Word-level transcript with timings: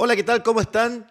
Hola, 0.00 0.14
¿qué 0.14 0.22
tal? 0.22 0.44
¿Cómo 0.44 0.60
están? 0.60 1.10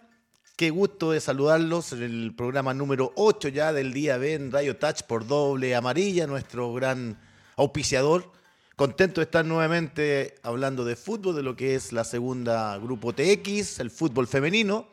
Qué 0.56 0.70
gusto 0.70 1.10
de 1.10 1.20
saludarlos 1.20 1.92
en 1.92 2.02
el 2.04 2.34
programa 2.34 2.72
número 2.72 3.12
8 3.16 3.48
ya 3.48 3.70
del 3.74 3.92
día 3.92 4.16
B 4.16 4.32
en 4.32 4.50
Radio 4.50 4.78
Touch 4.78 5.02
por 5.02 5.26
doble 5.26 5.76
amarilla, 5.76 6.26
nuestro 6.26 6.72
gran 6.72 7.20
auspiciador. 7.56 8.32
Contento 8.76 9.20
de 9.20 9.26
estar 9.26 9.44
nuevamente 9.44 10.36
hablando 10.42 10.86
de 10.86 10.96
fútbol, 10.96 11.36
de 11.36 11.42
lo 11.42 11.54
que 11.54 11.74
es 11.74 11.92
la 11.92 12.02
segunda 12.02 12.78
Grupo 12.78 13.12
TX, 13.12 13.80
el 13.80 13.90
fútbol 13.90 14.26
femenino, 14.26 14.88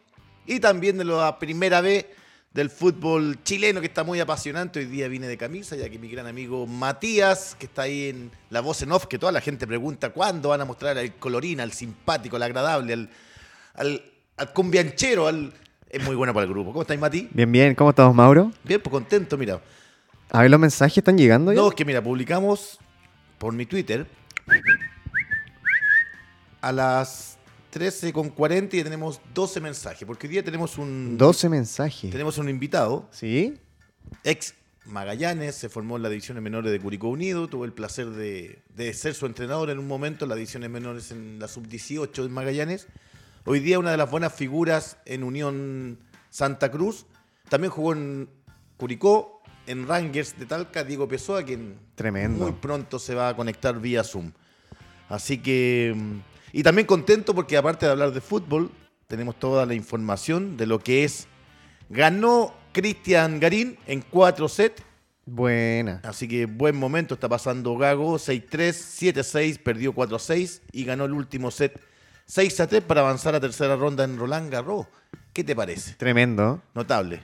y 0.45 0.59
también 0.59 0.97
de 0.97 1.05
la 1.05 1.39
primera 1.39 1.79
B 1.79 2.05
del 2.51 2.69
fútbol 2.69 3.41
chileno 3.43 3.79
que 3.79 3.87
está 3.87 4.03
muy 4.03 4.19
apasionante. 4.19 4.79
Hoy 4.79 4.87
día 4.87 5.07
vine 5.07 5.29
de 5.29 5.37
camisa, 5.37 5.77
ya 5.77 5.89
que 5.89 5.97
mi 5.97 6.09
gran 6.09 6.27
amigo 6.27 6.67
Matías, 6.67 7.55
que 7.57 7.67
está 7.67 7.83
ahí 7.83 8.09
en 8.09 8.29
la 8.49 8.59
voz 8.59 8.81
en 8.81 8.91
off, 8.91 9.05
que 9.05 9.17
toda 9.17 9.31
la 9.31 9.39
gente 9.39 9.65
pregunta 9.65 10.09
cuándo 10.09 10.49
van 10.49 10.59
a 10.59 10.65
mostrar 10.65 10.97
al 10.97 11.15
colorina, 11.15 11.63
al 11.63 11.71
simpático, 11.71 12.35
al 12.35 12.43
agradable, 12.43 12.91
al, 12.91 13.09
al, 13.77 14.01
al 14.37 14.53
cumbianchero, 14.53 15.27
al... 15.27 15.53
Es 15.89 16.03
muy 16.03 16.15
bueno 16.15 16.33
para 16.33 16.45
el 16.45 16.51
grupo. 16.51 16.71
¿Cómo 16.71 16.81
estáis, 16.81 16.99
Mati? 16.99 17.29
Bien, 17.31 17.49
bien. 17.51 17.75
¿Cómo 17.75 17.91
estamos, 17.91 18.13
Mauro? 18.13 18.51
Bien, 18.63 18.81
pues 18.81 18.91
contento, 18.91 19.37
mira. 19.37 19.61
A 20.29 20.41
ver, 20.41 20.51
los 20.51 20.59
mensajes 20.59 20.97
están 20.97 21.17
llegando 21.17 21.53
ya. 21.53 21.61
No, 21.61 21.69
es 21.69 21.75
que 21.75 21.85
mira, 21.85 22.03
publicamos 22.03 22.79
por 23.37 23.53
mi 23.53 23.65
Twitter 23.65 24.05
a 26.61 26.71
las 26.71 27.37
13.40 27.73 28.73
y 28.73 28.83
tenemos 28.83 29.21
12 29.33 29.61
mensajes, 29.61 30.05
porque 30.05 30.27
hoy 30.27 30.33
día 30.33 30.43
tenemos 30.43 30.77
un... 30.77 31.17
12 31.17 31.49
mensajes. 31.49 32.11
Tenemos 32.11 32.37
un 32.37 32.49
invitado, 32.49 33.07
¿Sí? 33.11 33.57
ex 34.23 34.55
Magallanes, 34.85 35.55
se 35.55 35.69
formó 35.69 35.97
en 35.97 36.03
las 36.03 36.11
divisiones 36.11 36.43
menores 36.43 36.71
de 36.71 36.79
Curicó 36.79 37.09
Unido, 37.09 37.47
tuve 37.47 37.65
el 37.65 37.73
placer 37.73 38.07
de, 38.11 38.59
de 38.75 38.93
ser 38.93 39.13
su 39.15 39.25
entrenador 39.25 39.69
en 39.69 39.79
un 39.79 39.87
momento 39.87 40.25
en 40.25 40.29
las 40.29 40.37
divisiones 40.37 40.69
menores 40.69 41.11
en 41.11 41.39
la 41.39 41.47
sub-18 41.47 42.23
de 42.23 42.29
Magallanes. 42.29 42.87
Hoy 43.47 43.59
día 43.59 43.77
una 43.77 43.91
de 43.91 43.97
las 43.97 44.09
buenas 44.09 44.33
figuras 44.33 44.97
en 45.05 45.23
Unión 45.23 45.99
Santa 46.31 46.71
Cruz. 46.71 47.05
También 47.47 47.69
jugó 47.69 47.93
en 47.93 48.27
Curicó, 48.75 49.43
en 49.67 49.87
Rangers 49.87 50.35
de 50.39 50.47
Talca, 50.47 50.83
Diego 50.83 51.07
Pessoa, 51.07 51.43
quien 51.43 51.77
Tremendo. 51.93 52.43
muy 52.43 52.53
pronto 52.53 52.97
se 52.97 53.13
va 53.13 53.29
a 53.29 53.35
conectar 53.35 53.79
vía 53.79 54.03
Zoom. 54.03 54.31
Así 55.09 55.37
que... 55.37 55.95
Y 56.53 56.63
también 56.63 56.87
contento 56.87 57.35
porque 57.35 57.55
aparte 57.55 57.85
de 57.85 57.91
hablar 57.91 58.13
de 58.13 58.21
fútbol, 58.21 58.71
tenemos 59.05 59.37
toda 59.37 59.67
la 59.67 59.75
información 59.75 60.57
de 60.57 60.65
lo 60.65 60.79
que 60.79 61.03
es... 61.03 61.27
Ganó 61.89 62.51
Cristian 62.71 63.39
Garín 63.39 63.77
en 63.85 64.01
4 64.01 64.49
sets. 64.49 64.81
Buena. 65.23 66.01
Así 66.03 66.27
que 66.27 66.47
buen 66.47 66.75
momento 66.75 67.13
está 67.13 67.29
pasando 67.29 67.77
Gago. 67.77 68.15
6-3, 68.15 69.13
7-6, 69.13 69.59
perdió 69.61 69.93
4-6 69.93 70.61
y 70.71 70.83
ganó 70.83 71.05
el 71.05 71.13
último 71.13 71.51
set 71.51 71.79
6-3 72.27 72.81
para 72.81 73.01
avanzar 73.01 73.35
a 73.35 73.39
tercera 73.39 73.75
ronda 73.75 74.03
en 74.03 74.17
Roland 74.17 74.51
Garros. 74.51 74.87
¿Qué 75.33 75.43
te 75.43 75.55
parece? 75.55 75.93
Tremendo. 75.95 76.61
Notable. 76.73 77.23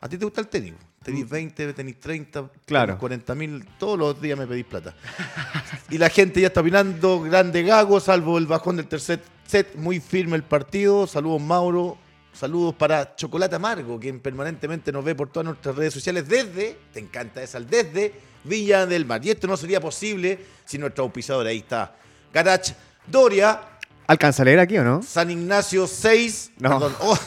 ¿A 0.00 0.08
ti 0.08 0.18
te 0.18 0.24
gusta 0.24 0.40
el 0.40 0.48
tenis? 0.48 0.74
Tenís 1.02 1.28
20, 1.28 1.72
tenés 1.72 2.00
30, 2.00 2.50
Claro. 2.66 2.86
tenés 2.86 3.00
40 3.00 3.34
mil, 3.34 3.64
todos 3.78 3.98
los 3.98 4.20
días 4.20 4.38
me 4.38 4.46
pedís 4.46 4.64
plata. 4.64 4.94
y 5.90 5.98
la 5.98 6.08
gente 6.10 6.40
ya 6.40 6.48
está 6.48 6.60
opinando, 6.60 7.20
grande 7.22 7.62
Gago, 7.62 8.00
salvo 8.00 8.38
el 8.38 8.46
bajón 8.46 8.76
del 8.76 8.86
tercer 8.88 9.20
set, 9.46 9.74
muy 9.76 10.00
firme 10.00 10.36
el 10.36 10.42
partido. 10.42 11.06
Saludos 11.06 11.40
Mauro, 11.40 11.96
saludos 12.32 12.74
para 12.74 13.14
Chocolate 13.14 13.54
Amargo, 13.56 13.98
quien 14.00 14.20
permanentemente 14.20 14.90
nos 14.92 15.04
ve 15.04 15.14
por 15.14 15.30
todas 15.30 15.46
nuestras 15.46 15.76
redes 15.76 15.94
sociales 15.94 16.28
desde, 16.28 16.76
te 16.92 16.98
encanta 17.00 17.42
esa, 17.42 17.60
desde 17.60 18.12
Villa 18.44 18.84
del 18.84 19.06
Mar. 19.06 19.24
Y 19.24 19.30
esto 19.30 19.46
no 19.46 19.56
sería 19.56 19.80
posible 19.80 20.38
si 20.64 20.76
nuestro 20.76 21.04
auspiciador 21.04 21.46
ahí 21.46 21.58
está. 21.58 21.96
Garach 22.32 22.70
Doria, 23.06 23.60
¿Alcanza 24.06 24.42
a 24.42 24.44
leer 24.44 24.60
aquí 24.60 24.78
o 24.78 24.84
no? 24.84 25.02
San 25.02 25.30
Ignacio 25.30 25.86
6. 25.86 26.52
No. 26.58 26.78
Perdón. 26.78 26.94
oh, 27.00 27.18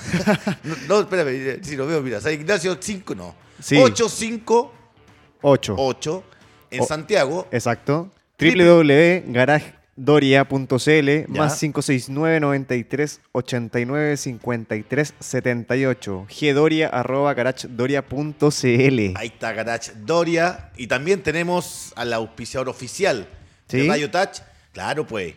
no, 0.64 0.76
no, 0.88 1.00
espérame, 1.02 1.60
si 1.64 1.76
lo 1.76 1.86
veo, 1.88 2.02
mira. 2.02 2.22
San 2.22 2.34
Ignacio 2.34 2.78
5, 2.80 3.16
no. 3.16 3.36
Sí. 3.62 3.76
858 3.78 5.76
8. 5.78 6.24
en 6.72 6.82
Oh. 6.82 6.86
Santiago. 6.86 7.48
Exacto. 7.52 8.10
Www.garagedoria.cl 8.40 11.10
más 11.28 11.60
569 11.60 12.40
93 12.40 13.20
89 13.34 14.16
53 14.18 15.14
78 15.20 16.28
gdoria 16.30 16.88
arroba 16.88 17.34
garagedoria.cl 17.34 19.18
Ahí 19.18 19.28
está 19.28 19.52
Garach 19.54 19.90
Doria. 20.06 20.72
Y 20.78 20.88
también 20.88 21.22
tenemos 21.22 21.92
al 21.96 22.14
auspiciador 22.14 22.70
oficial 22.70 23.28
de 23.68 23.82
¿Sí? 23.82 23.88
Radio 23.90 24.10
Touch. 24.10 24.40
Claro, 24.72 25.06
pues. 25.06 25.36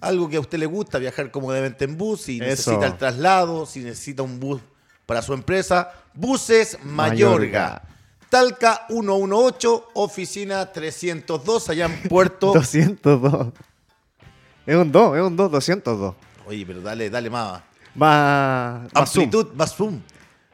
Algo 0.00 0.28
que 0.28 0.36
a 0.36 0.40
usted 0.40 0.58
le 0.58 0.66
gusta, 0.66 0.98
viajar 0.98 1.30
cómodamente 1.30 1.84
en 1.84 1.96
bus, 1.98 2.22
si 2.22 2.36
Eso. 2.38 2.44
necesita 2.44 2.86
el 2.86 2.96
traslado, 2.96 3.66
si 3.66 3.80
necesita 3.80 4.22
un 4.22 4.40
bus 4.40 4.60
para 5.06 5.20
su 5.22 5.34
empresa. 5.34 5.92
Buses 6.14 6.78
Mayorga. 6.84 7.02
Mayorga. 7.38 7.82
Talca 8.30 8.86
118, 8.88 9.88
oficina 9.94 10.72
302, 10.72 11.68
allá 11.68 11.86
en 11.86 12.02
Puerto 12.08 12.52
202. 12.54 13.48
Es 14.66 14.76
un 14.76 14.92
2, 14.92 15.16
es 15.16 15.22
un 15.22 15.36
2, 15.36 15.50
202. 15.50 16.14
Oye, 16.46 16.64
pero 16.64 16.80
dale, 16.80 17.10
dale 17.10 17.28
más. 17.28 17.60
Zoom. 17.92 18.88
Amplitud, 18.94 19.52
más 19.54 19.74
zoom. 19.74 20.00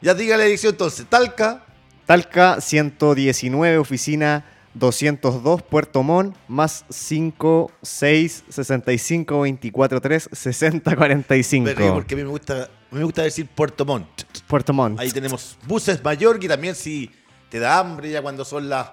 Ya 0.00 0.14
diga 0.14 0.36
la 0.36 0.44
dirección 0.44 0.72
entonces. 0.72 1.06
Talca, 1.06 1.64
Talca 2.06 2.60
119, 2.60 3.78
oficina 3.78 4.44
202, 4.78 5.62
Puerto 5.62 6.02
Montt, 6.02 6.36
más 6.48 6.84
5, 6.88 7.70
6, 7.82 8.44
65, 8.48 9.40
24, 9.40 10.00
3, 10.00 10.28
60, 10.32 10.90
me 10.90 10.94
río 10.94 10.98
45. 10.98 11.94
porque 11.94 12.14
a 12.14 12.18
mí 12.18 12.22
me 12.24 12.28
gusta, 12.30 12.68
me 12.90 13.02
gusta 13.04 13.22
decir 13.22 13.46
Puerto 13.48 13.84
Montt. 13.84 14.22
Puerto 14.46 14.72
Montt. 14.72 15.00
Ahí 15.00 15.10
tenemos 15.10 15.56
buses 15.66 16.02
Mayorga 16.04 16.44
y 16.44 16.48
también 16.48 16.74
si 16.74 17.10
te 17.48 17.58
da 17.58 17.78
hambre 17.78 18.10
ya 18.10 18.20
cuando 18.22 18.44
son 18.44 18.68
las 18.68 18.90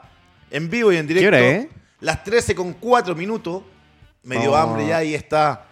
en 0.51 0.69
vivo 0.69 0.91
y 0.93 0.97
en 0.97 1.07
directo. 1.07 1.27
hora 1.27 1.39
es? 1.39 1.67
Las 1.99 2.23
13 2.23 2.55
con 2.55 2.73
4 2.73 3.15
minutos. 3.15 3.63
Me 4.23 4.37
dio 4.39 4.53
Oh. 4.53 4.55
hambre 4.55 4.87
ya 4.87 5.03
y 5.03 5.13
está 5.15 5.65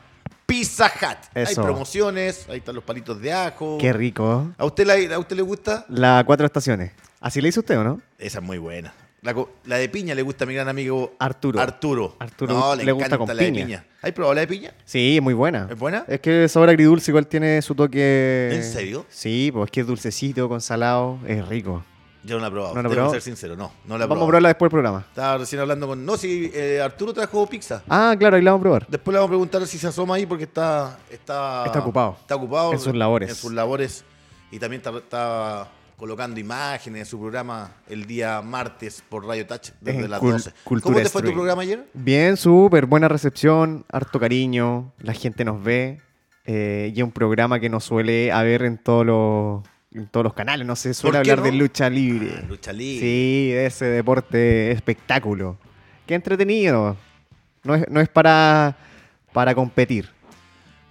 Pizza 0.45 0.87
Hut. 0.87 1.17
Hay 1.33 1.43
Eso. 1.43 1.61
promociones, 1.63 2.45
ahí 2.49 2.57
están 2.57 2.75
los 2.75 2.83
palitos 2.83 3.21
de 3.21 3.31
ajo. 3.31 3.77
Qué 3.79 3.93
rico. 3.93 4.51
¿A 4.57 4.65
usted, 4.65 4.85
la- 4.85 5.15
¿A 5.15 5.19
usted 5.19 5.37
le 5.37 5.41
gusta? 5.41 5.85
La 5.87 6.21
cuatro 6.25 6.45
estaciones. 6.45 6.91
¿Así 7.21 7.39
le 7.39 7.47
hizo 7.47 7.61
usted 7.61 7.77
o 7.79 7.83
no? 7.85 8.01
Esa 8.17 8.39
es 8.39 8.43
muy 8.43 8.57
buena. 8.57 8.93
La, 9.23 9.77
de 9.77 9.87
piña 9.87 10.15
le 10.15 10.23
gusta 10.23 10.45
a 10.45 10.47
mi 10.47 10.55
gran 10.55 10.67
amigo 10.67 11.13
Arturo. 11.19 11.59
Arturo. 11.59 12.15
Arturo 12.17 12.55
no, 12.55 12.75
le, 12.75 12.85
le 12.85 12.91
gusta 12.91 13.19
con 13.19 13.27
la 13.27 13.35
de 13.35 13.51
piña. 13.51 13.65
piña. 13.65 13.85
¿Hay 14.01 14.13
probado 14.13 14.33
la 14.33 14.41
de 14.41 14.47
piña? 14.47 14.73
Sí, 14.83 15.17
es 15.17 15.21
muy 15.21 15.35
buena. 15.35 15.67
¿Es 15.69 15.77
buena? 15.77 16.03
Es 16.07 16.19
que 16.21 16.43
el 16.43 16.49
sabor 16.49 16.69
agridulce 16.69 17.11
igual 17.11 17.27
tiene 17.27 17.61
su 17.61 17.75
toque. 17.75 18.49
¿En 18.51 18.63
serio? 18.63 19.05
Sí, 19.09 19.51
pues 19.53 19.65
es 19.65 19.71
que 19.71 19.81
es 19.81 19.85
dulcecito 19.85 20.49
con 20.49 20.59
salado. 20.59 21.19
Es 21.27 21.47
rico. 21.47 21.83
Yo 22.23 22.37
no 22.37 22.41
la 22.41 22.47
he 22.47 22.51
probado. 22.51 22.73
¿No 22.73 22.77
la 22.77 22.81
Tengo 22.81 22.89
que 22.89 22.95
probado? 22.95 23.13
ser 23.13 23.21
sincero, 23.21 23.55
no. 23.55 23.71
No 23.85 23.95
la 23.99 24.05
he 24.05 24.07
Vamos 24.07 24.23
a 24.23 24.25
probarla 24.25 24.49
después 24.49 24.69
del 24.69 24.71
programa. 24.71 25.05
Estaba 25.07 25.37
recién 25.37 25.61
hablando 25.61 25.85
con. 25.85 26.03
No, 26.03 26.17
si 26.17 26.49
eh, 26.51 26.81
Arturo 26.81 27.13
trajo 27.13 27.45
pizza. 27.45 27.83
Ah, 27.87 28.15
claro, 28.17 28.37
ahí 28.37 28.41
la 28.41 28.53
vamos 28.53 28.61
a 28.61 28.63
probar. 28.63 28.87
Después 28.89 29.13
le 29.13 29.19
vamos 29.19 29.27
a 29.29 29.33
preguntar 29.33 29.67
si 29.67 29.77
se 29.77 29.85
asoma 29.85 30.15
ahí 30.15 30.25
porque 30.25 30.45
está. 30.45 30.97
Está, 31.11 31.65
Está 31.67 31.77
ocupado. 31.79 32.17
Está 32.21 32.35
ocupado. 32.37 32.73
En 32.73 32.79
sus 32.79 32.95
labores. 32.95 33.29
En 33.29 33.35
sus 33.35 33.53
labores. 33.53 34.03
Y 34.49 34.57
también 34.57 34.81
está, 34.83 34.97
está 34.97 35.67
colocando 36.01 36.39
imágenes 36.39 37.07
su 37.09 37.19
programa 37.19 37.69
el 37.87 38.07
día 38.07 38.41
martes 38.41 39.03
por 39.07 39.23
Radio 39.23 39.45
Touch 39.45 39.69
desde 39.81 40.07
las 40.07 40.19
Cul- 40.19 40.31
12. 40.31 40.51
Cultura 40.63 40.93
¿Cómo 40.95 41.03
te 41.03 41.09
fue 41.09 41.21
tu 41.21 41.31
programa 41.31 41.61
ayer? 41.61 41.85
Bien, 41.93 42.37
súper 42.37 42.87
buena 42.87 43.07
recepción, 43.07 43.85
harto 43.87 44.19
cariño, 44.19 44.91
la 44.97 45.13
gente 45.13 45.45
nos 45.45 45.63
ve 45.63 46.01
eh, 46.45 46.91
y 46.95 46.97
es 46.99 47.03
un 47.03 47.11
programa 47.11 47.59
que 47.59 47.69
no 47.69 47.79
suele 47.79 48.31
haber 48.31 48.63
en 48.63 48.79
todos 48.79 49.05
los, 49.05 49.61
en 49.93 50.07
todos 50.07 50.23
los 50.23 50.33
canales, 50.33 50.65
no 50.65 50.75
se 50.75 50.95
suele 50.95 51.19
¿Por 51.19 51.23
qué 51.23 51.29
hablar 51.33 51.45
de 51.45 51.51
lucha 51.55 51.87
libre. 51.87 52.33
Ah, 52.35 52.45
lucha 52.49 52.73
libre. 52.73 52.99
Sí, 52.99 53.51
de 53.51 53.67
ese 53.67 53.85
deporte 53.85 54.71
espectáculo. 54.71 55.59
Qué 56.07 56.15
entretenido. 56.15 56.97
No 57.63 57.75
es, 57.75 57.87
no 57.91 58.01
es 58.01 58.09
para, 58.09 58.75
para 59.33 59.53
competir. 59.53 60.09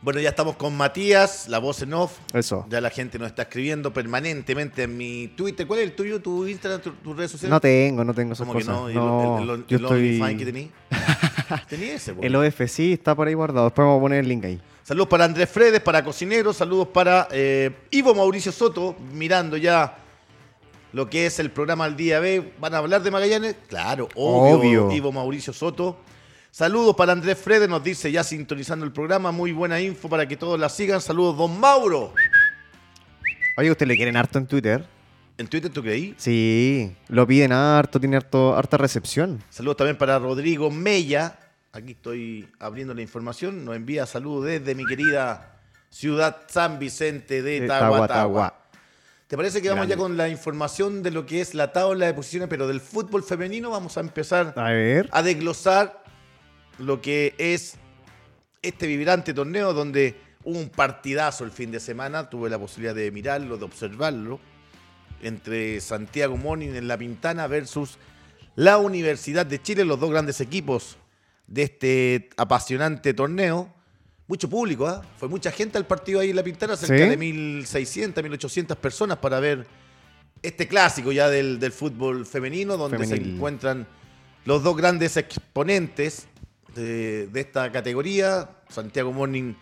Bueno, 0.02 0.18
ya 0.18 0.30
estamos 0.30 0.56
con 0.56 0.74
Matías, 0.74 1.46
la 1.48 1.58
voz 1.58 1.82
en 1.82 1.92
off. 1.92 2.16
Eso. 2.32 2.64
Ya 2.70 2.80
la 2.80 2.88
gente 2.88 3.18
nos 3.18 3.28
está 3.28 3.42
escribiendo 3.42 3.92
permanentemente 3.92 4.84
en 4.84 4.96
mi 4.96 5.28
Twitter. 5.28 5.66
¿Cuál 5.66 5.80
es 5.80 5.86
el 5.86 5.92
tuyo? 5.94 6.20
¿Tu 6.22 6.46
Instagram? 6.46 6.80
tu- 6.80 6.92
¿Tus 6.92 7.14
redes 7.16 7.30
sociales? 7.32 7.50
No 7.50 7.60
tengo, 7.60 8.02
no 8.02 8.14
tengo 8.14 8.32
esas 8.32 8.46
¿Cómo 8.46 8.58
que 8.58 8.64
cosas. 8.64 8.80
no? 8.80 8.90
¿Y 8.90 8.94
No, 8.94 9.38
el, 9.38 9.44
el, 9.44 9.50
el, 9.50 9.66
yo 9.66 9.76
el 9.76 9.82
estoy... 9.84 9.98
OnlyFans 9.98 10.38
que 10.38 10.44
tení? 10.46 10.70
Tenía 11.68 11.94
ese. 11.94 12.14
El 12.18 12.34
OF 12.34 12.60
sí 12.66 12.94
está 12.94 13.14
por 13.14 13.28
ahí 13.28 13.34
guardado. 13.34 13.66
Después 13.66 13.84
vamos 13.84 13.98
a 13.98 14.00
poner 14.00 14.20
el 14.20 14.28
link 14.28 14.44
ahí. 14.46 14.60
Saludos 14.84 15.08
para 15.08 15.26
Andrés 15.26 15.50
Fredes, 15.50 15.80
para 15.80 16.02
Cocineros, 16.02 16.56
saludos 16.56 16.88
para 16.88 17.28
eh, 17.30 17.70
Ivo 17.90 18.14
Mauricio 18.14 18.50
Soto, 18.52 18.96
mirando 19.12 19.56
ya 19.58 19.98
lo 20.94 21.08
que 21.10 21.26
es 21.26 21.38
el 21.38 21.50
programa 21.50 21.84
al 21.84 21.94
día 21.96 22.18
B. 22.20 22.54
¿Van 22.58 22.74
a 22.74 22.78
hablar 22.78 23.02
de 23.02 23.10
Magallanes? 23.10 23.54
Claro, 23.68 24.08
obvio. 24.14 24.86
Obvio. 24.86 24.92
Ivo 24.92 25.12
Mauricio 25.12 25.52
Soto. 25.52 25.98
Saludos 26.50 26.96
para 26.96 27.12
Andrés 27.12 27.38
Fredes, 27.38 27.68
nos 27.68 27.82
dice 27.82 28.10
ya 28.10 28.24
sintonizando 28.24 28.84
el 28.84 28.92
programa. 28.92 29.30
Muy 29.30 29.52
buena 29.52 29.80
info 29.80 30.08
para 30.08 30.26
que 30.26 30.36
todos 30.36 30.58
la 30.58 30.68
sigan. 30.68 31.00
Saludos, 31.00 31.36
don 31.36 31.58
Mauro. 31.60 32.12
Oye, 33.56 33.70
¿usted 33.70 33.86
le 33.86 33.96
quieren 33.96 34.16
harto 34.16 34.38
en 34.38 34.46
Twitter? 34.46 34.84
¿En 35.38 35.46
Twitter 35.46 35.70
tú 35.72 35.82
creí? 35.82 36.14
Sí, 36.18 36.94
lo 37.08 37.26
piden 37.26 37.52
harto, 37.52 38.00
tiene 38.00 38.16
harto, 38.16 38.54
harta 38.56 38.76
recepción. 38.76 39.42
Saludos 39.48 39.76
también 39.78 39.96
para 39.96 40.18
Rodrigo 40.18 40.70
Mella. 40.70 41.38
Aquí 41.72 41.92
estoy 41.92 42.48
abriendo 42.58 42.94
la 42.94 43.02
información. 43.02 43.64
Nos 43.64 43.76
envía 43.76 44.04
saludos 44.06 44.46
desde 44.46 44.74
mi 44.74 44.84
querida 44.84 45.56
Ciudad 45.88 46.36
San 46.48 46.78
Vicente 46.78 47.42
de 47.42 47.60
De 47.60 47.68
Tahuatahua. 47.68 48.08
Tahuatahua. 48.08 48.54
¿Te 49.28 49.36
parece 49.36 49.62
que 49.62 49.68
vamos 49.68 49.86
Grande. 49.86 49.94
ya 49.94 49.98
con 50.02 50.16
la 50.16 50.28
información 50.28 51.04
de 51.04 51.12
lo 51.12 51.24
que 51.24 51.40
es 51.40 51.54
la 51.54 51.72
tabla 51.72 52.06
de 52.06 52.14
posiciones, 52.14 52.48
pero 52.48 52.66
del 52.66 52.80
fútbol 52.80 53.22
femenino? 53.22 53.70
Vamos 53.70 53.96
a 53.96 54.00
empezar 54.00 54.52
A 54.56 54.70
ver. 54.70 55.08
a 55.12 55.22
desglosar 55.22 55.99
lo 56.80 57.00
que 57.00 57.34
es 57.38 57.76
este 58.62 58.86
vibrante 58.86 59.34
torneo 59.34 59.72
donde 59.72 60.16
hubo 60.44 60.58
un 60.58 60.70
partidazo 60.70 61.44
el 61.44 61.50
fin 61.50 61.70
de 61.70 61.80
semana. 61.80 62.28
Tuve 62.28 62.50
la 62.50 62.58
posibilidad 62.58 62.94
de 62.94 63.10
mirarlo, 63.10 63.56
de 63.56 63.64
observarlo, 63.64 64.40
entre 65.22 65.80
Santiago 65.80 66.36
Morning 66.36 66.70
en 66.70 66.88
La 66.88 66.96
Pintana 66.96 67.46
versus 67.46 67.98
la 68.56 68.78
Universidad 68.78 69.46
de 69.46 69.60
Chile, 69.62 69.84
los 69.84 70.00
dos 70.00 70.10
grandes 70.10 70.40
equipos 70.40 70.96
de 71.46 71.62
este 71.62 72.30
apasionante 72.36 73.14
torneo. 73.14 73.72
Mucho 74.26 74.48
público, 74.48 74.86
¿ah? 74.86 75.02
Fue 75.18 75.28
mucha 75.28 75.50
gente 75.50 75.76
al 75.76 75.86
partido 75.86 76.20
ahí 76.20 76.30
en 76.30 76.36
La 76.36 76.44
Pintana, 76.44 76.76
cerca 76.76 76.96
¿Sí? 76.96 77.10
de 77.10 77.18
1.600, 77.18 78.14
1.800 78.14 78.76
personas 78.76 79.18
para 79.18 79.40
ver 79.40 79.66
este 80.42 80.68
clásico 80.68 81.10
ya 81.12 81.28
del, 81.28 81.58
del 81.58 81.72
fútbol 81.72 82.24
femenino, 82.24 82.76
donde 82.76 83.04
se 83.06 83.16
encuentran 83.16 83.86
los 84.44 84.62
dos 84.62 84.76
grandes 84.76 85.16
exponentes 85.16 86.28
de, 86.74 87.28
esta 87.34 87.70
categoría. 87.72 88.50
Santiago 88.68 89.12
Morning 89.12 89.54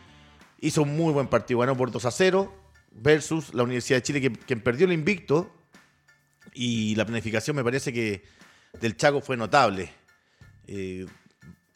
hizo 0.60 0.82
un 0.82 0.96
muy 0.96 1.12
buen 1.12 1.28
partido, 1.28 1.60
ganó 1.60 1.76
por 1.76 1.90
2 1.90 2.04
a 2.04 2.10
0 2.10 2.54
versus 2.90 3.54
la 3.54 3.62
Universidad 3.62 3.98
de 3.98 4.02
Chile, 4.02 4.20
que, 4.20 4.32
quien 4.32 4.60
perdió 4.60 4.86
el 4.86 4.92
invicto. 4.92 5.52
Y 6.54 6.94
la 6.96 7.04
planificación 7.04 7.56
me 7.56 7.62
parece 7.64 7.92
que 7.92 8.22
del 8.80 8.96
Chaco 8.96 9.20
fue 9.20 9.36
notable. 9.36 9.90
Eh, 10.66 11.06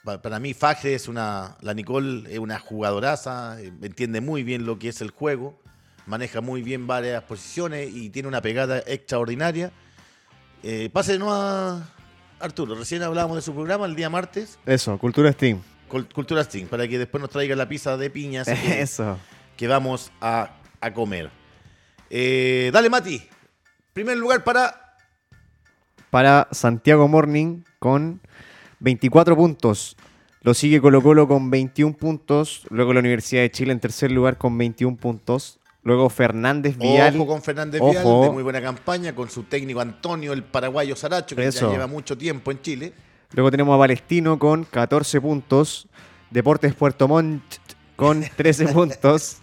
pa- 0.02 0.20
para 0.20 0.38
mí, 0.40 0.54
Fajre 0.54 0.94
es 0.94 1.08
una. 1.08 1.56
La 1.60 1.74
Nicole 1.74 2.32
es 2.32 2.38
una 2.38 2.58
jugadoraza, 2.58 3.60
eh, 3.60 3.72
entiende 3.82 4.20
muy 4.20 4.42
bien 4.42 4.66
lo 4.66 4.78
que 4.78 4.88
es 4.88 5.00
el 5.00 5.10
juego, 5.10 5.60
maneja 6.06 6.40
muy 6.40 6.62
bien 6.62 6.86
varias 6.86 7.22
posiciones 7.24 7.90
y 7.94 8.10
tiene 8.10 8.28
una 8.28 8.42
pegada 8.42 8.82
extraordinaria. 8.86 9.72
Eh, 10.64 10.90
pásenos 10.92 11.28
a 11.32 11.88
Arturo, 12.42 12.74
recién 12.74 13.02
hablábamos 13.02 13.36
de 13.36 13.42
su 13.42 13.54
programa 13.54 13.86
el 13.86 13.94
día 13.94 14.10
martes, 14.10 14.58
Eso, 14.66 14.98
Cultura 14.98 15.32
Stream. 15.32 15.60
Cul- 15.88 16.12
Cultura 16.12 16.42
Steam, 16.44 16.68
para 16.68 16.88
que 16.88 16.98
después 16.98 17.20
nos 17.20 17.30
traiga 17.30 17.54
la 17.54 17.68
pizza 17.68 17.96
de 17.96 18.10
piñas 18.10 18.46
que, 18.48 18.80
Eso. 18.82 19.18
que 19.56 19.68
vamos 19.68 20.10
a, 20.20 20.50
a 20.80 20.92
comer. 20.92 21.30
Eh, 22.10 22.70
dale, 22.72 22.90
Mati. 22.90 23.22
Primer 23.92 24.16
lugar 24.16 24.42
para 24.42 24.96
Para 26.10 26.48
Santiago 26.50 27.08
Morning 27.08 27.62
con 27.78 28.20
24 28.80 29.36
puntos. 29.36 29.96
Lo 30.42 30.54
sigue 30.54 30.80
Colo 30.80 31.02
Colo 31.02 31.28
con 31.28 31.50
21 31.50 31.96
puntos. 31.96 32.66
Luego 32.70 32.92
la 32.92 33.00
Universidad 33.00 33.42
de 33.42 33.50
Chile 33.50 33.72
en 33.72 33.80
tercer 33.80 34.10
lugar 34.10 34.38
con 34.38 34.56
21 34.58 34.96
puntos. 34.96 35.60
Luego 35.84 36.08
Fernández 36.10 36.76
Vial. 36.76 37.16
Ojo 37.16 37.26
con 37.26 37.42
Fernández 37.42 37.80
Vial, 37.80 38.06
Ojo. 38.06 38.24
de 38.24 38.30
muy 38.30 38.42
buena 38.42 38.60
campaña, 38.62 39.14
con 39.14 39.28
su 39.28 39.42
técnico 39.44 39.80
Antonio, 39.80 40.32
el 40.32 40.44
paraguayo 40.44 40.94
Saracho, 40.94 41.34
que 41.34 41.46
Eso. 41.46 41.66
ya 41.66 41.72
lleva 41.72 41.86
mucho 41.88 42.16
tiempo 42.16 42.50
en 42.52 42.62
Chile. 42.62 42.92
Luego 43.32 43.50
tenemos 43.50 43.74
a 43.74 43.78
Palestino 43.78 44.38
con 44.38 44.64
14 44.64 45.20
puntos. 45.20 45.88
Deportes 46.30 46.74
Puerto 46.74 47.08
Montt 47.08 47.42
con 47.96 48.22
13 48.36 48.68
puntos. 48.68 49.38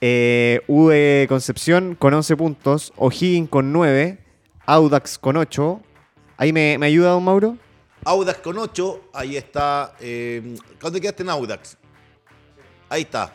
Eh, 0.00 0.60
U 0.66 0.88
de 0.88 1.26
Concepción 1.28 1.94
con 1.94 2.12
11 2.14 2.36
puntos. 2.36 2.92
O'Higgins 2.96 3.48
con 3.48 3.72
9. 3.72 4.18
Audax 4.66 5.18
con 5.18 5.36
8. 5.36 5.80
¿Ahí 6.38 6.52
me, 6.52 6.76
me 6.78 6.86
ayuda, 6.86 7.10
don 7.10 7.24
Mauro? 7.24 7.56
Audax 8.04 8.38
con 8.40 8.56
8, 8.58 9.10
ahí 9.12 9.36
está. 9.36 9.94
Eh, 10.00 10.54
¿Dónde 10.80 11.00
quedaste 11.00 11.24
en 11.24 11.30
Audax? 11.30 11.76
Ahí 12.88 13.02
está. 13.02 13.32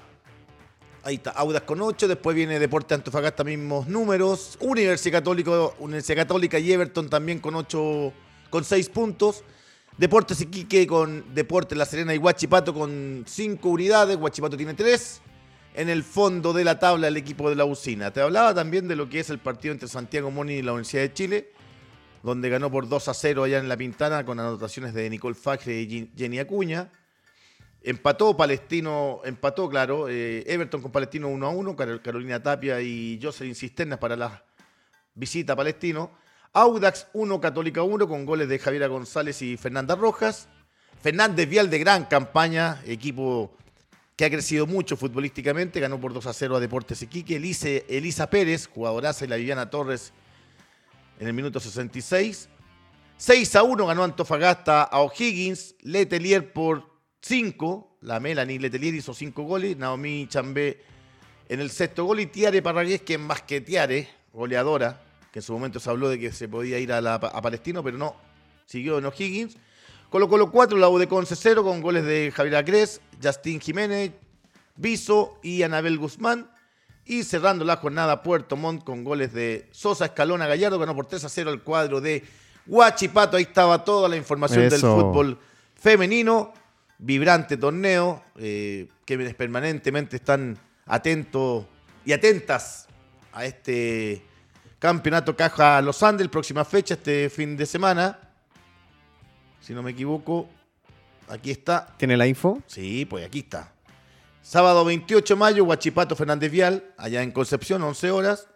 Ahí 1.05 1.15
está, 1.15 1.31
Audax 1.31 1.65
con 1.65 1.81
8, 1.81 2.07
después 2.07 2.33
viene 2.33 2.59
Deporte 2.59 2.93
Antofagasta, 2.93 3.43
mismos 3.43 3.87
números. 3.87 4.57
Universidad 4.61 5.19
Católica, 5.19 5.51
Universidad 5.79 6.17
Católica 6.17 6.57
y 6.59 6.71
Everton 6.71 7.09
también 7.09 7.39
con 7.39 7.55
8, 7.55 8.13
con 8.49 8.63
6 8.63 8.89
puntos. 8.89 9.43
Deportes 9.97 10.39
Iquique 10.39 10.87
con 10.87 11.35
Deportes 11.35 11.77
La 11.77 11.85
Serena 11.85 12.15
y 12.15 12.17
Huachipato 12.17 12.73
con 12.73 13.25
5 13.27 13.69
unidades. 13.69 14.15
Huachipato 14.15 14.55
tiene 14.55 14.73
3. 14.73 15.21
En 15.75 15.89
el 15.89 16.03
fondo 16.03 16.53
de 16.53 16.63
la 16.63 16.79
tabla 16.79 17.09
el 17.09 17.17
equipo 17.17 17.49
de 17.49 17.57
la 17.57 17.65
usina. 17.65 18.11
Te 18.11 18.21
hablaba 18.21 18.53
también 18.53 18.87
de 18.87 18.95
lo 18.95 19.09
que 19.09 19.19
es 19.19 19.29
el 19.29 19.39
partido 19.39 19.73
entre 19.73 19.89
Santiago 19.89 20.31
Moni 20.31 20.53
y 20.53 20.61
la 20.61 20.71
Universidad 20.71 21.01
de 21.01 21.13
Chile 21.13 21.51
donde 22.23 22.49
ganó 22.49 22.71
por 22.71 22.87
2 22.87 23.07
a 23.09 23.13
0 23.13 23.43
allá 23.43 23.59
en 23.59 23.67
La 23.67 23.75
Pintana 23.75 24.25
con 24.25 24.39
anotaciones 24.39 24.93
de 24.93 25.09
Nicole 25.09 25.35
Fagre 25.35 25.81
y 25.81 26.09
Jenny 26.17 26.39
Acuña. 26.39 26.89
Empató 27.85 28.35
Palestino, 28.37 29.19
empató, 29.25 29.69
claro, 29.69 30.07
eh, 30.07 30.43
Everton 30.47 30.81
con 30.81 30.91
Palestino 30.91 31.27
1 31.27 31.45
a 31.45 31.49
1, 31.49 31.75
Carol- 31.75 32.01
Carolina 32.01 32.41
Tapia 32.41 32.79
y 32.81 33.19
Jocelyn 33.21 33.55
Cisternas 33.55 33.99
para 33.99 34.15
la 34.15 34.45
visita 35.13 35.51
a 35.53 35.55
Palestino. 35.57 36.11
Audax 36.53 37.07
1, 37.11 37.41
Católica 37.41 37.83
1, 37.83 38.07
con 38.07 38.25
goles 38.25 38.47
de 38.47 38.57
Javiera 38.57 38.87
González 38.87 39.41
y 39.41 39.57
Fernanda 39.57 39.95
Rojas. 39.95 40.47
Fernández 41.01 41.49
Vial 41.49 41.69
de 41.69 41.79
gran 41.79 42.05
campaña, 42.05 42.81
equipo 42.85 43.53
que 44.15 44.23
ha 44.23 44.29
crecido 44.29 44.65
mucho 44.65 44.95
futbolísticamente, 44.95 45.81
ganó 45.81 45.99
por 45.99 46.13
2 46.13 46.25
a 46.27 46.33
0 46.33 46.55
a 46.55 46.59
Deportes 46.61 47.01
Iquique. 47.01 47.35
Elisa 47.35 48.29
Pérez, 48.29 48.67
jugadoraza, 48.67 49.25
y 49.25 49.27
la 49.27 49.35
Viviana 49.35 49.69
Torres 49.69 50.13
en 51.19 51.27
el 51.27 51.33
minuto 51.33 51.59
66. 51.59 52.47
6 53.17 53.55
a 53.57 53.63
1 53.63 53.85
ganó 53.87 54.03
Antofagasta 54.05 54.83
a 54.83 55.01
O'Higgins. 55.01 55.75
Letelier 55.81 56.53
por 56.53 56.92
5. 57.27 57.97
La 58.01 58.19
Melanie 58.19 58.59
Letelier 58.59 58.93
hizo 58.93 59.13
5 59.13 59.43
goles. 59.43 59.77
Naomi 59.77 60.27
Chambé 60.27 60.81
en 61.47 61.59
el 61.61 61.69
sexto 61.71 62.03
gol. 62.05 62.19
Y 62.19 62.25
Tiare 62.27 62.61
Parragués, 62.61 63.01
que 63.01 63.17
más 63.17 63.41
que 63.43 63.61
Tiare, 63.61 64.09
goleadora, 64.33 65.01
que 65.31 65.39
en 65.39 65.43
su 65.43 65.53
momento 65.53 65.79
se 65.79 65.89
habló 65.89 66.09
de 66.09 66.19
que 66.19 66.31
se 66.33 66.47
podía 66.49 66.77
ir 66.79 66.91
a, 66.91 66.99
la- 67.01 67.15
a 67.15 67.41
Palestino, 67.41 67.81
pero 67.83 67.97
no. 67.97 68.15
Siguió 68.65 68.97
en 68.97 69.05
O'Higgins. 69.05 69.55
Colo 70.09 70.27
Colo 70.29 70.51
4, 70.51 70.77
la 70.77 70.89
U 70.89 70.99
de 70.99 71.07
Conce 71.07 71.35
0, 71.35 71.63
con 71.63 71.81
goles 71.81 72.05
de 72.05 72.31
Javier 72.35 72.57
Acres, 72.57 73.01
Justin 73.21 73.59
Jiménez, 73.59 74.11
Viso 74.75 75.39
y 75.41 75.63
Anabel 75.63 75.97
Guzmán. 75.97 76.49
Y 77.05 77.23
cerrando 77.23 77.65
la 77.65 77.77
jornada, 77.77 78.21
Puerto 78.21 78.55
Montt 78.55 78.83
con 78.83 79.03
goles 79.03 79.33
de 79.33 79.67
Sosa, 79.71 80.05
Escalona, 80.05 80.45
Gallardo, 80.47 80.77
ganó 80.77 80.95
por 80.95 81.05
3 81.07 81.23
a 81.25 81.29
0 81.29 81.51
el 81.51 81.61
cuadro 81.61 81.99
de 81.99 82.23
Huachipato. 82.67 83.37
Ahí 83.37 83.43
estaba 83.43 83.83
toda 83.83 84.07
la 84.07 84.15
información 84.15 84.61
del 84.69 84.79
fútbol 85.01 85.39
femenino. 85.75 86.53
Vibrante 87.05 87.57
torneo, 87.57 88.23
eh, 88.37 88.87
que 89.05 89.17
permanentemente 89.17 90.15
están 90.15 90.57
atentos 90.85 91.65
y 92.05 92.13
atentas 92.13 92.87
a 93.33 93.43
este 93.43 94.21
campeonato 94.79 95.35
Caja 95.35 95.81
Los 95.81 96.01
Andes, 96.01 96.29
próxima 96.29 96.63
fecha, 96.63 96.93
este 96.93 97.29
fin 97.29 97.57
de 97.57 97.65
semana. 97.65 98.17
Si 99.59 99.73
no 99.73 99.83
me 99.83 99.91
equivoco, 99.91 100.47
aquí 101.27 101.51
está. 101.51 101.93
¿Tiene 101.97 102.15
la 102.15 102.25
info? 102.25 102.63
Sí, 102.67 103.03
pues 103.03 103.25
aquí 103.25 103.39
está. 103.39 103.73
Sábado 104.41 104.85
28 104.85 105.33
de 105.33 105.37
mayo, 105.37 105.65
Huachipato 105.65 106.15
Fernández 106.15 106.51
Vial, 106.51 106.93
allá 106.97 107.21
en 107.21 107.31
Concepción, 107.31 107.81
11 107.83 108.11
horas. 108.11 108.47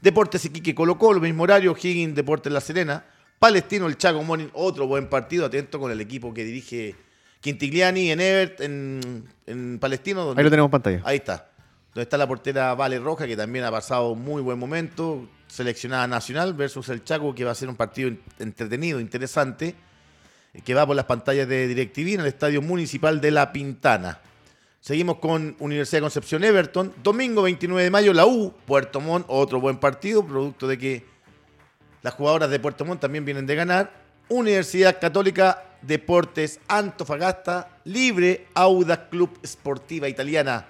Deportes 0.00 0.44
Iquique 0.44 0.76
Colo 0.76 0.96
Colo, 0.96 1.18
mismo 1.18 1.42
horario. 1.42 1.74
Higgins 1.76 2.14
Deportes 2.14 2.52
La 2.52 2.60
Serena. 2.60 3.04
Palestino 3.40 3.88
El 3.88 3.98
Chaco 3.98 4.22
Morning, 4.22 4.46
otro 4.52 4.86
buen 4.86 5.08
partido. 5.08 5.46
Atento 5.46 5.80
con 5.80 5.90
el 5.90 6.00
equipo 6.00 6.32
que 6.32 6.44
dirige 6.44 7.05
Quintigliani 7.40 8.10
en 8.10 8.20
Evert, 8.20 8.60
en, 8.60 9.24
en 9.46 9.78
Palestino. 9.78 10.24
donde- 10.24 10.40
Ahí 10.40 10.44
lo 10.44 10.50
tenemos 10.50 10.68
en 10.68 10.72
pantalla. 10.72 11.02
Ahí 11.04 11.16
está. 11.18 11.48
Donde 11.94 12.02
está 12.02 12.18
la 12.18 12.26
portera 12.26 12.74
Vale 12.74 12.98
Roja, 12.98 13.26
que 13.26 13.36
también 13.36 13.64
ha 13.64 13.70
pasado 13.70 14.10
un 14.10 14.22
muy 14.22 14.42
buen 14.42 14.58
momento. 14.58 15.28
Seleccionada 15.46 16.06
nacional 16.08 16.54
versus 16.54 16.88
el 16.88 17.04
Chaco, 17.04 17.34
que 17.34 17.44
va 17.44 17.52
a 17.52 17.54
ser 17.54 17.68
un 17.68 17.76
partido 17.76 18.08
en- 18.08 18.20
entretenido, 18.38 19.00
interesante. 19.00 19.74
eh, 20.52 20.60
Que 20.64 20.74
va 20.74 20.86
por 20.86 20.96
las 20.96 21.04
pantallas 21.04 21.46
de 21.48 21.68
DirecTV 21.68 22.14
en 22.14 22.20
el 22.20 22.26
Estadio 22.26 22.60
Municipal 22.62 23.20
de 23.20 23.30
La 23.30 23.52
Pintana. 23.52 24.18
Seguimos 24.80 25.18
con 25.18 25.56
Universidad 25.58 25.98
de 25.98 26.02
Concepción 26.02 26.44
Everton. 26.44 26.92
Domingo 27.02 27.42
29 27.42 27.82
de 27.84 27.90
mayo, 27.90 28.12
la 28.12 28.24
U, 28.26 28.54
Puerto 28.66 29.00
Montt, 29.00 29.26
otro 29.28 29.60
buen 29.60 29.78
partido, 29.78 30.24
producto 30.26 30.66
de 30.68 30.78
que 30.78 31.04
las 32.02 32.14
jugadoras 32.14 32.50
de 32.50 32.58
Puerto 32.60 32.84
Montt 32.84 33.00
también 33.00 33.24
vienen 33.24 33.46
de 33.46 33.54
ganar. 33.56 33.92
Universidad 34.28 34.98
Católica 35.00 35.62
Deportes 35.86 36.60
Antofagasta, 36.68 37.78
Libre 37.84 38.46
Audax 38.54 39.08
Club 39.10 39.38
Sportiva 39.46 40.08
Italiana. 40.08 40.66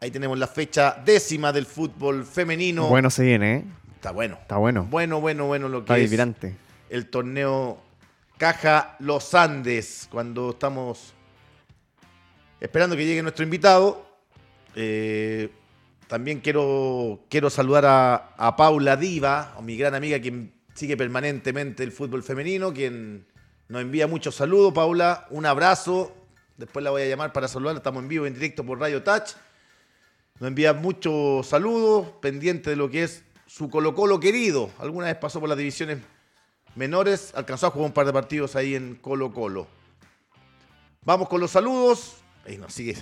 Ahí 0.00 0.10
tenemos 0.10 0.38
la 0.38 0.46
fecha 0.46 0.96
décima 1.04 1.52
del 1.52 1.66
fútbol 1.66 2.24
femenino. 2.24 2.88
Bueno 2.88 3.10
se 3.10 3.22
viene, 3.24 3.54
¿eh? 3.56 3.64
Está 3.96 4.12
bueno. 4.12 4.38
Está 4.40 4.56
bueno. 4.56 4.86
Bueno, 4.88 5.20
bueno, 5.20 5.46
bueno 5.46 5.68
lo 5.68 5.80
que 5.80 5.92
Está 5.92 5.98
es 5.98 6.10
vibrante. 6.10 6.56
el 6.88 7.06
torneo 7.10 7.78
Caja 8.38 8.96
Los 9.00 9.34
Andes, 9.34 10.08
cuando 10.10 10.50
estamos 10.50 11.12
esperando 12.60 12.96
que 12.96 13.04
llegue 13.04 13.22
nuestro 13.22 13.44
invitado. 13.44 14.06
Eh, 14.74 15.50
también 16.06 16.40
quiero, 16.40 17.20
quiero 17.28 17.50
saludar 17.50 17.84
a, 17.84 18.14
a 18.38 18.56
Paula 18.56 18.96
Diva, 18.96 19.54
mi 19.62 19.76
gran 19.76 19.94
amiga, 19.94 20.18
quien 20.20 20.52
sigue 20.74 20.96
permanentemente 20.96 21.82
el 21.82 21.92
fútbol 21.92 22.22
femenino, 22.22 22.72
quien 22.72 23.26
nos 23.70 23.82
envía 23.82 24.08
muchos 24.08 24.34
saludos. 24.34 24.74
Paula, 24.74 25.28
un 25.30 25.46
abrazo. 25.46 26.12
Después 26.56 26.82
la 26.82 26.90
voy 26.90 27.02
a 27.02 27.06
llamar 27.06 27.32
para 27.32 27.46
saludar. 27.46 27.76
Estamos 27.76 28.02
en 28.02 28.08
vivo, 28.08 28.26
en 28.26 28.34
directo 28.34 28.66
por 28.66 28.80
Radio 28.80 29.04
Touch. 29.04 29.30
Nos 30.40 30.48
envía 30.48 30.74
muchos 30.74 31.46
saludos, 31.46 32.08
pendiente 32.20 32.70
de 32.70 32.76
lo 32.76 32.90
que 32.90 33.04
es 33.04 33.22
su 33.46 33.70
Colo 33.70 33.94
Colo 33.94 34.18
querido. 34.18 34.70
Alguna 34.80 35.06
vez 35.06 35.14
pasó 35.14 35.38
por 35.38 35.48
las 35.48 35.56
divisiones 35.56 35.98
menores, 36.74 37.30
alcanzó 37.36 37.68
a 37.68 37.70
jugar 37.70 37.86
un 37.86 37.92
par 37.92 38.06
de 38.06 38.12
partidos 38.12 38.56
ahí 38.56 38.74
en 38.74 38.96
Colo 38.96 39.32
Colo. 39.32 39.68
Vamos 41.02 41.28
con 41.28 41.40
los 41.40 41.52
saludos. 41.52 42.16
Ahí 42.44 42.58
nos 42.58 42.74
sigue. 42.74 42.96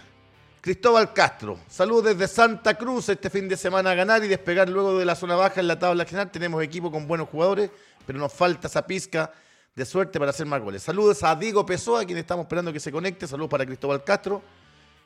Cristóbal 0.60 1.14
Castro, 1.14 1.58
saludos 1.66 2.04
desde 2.04 2.28
Santa 2.28 2.76
Cruz 2.76 3.08
este 3.08 3.30
fin 3.30 3.48
de 3.48 3.56
semana 3.56 3.92
a 3.92 3.94
ganar 3.94 4.22
y 4.22 4.28
despegar 4.28 4.68
luego 4.68 4.98
de 4.98 5.06
la 5.06 5.14
zona 5.14 5.34
baja 5.34 5.60
en 5.60 5.68
la 5.68 5.78
tabla 5.78 6.04
general. 6.04 6.30
Tenemos 6.30 6.62
equipo 6.62 6.90
con 6.90 7.08
buenos 7.08 7.30
jugadores, 7.30 7.70
pero 8.04 8.18
nos 8.18 8.34
falta 8.34 8.66
esa 8.66 8.86
pizca 8.86 9.32
de 9.78 9.86
suerte 9.86 10.18
para 10.18 10.32
hacer 10.32 10.44
más 10.44 10.60
goles. 10.60 10.82
Saludos 10.82 11.22
a 11.22 11.36
Diego 11.36 11.64
Pessoa, 11.64 12.04
quien 12.04 12.18
estamos 12.18 12.44
esperando 12.44 12.72
que 12.72 12.80
se 12.80 12.90
conecte. 12.90 13.28
Saludos 13.28 13.48
para 13.48 13.64
Cristóbal 13.64 14.02
Castro, 14.02 14.42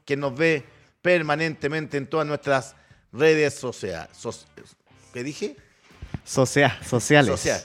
quien 0.07 0.19
nos 0.19 0.35
ve 0.35 0.65
permanentemente 1.03 1.99
en 1.99 2.07
todas 2.07 2.27
nuestras 2.27 2.75
redes 3.13 3.53
sociales. 3.53 4.09
¿Qué 5.13 5.23
dije? 5.23 5.57
sociales. 6.25 6.89
Social. 6.89 7.61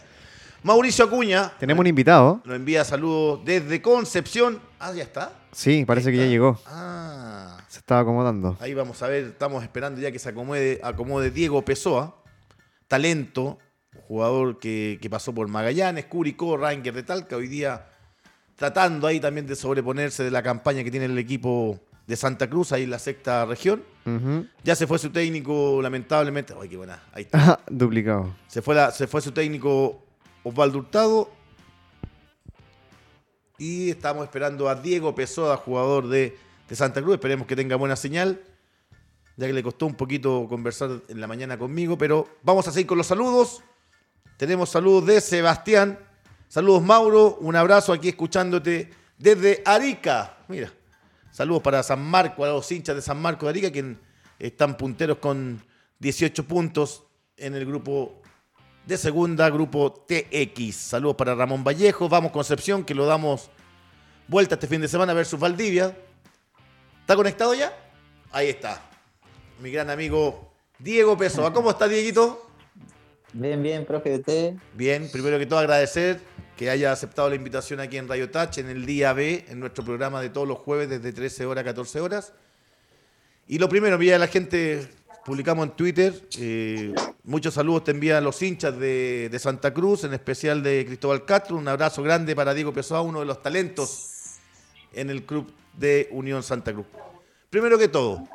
Mauricio 0.64 1.06
Acuña. 1.06 1.54
Tenemos 1.58 1.80
un 1.80 1.88
invitado. 1.88 2.42
Nos 2.44 2.56
envía 2.58 2.84
saludos 2.84 3.40
desde 3.46 3.82
Concepción. 3.82 4.60
Ah, 4.78 4.92
ya 4.92 5.04
está. 5.04 5.32
Sí, 5.54 5.86
parece 5.86 6.12
que 6.12 6.18
ya 6.18 6.26
llegó. 6.26 6.60
Ah. 6.66 7.58
Se 7.70 7.80
estaba 7.80 8.02
acomodando. 8.02 8.58
Ahí 8.60 8.74
vamos 8.74 9.02
a 9.02 9.08
ver, 9.08 9.28
estamos 9.28 9.64
esperando 9.64 10.02
ya 10.02 10.12
que 10.12 10.20
se 10.20 10.28
acomode, 10.28 10.82
acomode 10.84 11.32
Diego 11.32 11.64
Pessoa. 11.64 12.22
Talento, 12.90 13.60
jugador 14.08 14.58
que, 14.60 14.98
que 15.02 15.10
pasó 15.10 15.34
por 15.34 15.48
Magallanes, 15.48 16.06
Curicó, 16.06 16.56
Ranger 16.58 16.94
de 16.94 17.04
Talca. 17.04 17.36
Hoy 17.36 17.48
día 17.48 17.88
tratando 18.56 19.06
ahí 19.08 19.20
también 19.20 19.46
de 19.46 19.56
sobreponerse 19.56 20.24
de 20.24 20.32
la 20.32 20.42
campaña 20.42 20.84
que 20.84 20.90
tiene 20.92 21.06
el 21.06 21.18
equipo 21.18 21.80
de 22.08 22.16
Santa 22.16 22.50
Cruz, 22.50 22.72
ahí 22.72 22.84
en 22.84 22.90
la 22.90 23.00
sexta 23.00 23.46
región. 23.46 23.84
Ya 24.64 24.74
se 24.78 24.88
fue 24.88 24.98
su 24.98 25.10
técnico, 25.10 25.82
lamentablemente. 25.82 26.54
Ay, 26.60 26.70
qué 26.70 26.78
buena. 26.78 27.04
Ahí 27.12 27.24
está. 27.24 27.60
Duplicado. 27.70 28.34
Se 28.48 28.62
fue, 28.62 28.74
la- 28.74 28.92
se 28.92 29.06
fue 29.06 29.20
su 29.22 29.34
técnico 29.34 30.02
Osvaldo 30.44 30.78
Hurtado. 30.80 31.30
Y 33.58 33.90
estamos 33.90 34.24
esperando 34.24 34.70
a 34.70 34.76
Diego 34.76 35.14
Pessoa, 35.16 35.58
jugador 35.58 36.08
de, 36.08 36.38
de 36.70 36.76
Santa 36.76 37.02
Cruz. 37.02 37.16
Esperemos 37.16 37.48
que 37.48 37.56
tenga 37.58 37.76
buena 37.76 37.96
señal. 37.98 38.40
Ya 39.36 39.46
que 39.48 39.54
le 39.54 39.62
costó 39.62 39.86
un 39.86 39.96
poquito 39.96 40.48
conversar 40.48 41.02
en 41.10 41.20
la 41.20 41.28
mañana 41.28 41.58
conmigo. 41.60 41.98
Pero 41.98 42.28
vamos 42.44 42.68
a 42.68 42.72
seguir 42.72 42.88
con 42.88 42.98
los 42.98 43.08
saludos. 43.08 43.62
Tenemos 44.38 44.70
saludos 44.70 45.08
de 45.08 45.20
Sebastián. 45.20 45.98
Saludos 46.48 46.84
Mauro. 46.84 47.38
Un 47.41 47.56
abrazo 47.56 47.91
aquí 47.91 48.10
escuchándote 48.10 48.91
desde 49.17 49.63
Arica. 49.65 50.38
Mira. 50.48 50.72
Saludos 51.32 51.62
para 51.62 51.84
San 51.84 52.03
Marco, 52.03 52.44
a 52.44 52.48
los 52.48 52.72
hinchas 52.72 52.96
de 52.96 53.01
San 53.01 53.22
Marco 53.22 53.46
de 53.46 53.50
Arica, 53.51 53.72
que 53.72 53.96
están 54.39 54.75
punteros 54.77 55.17
con 55.17 55.62
18 56.00 56.48
puntos 56.48 57.03
en 57.36 57.53
el 57.53 57.65
grupo 57.65 58.22
de 58.86 58.98
segunda, 58.98 59.50
grupo 59.50 60.06
TX. 60.08 60.75
Saludos 60.75 61.15
para 61.15 61.36
Ramón 61.36 61.63
Vallejo. 61.63 62.10
Vamos 62.10 62.32
Concepción, 62.32 62.84
que 62.84 62.96
lo 62.96 63.06
damos 63.06 63.50
vuelta 64.27 64.56
este 64.56 64.67
fin 64.67 64.82
de 64.82 64.88
semana 64.88 65.13
versus 65.13 65.39
Valdivia. 65.39 65.96
¿Está 67.01 67.15
conectado 67.15 67.53
ya? 67.53 67.72
Ahí 68.32 68.50
está. 68.50 68.82
Mi 69.60 69.72
gran 69.72 69.89
amigo 69.89 70.53
Diego 70.79 71.17
Pessoa. 71.17 71.53
¿Cómo 71.53 71.72
está, 71.72 71.88
Dieguito? 71.88 72.47
Bien, 73.39 73.62
bien, 73.62 73.86
profe, 73.86 74.13
¿y 74.13 74.15
usted? 74.15 74.53
Bien, 74.74 75.08
primero 75.12 75.38
que 75.38 75.46
todo 75.46 75.60
agradecer 75.60 76.20
que 76.58 76.72
haya 76.72 76.91
aceptado 76.91 77.29
la 77.29 77.36
invitación 77.36 77.79
aquí 77.79 77.98
en 77.98 78.08
Radio 78.08 78.32
Touch 78.32 78.58
en 78.58 78.67
el 78.67 78.84
día 78.84 79.13
B, 79.13 79.46
en 79.48 79.60
nuestro 79.60 79.86
programa 79.86 80.22
de 80.22 80.32
todos 80.32 80.48
los 80.48 80.58
jueves 80.58 80.89
desde 80.89 81.13
13 81.13 81.46
horas 81.46 81.62
a 81.62 81.65
14 81.65 82.01
horas. 82.01 82.34
Y 83.48 83.60
lo 83.60 83.70
primero, 83.70 84.00
mira, 84.00 84.17
la 84.17 84.25
gente, 84.25 84.89
publicamos 85.24 85.67
en 85.67 85.75
Twitter, 85.75 86.20
eh, 86.39 86.96
muchos 87.25 87.53
saludos 87.53 87.84
te 87.84 87.91
envían 87.91 88.24
los 88.24 88.41
hinchas 88.41 88.75
de, 88.79 89.29
de 89.29 89.38
Santa 89.38 89.72
Cruz, 89.72 90.03
en 90.03 90.15
especial 90.15 90.63
de 90.63 90.84
Cristóbal 90.88 91.24
Castro. 91.24 91.58
Un 91.58 91.67
abrazo 91.67 92.01
grande 92.01 92.36
para 92.36 92.56
Diego 92.56 92.74
Pessoa, 92.74 93.01
uno 93.03 93.20
de 93.20 93.27
los 93.27 93.44
talentos 93.44 94.39
en 94.94 95.12
el 95.12 95.25
club 95.27 95.53
de 95.77 96.10
Unión 96.10 96.41
Santa 96.41 96.74
Cruz. 96.74 96.88
Primero 97.51 97.77
que 97.77 97.88
todo, 97.88 98.27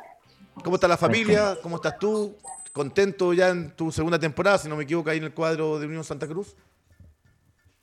¿cómo 0.63 0.77
está 0.77 0.87
la 0.87 0.95
familia? 0.95 1.57
¿Cómo 1.61 1.75
estás 1.75 1.99
tú? 1.99 2.37
¿Contento 2.73 3.33
ya 3.33 3.49
en 3.49 3.75
tu 3.75 3.91
segunda 3.91 4.17
temporada, 4.17 4.57
si 4.57 4.67
no 4.67 4.75
me 4.75 4.83
equivoco, 4.83 5.07
ahí 5.11 5.19
en 5.19 5.25
el 5.25 5.33
cuadro 5.33 5.77
de 5.77 5.85
Unión 5.85 6.03
Santa 6.03 6.27
Cruz? 6.27 6.55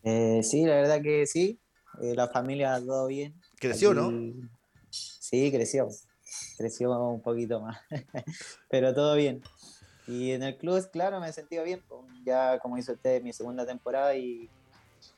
Eh, 0.02 0.40
sí, 0.42 0.64
la 0.64 0.74
verdad 0.74 1.00
que 1.00 1.28
sí. 1.28 1.60
Eh, 2.02 2.14
la 2.16 2.26
familia 2.26 2.80
todo 2.84 3.06
bien. 3.06 3.40
Creció, 3.60 3.94
¿no? 3.94 4.10
Sí, 4.90 5.52
creció. 5.52 5.88
Creció 6.58 6.90
un 7.06 7.22
poquito 7.22 7.60
más. 7.60 7.78
Pero 8.68 8.92
todo 8.92 9.14
bien. 9.14 9.42
Y 10.08 10.32
en 10.32 10.42
el 10.42 10.56
club, 10.56 10.84
claro, 10.90 11.20
me 11.20 11.28
he 11.28 11.32
sentido 11.32 11.62
bien. 11.62 11.80
pues, 11.88 12.02
Ya, 12.26 12.58
como 12.58 12.74
dice 12.74 12.90
usted, 12.90 13.22
mi 13.22 13.32
segunda 13.32 13.64
temporada 13.64 14.16
y, 14.16 14.50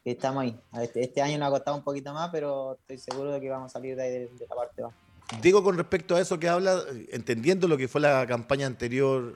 estamos 0.05 0.43
ahí. 0.43 0.61
Este, 0.83 1.03
este 1.03 1.23
año 1.23 1.39
nos 1.39 1.49
ha 1.49 1.51
costado 1.51 1.79
un 1.79 1.83
poquito 1.83 2.13
más, 2.13 2.29
pero 2.31 2.75
estoy 2.75 2.99
seguro 2.99 3.33
de 3.33 3.41
que 3.41 3.49
vamos 3.49 3.71
a 3.71 3.73
salir 3.73 3.97
de, 3.97 4.03
ahí 4.03 4.11
de, 4.11 4.19
de 4.27 4.47
la 4.47 4.55
parte 4.55 4.83
baja. 4.83 4.97
Digo 5.41 5.65
con 5.65 5.79
respecto 5.79 6.15
a 6.15 6.21
eso 6.21 6.39
que 6.39 6.51
habla, 6.51 6.83
entendiendo 7.11 7.69
lo 7.69 7.79
que 7.79 7.89
fue 7.89 8.03
la 8.03 8.27
campaña 8.27 8.67
anterior 8.67 9.35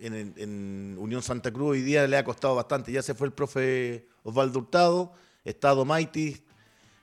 en, 0.00 0.34
en 0.36 0.96
Unión 0.98 1.22
Santa 1.22 1.50
Cruz, 1.52 1.72
hoy 1.72 1.82
día 1.82 2.06
le 2.06 2.16
ha 2.16 2.24
costado 2.24 2.54
bastante. 2.54 2.92
Ya 2.92 3.02
se 3.02 3.14
fue 3.14 3.26
el 3.26 3.32
profe 3.32 4.06
Osvaldo 4.24 4.58
Hurtado, 4.60 5.12
está 5.44 5.70
Domaitis. 5.70 6.42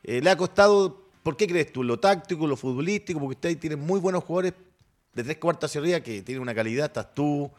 Eh, 0.04 0.22
le 0.22 0.30
ha 0.30 0.38
costado, 0.38 1.04
¿por 1.24 1.36
qué 1.38 1.48
crees 1.48 1.72
tú? 1.72 1.84
¿Lo 1.84 2.00
táctico, 2.00 2.48
lo 2.48 2.56
futbolístico? 2.56 3.20
Porque 3.20 3.36
ustedes 3.36 3.60
tienen 3.60 3.80
muy 3.80 4.00
buenos 4.00 4.24
jugadores 4.24 4.54
de 5.14 5.24
tres 5.24 5.38
cuartas 5.38 5.70
hacia 5.72 5.82
arriba 5.82 6.00
que 6.02 6.22
tienen 6.22 6.42
una 6.42 6.56
calidad. 6.56 6.86
Estás 6.88 7.14
tú, 7.14 7.50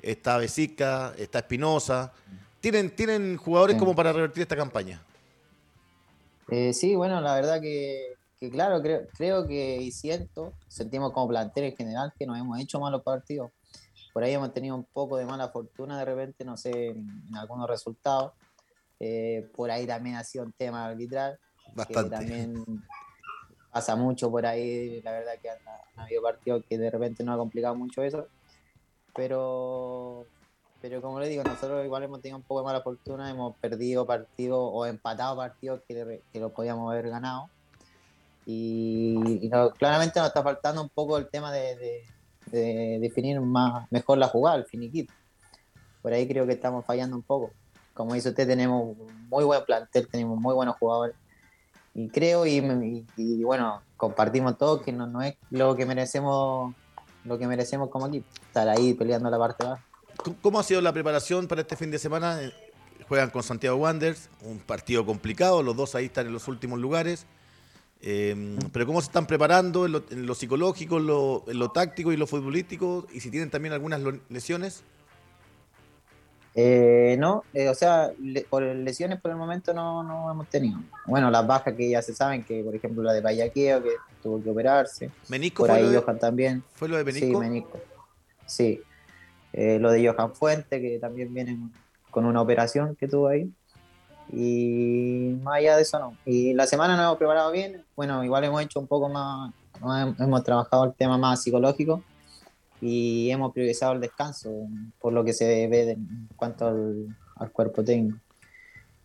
está 0.00 0.36
Besica, 0.38 1.14
está 1.16 1.40
Espinosa. 1.40 2.12
Tienen, 2.60 2.94
tienen 2.94 3.36
jugadores 3.36 3.74
Sí. 3.74 3.80
como 3.80 3.94
para 3.94 4.12
revertir 4.12 4.42
esta 4.42 4.56
campaña. 4.56 5.02
Eh, 6.48 6.72
sí, 6.74 6.94
bueno, 6.94 7.20
la 7.20 7.34
verdad 7.34 7.60
que, 7.60 8.14
que 8.38 8.50
claro, 8.50 8.82
creo, 8.82 9.02
creo 9.16 9.46
que 9.46 9.76
y 9.76 9.90
siento, 9.92 10.52
sentimos 10.68 11.12
como 11.12 11.28
plantel 11.28 11.64
en 11.64 11.76
general 11.76 12.12
que 12.18 12.26
nos 12.26 12.38
hemos 12.38 12.58
hecho 12.60 12.78
malos 12.80 13.02
partidos. 13.02 13.50
Por 14.12 14.22
ahí 14.22 14.32
hemos 14.34 14.52
tenido 14.52 14.74
un 14.76 14.84
poco 14.84 15.16
de 15.16 15.24
mala 15.26 15.48
fortuna 15.48 15.98
de 15.98 16.04
repente, 16.04 16.44
no 16.44 16.56
sé, 16.56 16.88
en, 16.88 16.98
en 17.28 17.36
algunos 17.36 17.68
resultados. 17.68 18.32
Eh, 19.00 19.48
por 19.56 19.70
ahí 19.70 19.86
también 19.86 20.16
ha 20.16 20.24
sido 20.24 20.44
un 20.44 20.52
tema 20.52 20.84
arbitral, 20.86 21.38
que 21.64 21.74
Bastante. 21.74 22.10
también 22.10 22.64
pasa 23.72 23.96
mucho 23.96 24.30
por 24.30 24.44
ahí, 24.46 25.00
la 25.02 25.12
verdad 25.12 25.32
que 25.40 25.48
han, 25.50 25.58
han 25.66 26.04
habido 26.04 26.22
partidos 26.22 26.62
que 26.68 26.76
de 26.78 26.90
repente 26.90 27.24
nos 27.24 27.34
ha 27.34 27.38
complicado 27.38 27.74
mucho 27.74 28.02
eso. 28.02 28.28
Pero, 29.14 30.26
pero 30.80 31.02
como 31.02 31.20
le 31.20 31.28
digo, 31.28 31.42
nosotros 31.42 31.84
igual 31.84 32.02
hemos 32.02 32.20
tenido 32.20 32.38
un 32.38 32.44
poco 32.44 32.60
de 32.60 32.66
mala 32.66 32.82
fortuna, 32.82 33.30
hemos 33.30 33.56
perdido 33.58 34.06
partidos 34.06 34.58
o 34.60 34.86
empatado 34.86 35.36
partidos 35.36 35.80
que, 35.88 36.22
que 36.32 36.40
los 36.40 36.52
podíamos 36.52 36.90
haber 36.92 37.08
ganado. 37.08 37.48
Y, 38.44 39.46
y 39.46 39.48
no- 39.48 39.70
claramente 39.70 40.18
nos 40.18 40.28
está 40.28 40.42
faltando 40.42 40.82
un 40.82 40.88
poco 40.90 41.16
el 41.18 41.28
tema 41.30 41.52
de, 41.52 41.76
de- 41.76 42.04
de 42.52 42.98
definir 43.00 43.40
más, 43.40 43.90
mejor 43.90 44.18
la 44.18 44.28
jugada, 44.28 44.56
el 44.58 44.64
finiquito. 44.66 45.12
Por 46.02 46.12
ahí 46.12 46.28
creo 46.28 46.46
que 46.46 46.52
estamos 46.52 46.84
fallando 46.84 47.16
un 47.16 47.22
poco. 47.22 47.50
Como 47.94 48.14
dice 48.14 48.28
usted, 48.30 48.46
tenemos 48.46 48.96
muy 49.28 49.44
buen 49.44 49.64
plantel, 49.64 50.06
tenemos 50.08 50.38
muy 50.38 50.54
buenos 50.54 50.76
jugadores. 50.76 51.16
Y 51.94 52.08
creo, 52.08 52.46
y, 52.46 52.56
y- 52.58 53.06
y 53.16 53.44
bueno, 53.44 53.82
compartimos 53.96 54.56
todos 54.58 54.82
que 54.82 54.92
no, 54.92 55.06
no 55.06 55.22
es 55.22 55.34
lo 55.50 55.74
que 55.76 55.86
merecemos 55.86 56.74
lo 57.24 57.38
que 57.38 57.46
merecemos 57.46 57.88
como 57.88 58.08
equipo, 58.08 58.26
estar 58.48 58.68
ahí 58.68 58.94
peleando 58.94 59.30
la 59.30 59.38
parte 59.38 59.64
baja. 59.64 59.84
¿Cómo- 60.24 60.36
¿Cómo 60.42 60.58
ha 60.58 60.64
sido 60.64 60.80
la 60.80 60.92
preparación 60.92 61.46
para 61.46 61.60
este 61.60 61.76
fin 61.76 61.90
de 61.90 61.98
semana? 61.98 62.42
Eh, 62.42 62.52
Juegan 63.08 63.30
con 63.30 63.42
Santiago 63.42 63.76
Wanderers, 63.76 64.28
un 64.42 64.58
partido 64.58 65.04
complicado, 65.06 65.62
los 65.62 65.76
dos 65.76 65.94
ahí 65.94 66.06
están 66.06 66.26
en 66.26 66.32
los 66.32 66.48
últimos 66.48 66.80
lugares. 66.80 67.26
Eh, 68.04 68.56
pero 68.72 68.84
¿cómo 68.84 69.00
se 69.00 69.06
están 69.06 69.26
preparando 69.26 69.86
en 69.86 69.92
lo, 69.92 70.02
en 70.10 70.26
lo 70.26 70.34
psicológico, 70.34 70.98
en 70.98 71.06
lo, 71.06 71.44
en 71.46 71.58
lo 71.58 71.70
táctico 71.70 72.12
y 72.12 72.16
lo 72.16 72.26
futbolístico? 72.26 73.06
Y 73.12 73.20
si 73.20 73.30
tienen 73.30 73.48
también 73.50 73.72
algunas 73.72 74.00
lesiones. 74.28 74.82
Eh, 76.54 77.16
no, 77.18 77.44
eh, 77.54 77.68
o 77.70 77.74
sea, 77.74 78.10
le- 78.20 78.42
por 78.42 78.62
lesiones 78.62 79.18
por 79.20 79.30
el 79.30 79.38
momento 79.38 79.72
no, 79.72 80.02
no 80.02 80.30
hemos 80.30 80.48
tenido. 80.50 80.78
Bueno, 81.06 81.30
las 81.30 81.46
bajas 81.46 81.74
que 81.74 81.88
ya 81.88 82.02
se 82.02 82.14
saben, 82.14 82.44
que 82.44 82.62
por 82.62 82.74
ejemplo 82.74 83.02
la 83.02 83.14
de 83.14 83.22
Payaqueo, 83.22 83.82
que 83.82 83.90
tuvo 84.22 84.42
que 84.42 84.50
operarse. 84.50 85.10
¿Menisco 85.28 85.62
Por 85.62 85.70
fue, 85.70 85.78
ahí 85.78 85.84
lo 85.84 85.90
de, 85.90 85.98
Johan 85.98 86.18
también. 86.18 86.62
fue 86.74 86.88
lo 86.88 87.02
de 87.02 87.10
Sí, 87.12 87.20
Menisco? 87.20 87.40
menisco. 87.40 87.80
Sí. 88.44 88.80
Eh, 89.54 89.78
lo 89.78 89.90
de 89.90 90.06
Johan 90.06 90.34
Fuente, 90.34 90.80
que 90.80 90.98
también 90.98 91.32
viene 91.32 91.58
con 92.10 92.26
una 92.26 92.42
operación 92.42 92.96
que 92.96 93.08
tuvo 93.08 93.28
ahí. 93.28 93.50
Y 94.32 95.38
más 95.42 95.56
allá 95.56 95.76
de 95.76 95.82
eso, 95.82 95.98
no. 95.98 96.16
Y 96.24 96.54
la 96.54 96.66
semana 96.66 96.96
nos 96.96 97.04
hemos 97.04 97.18
preparado 97.18 97.52
bien. 97.52 97.84
Bueno, 97.94 98.24
igual 98.24 98.44
hemos 98.44 98.62
hecho 98.62 98.80
un 98.80 98.86
poco 98.86 99.08
más, 99.08 99.52
hemos 100.18 100.42
trabajado 100.42 100.84
el 100.84 100.94
tema 100.94 101.18
más 101.18 101.42
psicológico 101.42 102.02
y 102.80 103.30
hemos 103.30 103.52
priorizado 103.52 103.92
el 103.92 104.00
descanso, 104.00 104.50
por 105.00 105.12
lo 105.12 105.24
que 105.24 105.32
se 105.32 105.68
ve 105.68 105.84
de- 105.86 105.92
en 105.92 106.28
cuanto 106.36 106.66
al, 106.66 107.16
cuerpo 107.52 107.84
técnico. 107.84 108.18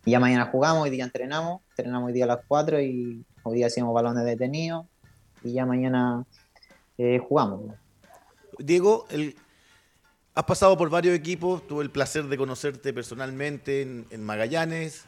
Y 0.06 0.12
ya 0.12 0.20
mañana 0.20 0.46
jugamos, 0.46 0.84
hoy 0.84 0.90
día 0.90 1.04
entrenamos, 1.04 1.62
entrenamos 1.72 2.08
hoy 2.08 2.14
día 2.14 2.26
a 2.26 2.28
las 2.28 2.40
4 2.48 2.80
y 2.82 3.26
hoy 3.44 3.56
día 3.56 3.68
hacemos 3.68 3.94
balones 3.94 4.24
detenidos 4.24 4.86
y 5.44 5.54
ya 5.54 5.66
mañana 5.66 6.24
eh, 6.98 7.20
jugamos. 7.20 7.74
Diego, 8.60 9.06
has 10.34 10.44
pasado 10.46 10.78
por 10.78 10.90
varios 10.90 11.16
equipos, 11.16 11.66
tuve 11.68 11.84
el 11.84 11.92
placer 11.92 12.26
de 12.26 12.38
conocerte 12.38 12.94
personalmente 12.94 13.82
en, 13.82 14.24
Magallanes. 14.24 15.06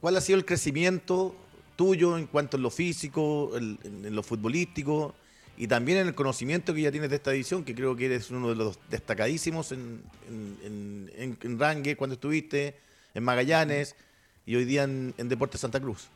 ¿Cuál 0.00 0.16
ha 0.16 0.20
sido 0.20 0.38
el 0.38 0.44
crecimiento 0.46 1.36
tuyo 1.76 2.16
en 2.16 2.26
cuanto 2.26 2.56
a 2.56 2.60
lo 2.60 2.70
físico, 2.70 3.52
en, 3.56 3.78
lo 4.14 4.22
futbolístico 4.22 5.14
y 5.56 5.66
también 5.66 5.98
en 5.98 6.08
el 6.08 6.14
conocimiento 6.14 6.74
que 6.74 6.82
ya 6.82 6.90
tienes 6.90 7.10
de 7.10 7.16
esta 7.16 7.32
edición, 7.32 7.64
que 7.64 7.74
creo 7.74 7.94
que 7.96 8.06
eres 8.06 8.30
uno 8.30 8.48
de 8.48 8.54
los 8.54 8.78
destacadísimos 8.88 9.72
en, 9.72 10.02
en, 10.28 11.58
Rangue 11.58 11.96
cuando 11.96 12.14
estuviste, 12.14 12.76
en 13.14 13.24
Magallanes 13.24 13.94
y 14.46 14.56
hoy 14.56 14.64
día 14.64 14.84
en, 14.84 15.14
Deportes 15.16 15.60
Santa 15.60 15.80
Cruz? 15.80 16.08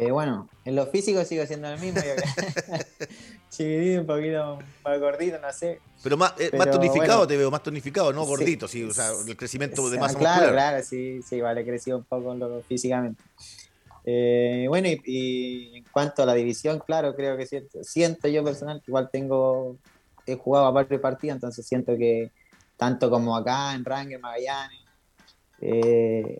Eh, 0.00 0.10
bueno, 0.10 0.48
en 0.64 0.76
lo 0.76 0.86
físico 0.86 1.22
sigo 1.26 1.44
siendo 1.44 1.68
el 1.68 1.78
mismo. 1.78 2.00
Chiquitito, 3.50 4.00
un 4.00 4.06
poquito 4.06 4.58
más 4.82 4.98
gordito, 4.98 5.38
no 5.38 5.52
sé. 5.52 5.78
Pero 6.02 6.16
más, 6.16 6.32
eh, 6.38 6.50
más 6.56 6.70
tonificado 6.70 7.26
te 7.26 7.36
veo, 7.36 7.50
más 7.50 7.62
tonificado, 7.62 8.10
no 8.10 8.24
gordito, 8.24 8.66
sí, 8.66 8.82
o 8.82 8.94
sea, 8.94 9.10
el 9.26 9.36
crecimiento 9.36 9.90
de 9.90 9.98
masa 9.98 10.18
claro, 10.18 10.36
muscular. 10.36 10.70
Claro, 10.70 10.84
sí, 10.84 11.20
sí, 11.20 11.42
vale, 11.42 11.66
creció 11.66 11.98
un 11.98 12.04
poco 12.04 12.62
físicamente. 12.66 13.22
Eh, 14.06 14.64
bueno, 14.68 14.88
y, 15.04 15.76
en 15.76 15.84
cuanto 15.92 16.22
a 16.22 16.26
la 16.26 16.32
división, 16.32 16.78
claro, 16.78 17.14
creo 17.14 17.36
que 17.36 17.46
siento, 17.46 17.84
siento 17.84 18.26
yo 18.26 18.42
personal 18.42 18.80
que 18.80 18.90
igual 18.90 19.10
tengo, 19.12 19.76
he 20.24 20.34
jugado 20.34 20.64
a 20.64 20.70
varios 20.70 21.02
partidos, 21.02 21.34
entonces 21.34 21.66
siento 21.66 21.94
que 21.98 22.30
tanto 22.78 23.10
como 23.10 23.36
acá 23.36 23.74
en 23.74 23.84
Rangue, 23.84 24.16
Magallanes, 24.16 24.80
eh, 25.60 26.38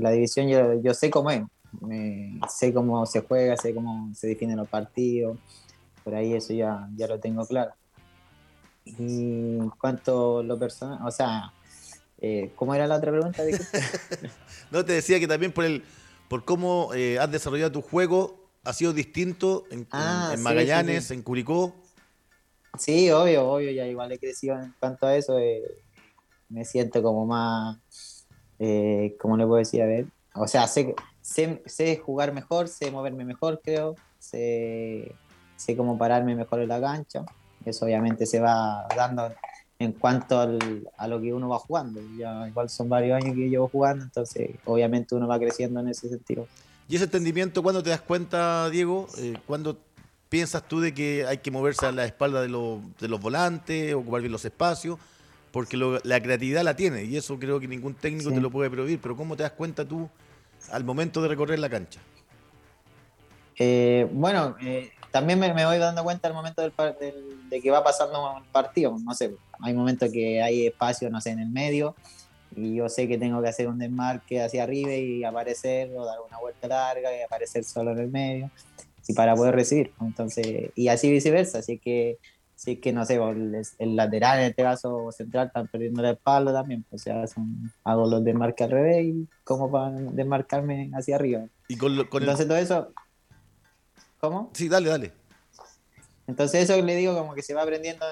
la 0.00 0.12
división 0.12 0.46
yo, 0.46 0.80
yo 0.80 0.94
sé 0.94 1.10
cómo 1.10 1.32
es, 1.32 1.42
sé 2.48 2.72
cómo 2.72 3.04
se 3.06 3.20
juega, 3.20 3.56
sé 3.56 3.74
cómo 3.74 4.12
se 4.14 4.28
definen 4.28 4.56
los 4.56 4.68
partidos, 4.68 5.38
por 6.04 6.14
ahí 6.14 6.34
eso 6.34 6.52
ya, 6.52 6.88
ya 6.96 7.06
lo 7.06 7.18
tengo 7.18 7.46
claro. 7.46 7.72
Y 8.84 9.58
en 9.58 9.70
cuanto 9.78 10.38
a 10.38 10.42
lo 10.42 10.58
personal, 10.58 10.98
o 11.06 11.10
sea, 11.10 11.52
eh, 12.20 12.52
¿cómo 12.56 12.74
era 12.74 12.86
la 12.86 12.96
otra 12.96 13.12
pregunta? 13.12 13.42
no, 14.70 14.84
te 14.84 14.94
decía 14.94 15.20
que 15.20 15.28
también 15.28 15.52
por 15.52 15.64
el 15.64 15.84
por 16.28 16.44
cómo 16.44 16.90
eh, 16.94 17.18
has 17.18 17.30
desarrollado 17.30 17.72
tu 17.72 17.82
juego 17.82 18.48
ha 18.64 18.72
sido 18.74 18.92
distinto 18.92 19.64
en, 19.70 19.86
ah, 19.92 20.34
Magallanes, 20.38 21.10
en 21.10 21.22
Curicó. 21.22 21.74
Sí, 22.78 23.10
obvio, 23.10 23.48
obvio, 23.48 23.70
ya 23.70 23.86
igual 23.86 24.12
he 24.12 24.18
crecido 24.18 24.60
en 24.60 24.74
cuanto 24.78 25.06
a 25.06 25.16
eso. 25.16 25.38
Eh, 25.38 25.62
me 26.50 26.66
siento 26.66 27.02
como 27.02 27.24
más, 27.24 27.78
eh, 28.58 29.16
¿cómo 29.18 29.36
le 29.38 29.46
puedo 29.46 29.58
decir? 29.58 29.80
A 29.80 29.86
ver, 29.86 30.06
o 30.34 30.46
sea, 30.46 30.66
sé, 30.66 30.94
sé, 31.28 31.62
sé 31.66 31.96
jugar 31.96 32.32
mejor, 32.32 32.68
sé 32.68 32.90
moverme 32.90 33.24
mejor, 33.24 33.60
creo, 33.62 33.96
sé, 34.18 35.14
sé 35.56 35.76
cómo 35.76 35.98
pararme 35.98 36.34
mejor 36.34 36.60
en 36.60 36.68
la 36.68 36.80
cancha. 36.80 37.24
Eso 37.64 37.84
obviamente 37.84 38.24
se 38.24 38.40
va 38.40 38.86
dando 38.96 39.30
en 39.78 39.92
cuanto 39.92 40.40
a 40.40 41.06
lo 41.06 41.20
que 41.20 41.34
uno 41.34 41.48
va 41.48 41.58
jugando. 41.58 42.00
Ya 42.16 42.48
igual 42.48 42.70
son 42.70 42.88
varios 42.88 43.22
años 43.22 43.34
que 43.34 43.48
llevo 43.48 43.68
jugando, 43.68 44.04
entonces 44.04 44.50
obviamente 44.64 45.14
uno 45.14 45.28
va 45.28 45.38
creciendo 45.38 45.80
en 45.80 45.88
ese 45.88 46.08
sentido. 46.08 46.46
¿Y 46.88 46.96
ese 46.96 47.04
entendimiento 47.04 47.62
cuándo 47.62 47.82
te 47.82 47.90
das 47.90 48.00
cuenta, 48.00 48.70
Diego? 48.70 49.06
Eh, 49.18 49.34
¿Cuándo 49.46 49.76
piensas 50.30 50.66
tú 50.66 50.80
de 50.80 50.94
que 50.94 51.26
hay 51.26 51.38
que 51.38 51.50
moverse 51.50 51.84
a 51.84 51.92
la 51.92 52.06
espalda 52.06 52.40
de, 52.40 52.48
los 52.48 53.20
volantes, 53.20 53.94
ocupar 53.94 54.22
bien 54.22 54.32
los 54.32 54.44
espacios? 54.46 54.98
Porque 55.52 55.76
la 55.76 56.22
creatividad 56.22 56.62
la 56.62 56.76
tiene 56.76 57.04
y 57.04 57.16
eso 57.16 57.38
creo 57.38 57.60
que 57.60 57.68
ningún 57.68 57.94
técnico 57.94 58.30
te 58.30 58.40
lo 58.40 58.50
puede 58.50 58.70
prohibir, 58.70 59.00
pero 59.00 59.16
¿cómo 59.16 59.34
te 59.36 59.42
das 59.42 59.52
cuenta 59.52 59.84
tú 59.84 60.08
al 60.70 60.84
momento 60.84 61.22
de 61.22 61.28
recorrer 61.28 61.58
la 61.58 61.68
cancha? 61.68 62.00
Eh, 63.58 64.08
bueno, 64.12 64.56
eh, 64.60 64.90
también 65.10 65.38
me, 65.38 65.52
voy 65.52 65.78
dando 65.78 66.04
cuenta 66.04 66.28
al 66.28 66.34
momento 66.34 66.62
del, 66.62 66.72
de 67.48 67.60
que 67.60 67.70
va 67.70 67.82
pasando 67.82 68.36
un 68.36 68.44
partido. 68.44 68.96
No 69.02 69.14
sé, 69.14 69.34
hay 69.60 69.74
momentos 69.74 70.10
que 70.12 70.42
hay 70.42 70.66
espacio, 70.66 71.10
no 71.10 71.20
sé, 71.20 71.30
en 71.30 71.40
el 71.40 71.50
medio 71.50 71.94
y 72.56 72.76
yo 72.76 72.88
sé 72.88 73.06
que 73.08 73.18
tengo 73.18 73.42
que 73.42 73.48
hacer 73.48 73.68
un 73.68 73.78
desmarque 73.78 74.42
hacia 74.42 74.62
arriba 74.62 74.92
y 74.92 75.22
aparecer 75.24 75.90
o 75.96 76.04
dar 76.04 76.18
una 76.26 76.38
vuelta 76.38 76.66
larga 76.66 77.16
y 77.16 77.22
aparecer 77.22 77.64
solo 77.64 77.92
en 77.92 77.98
el 77.98 78.08
medio 78.08 78.50
y 79.06 79.14
para 79.14 79.34
poder 79.34 79.54
recibir. 79.54 79.92
Entonces, 80.00 80.70
y 80.74 80.88
así 80.88 81.10
viceversa. 81.10 81.58
Así 81.58 81.78
que, 81.78 82.18
sí 82.58 82.76
que 82.76 82.92
no 82.92 83.04
sé, 83.04 83.20
el, 83.78 83.96
lateral 83.96 84.40
en 84.40 84.46
este 84.46 84.64
caso 84.64 85.12
central 85.12 85.46
están 85.46 85.68
perdiendo 85.68 86.02
la 86.02 86.10
espalda 86.10 86.52
también. 86.52 86.84
Pues, 86.90 87.02
o 87.02 87.04
sea, 87.04 87.24
hago 87.84 88.08
los 88.08 88.24
desmarques 88.24 88.64
al 88.64 88.72
revés 88.72 89.04
y 89.04 89.28
como 89.44 89.70
para 89.70 89.92
desmarcarme 89.92 90.90
hacia 90.92 91.14
arriba. 91.14 91.46
Y 91.68 91.76
con, 91.76 91.96
Entonces, 91.96 92.48
todo 92.48 92.58
eso 92.58 92.92
¿Cómo? 94.20 94.50
Sí, 94.54 94.68
dale, 94.68 94.88
dale. 94.88 95.12
Entonces 96.26 96.68
eso 96.68 96.82
le 96.82 96.96
digo 96.96 97.16
como 97.16 97.34
que 97.34 97.42
se 97.42 97.54
va 97.54 97.62
aprendiendo 97.62 98.04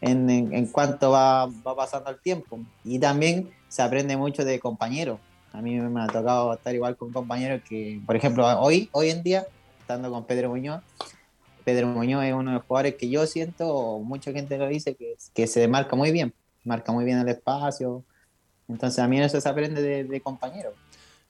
en, 0.00 0.30
en, 0.30 0.66
cuanto 0.68 1.10
va, 1.10 1.46
va, 1.46 1.74
pasando 1.74 2.10
el 2.10 2.20
tiempo. 2.20 2.60
Y 2.84 3.00
también 3.00 3.50
se 3.66 3.82
aprende 3.82 4.16
mucho 4.16 4.44
de 4.44 4.60
compañeros. 4.60 5.18
A 5.52 5.60
mí 5.60 5.74
me 5.80 6.02
ha 6.02 6.06
tocado 6.06 6.54
estar 6.54 6.72
igual 6.72 6.96
con 6.96 7.12
compañeros 7.12 7.62
que, 7.68 8.00
por 8.06 8.14
ejemplo, 8.14 8.46
hoy, 8.60 8.88
hoy 8.92 9.10
en 9.10 9.24
día, 9.24 9.46
estando 9.80 10.10
con 10.10 10.24
Pedro 10.24 10.50
Muñoz, 10.50 10.82
Pedro 11.64 11.88
Muñoz 11.88 12.24
es 12.24 12.34
uno 12.34 12.50
de 12.50 12.56
los 12.58 12.66
jugadores 12.66 12.94
que 12.96 13.08
yo 13.08 13.26
siento, 13.26 13.98
mucha 14.00 14.32
gente 14.32 14.58
lo 14.58 14.68
dice, 14.68 14.94
que, 14.94 15.16
que 15.32 15.46
se 15.46 15.60
demarca 15.60 15.96
muy 15.96 16.12
bien, 16.12 16.34
marca 16.64 16.92
muy 16.92 17.04
bien 17.04 17.18
el 17.18 17.28
espacio. 17.28 18.04
Entonces 18.68 18.98
a 18.98 19.08
mí 19.08 19.20
eso 19.20 19.40
se 19.40 19.48
aprende 19.48 19.82
de, 19.82 20.04
de 20.04 20.20
compañeros. 20.20 20.74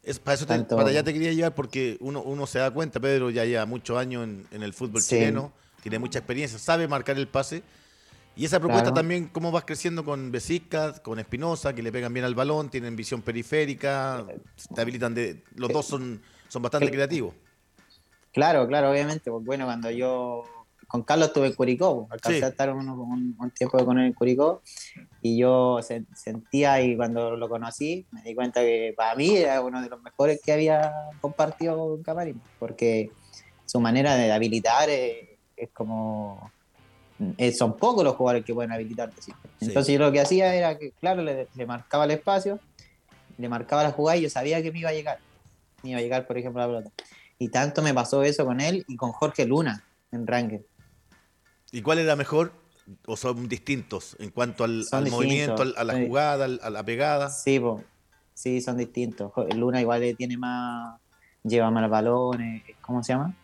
Es, 0.02 0.18
para, 0.18 0.34
eso 0.34 0.46
para 0.46 0.88
allá 0.88 1.02
te 1.02 1.12
quería 1.12 1.32
llevar 1.32 1.54
porque 1.54 1.96
uno, 2.00 2.22
uno 2.22 2.46
se 2.46 2.58
da 2.58 2.70
cuenta, 2.70 3.00
Pedro 3.00 3.30
ya 3.30 3.44
lleva 3.44 3.64
muchos 3.64 3.96
años 3.96 4.28
en, 4.50 4.62
el 4.62 4.74
fútbol 4.74 5.02
chileno, 5.02 5.52
tiene 5.82 5.98
mucha 5.98 6.18
experiencia, 6.18 6.58
sabe 6.58 6.86
marcar 6.88 7.16
el 7.16 7.28
pase. 7.28 7.62
Y 8.36 8.44
esa 8.44 8.58
propuesta 8.58 8.92
también, 8.92 9.28
cómo 9.28 9.52
vas 9.52 9.64
creciendo 9.64 10.04
con 10.04 10.32
Besicas, 10.32 10.98
con 10.98 11.20
Espinosa, 11.20 11.72
que 11.72 11.84
le 11.84 11.92
pegan 11.92 12.12
bien 12.12 12.26
al 12.26 12.34
balón, 12.34 12.68
tienen 12.68 12.96
visión 12.96 13.22
periférica, 13.22 14.26
te 14.74 14.80
habilitan 14.80 15.14
de. 15.14 15.44
Los 15.54 15.72
dos 15.72 15.86
son, 15.86 16.20
son 16.48 16.60
bastante 16.60 16.90
creativos. 16.90 17.32
Claro, 18.34 18.66
claro, 18.66 18.90
obviamente. 18.90 19.30
Pues 19.30 19.44
bueno, 19.44 19.64
cuando 19.64 19.90
yo 19.90 20.44
con 20.88 21.02
Carlos 21.02 21.28
estuve 21.28 21.46
en 21.46 21.54
Curicó, 21.54 22.08
alcancé 22.10 22.44
a 22.44 22.48
estar 22.48 22.72
un, 22.72 23.52
tiempo 23.56 23.84
con 23.84 23.98
él 23.98 24.06
en 24.06 24.12
Curicó 24.12 24.60
y 25.22 25.38
yo 25.38 25.80
sentía 25.82 26.82
y 26.82 26.96
cuando 26.96 27.36
lo 27.36 27.48
conocí 27.48 28.06
me 28.10 28.22
di 28.22 28.34
cuenta 28.34 28.60
que 28.60 28.92
para 28.96 29.14
mí 29.14 29.36
era 29.36 29.60
uno 29.60 29.80
de 29.80 29.88
los 29.88 30.02
mejores 30.02 30.40
que 30.44 30.52
había 30.52 30.92
compartido 31.20 31.76
con 31.76 32.02
Camarín, 32.02 32.40
porque 32.58 33.10
su 33.66 33.80
manera 33.80 34.16
de 34.16 34.30
habilitar 34.30 34.90
es, 34.90 35.70
como... 35.72 36.50
Eh, 37.38 37.52
son 37.52 37.76
pocos 37.76 38.02
los 38.02 38.16
jugadores 38.16 38.44
que 38.44 38.52
pueden 38.52 38.72
habilitar. 38.72 39.10
Entonces 39.60 39.94
yo 39.94 40.00
lo 40.00 40.10
que 40.10 40.20
hacía 40.20 40.54
era 40.54 40.76
que, 40.76 40.90
claro, 40.90 41.22
le, 41.22 41.46
marcaba 41.66 42.04
el 42.04 42.10
espacio, 42.10 42.58
le 43.38 43.48
marcaba 43.48 43.84
la 43.84 43.92
jugada 43.92 44.16
y 44.16 44.22
yo 44.22 44.30
sabía 44.30 44.60
que 44.60 44.72
me 44.72 44.80
iba 44.80 44.90
a 44.90 44.92
llegar. 44.92 45.18
Me 45.84 45.90
iba 45.90 46.00
a 46.00 46.02
llegar, 46.02 46.26
por 46.26 46.36
ejemplo, 46.36 46.60
la 46.60 46.66
pelota. 46.66 46.90
Y 47.38 47.48
tanto 47.48 47.82
me 47.82 47.92
pasó 47.92 48.22
eso 48.22 48.44
con 48.44 48.60
él 48.60 48.84
y 48.88 48.96
con 48.96 49.12
Jorge 49.12 49.44
Luna 49.44 49.84
en 50.12 50.26
Ranger. 50.26 50.64
¿Y 51.72 51.82
cuál 51.82 51.98
era 51.98 52.16
mejor? 52.16 52.52
¿O 53.06 53.16
son 53.16 53.48
distintos 53.48 54.16
en 54.20 54.30
cuanto 54.30 54.62
al, 54.62 54.84
movimiento, 55.10 55.62
a 55.76 55.84
la 55.84 55.94
jugada, 55.98 56.44
a 56.44 56.70
la 56.70 56.82
pegada? 56.84 57.30
Sí, 57.30 57.60
sí, 58.34 58.60
son 58.60 58.76
distintos. 58.76 59.32
Luna 59.56 59.80
igual 59.80 60.14
tiene 60.16 60.36
más, 60.36 61.00
lleva 61.42 61.70
más 61.70 61.88
balones, 61.88 62.62
¿cómo 62.80 63.02
se 63.02 63.14
llama? 63.14 63.34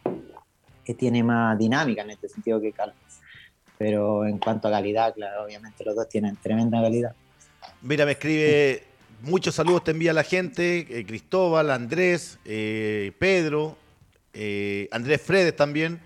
Que 0.85 0.95
tiene 0.95 1.23
más 1.23 1.59
dinámica 1.59 2.03
en 2.03 2.11
este 2.11 2.29
sentido 2.29 2.61
que 2.61 2.73
Carlos. 2.73 2.97
Pero 3.79 4.27
en 4.27 4.39
cuanto 4.39 4.69
a 4.69 4.71
calidad, 4.71 5.15
claro, 5.15 5.45
obviamente 5.45 5.85
los 5.85 5.97
dos 5.97 6.09
tienen 6.09 6.37
tremenda 6.37 6.83
calidad. 6.83 7.15
Mira, 7.83 8.05
me 8.05 8.13
escribe, 8.13 8.85
muchos 9.23 9.55
saludos 9.55 9.85
te 9.85 9.93
envía 9.93 10.13
la 10.13 10.23
gente, 10.23 10.87
eh, 10.89 11.07
Cristóbal, 11.07 11.71
Andrés, 11.71 12.39
eh, 12.45 13.13
Pedro, 13.19 13.77
eh, 14.33 14.89
Andrés 14.93 15.21
Fredes 15.23 15.57
también. 15.57 16.01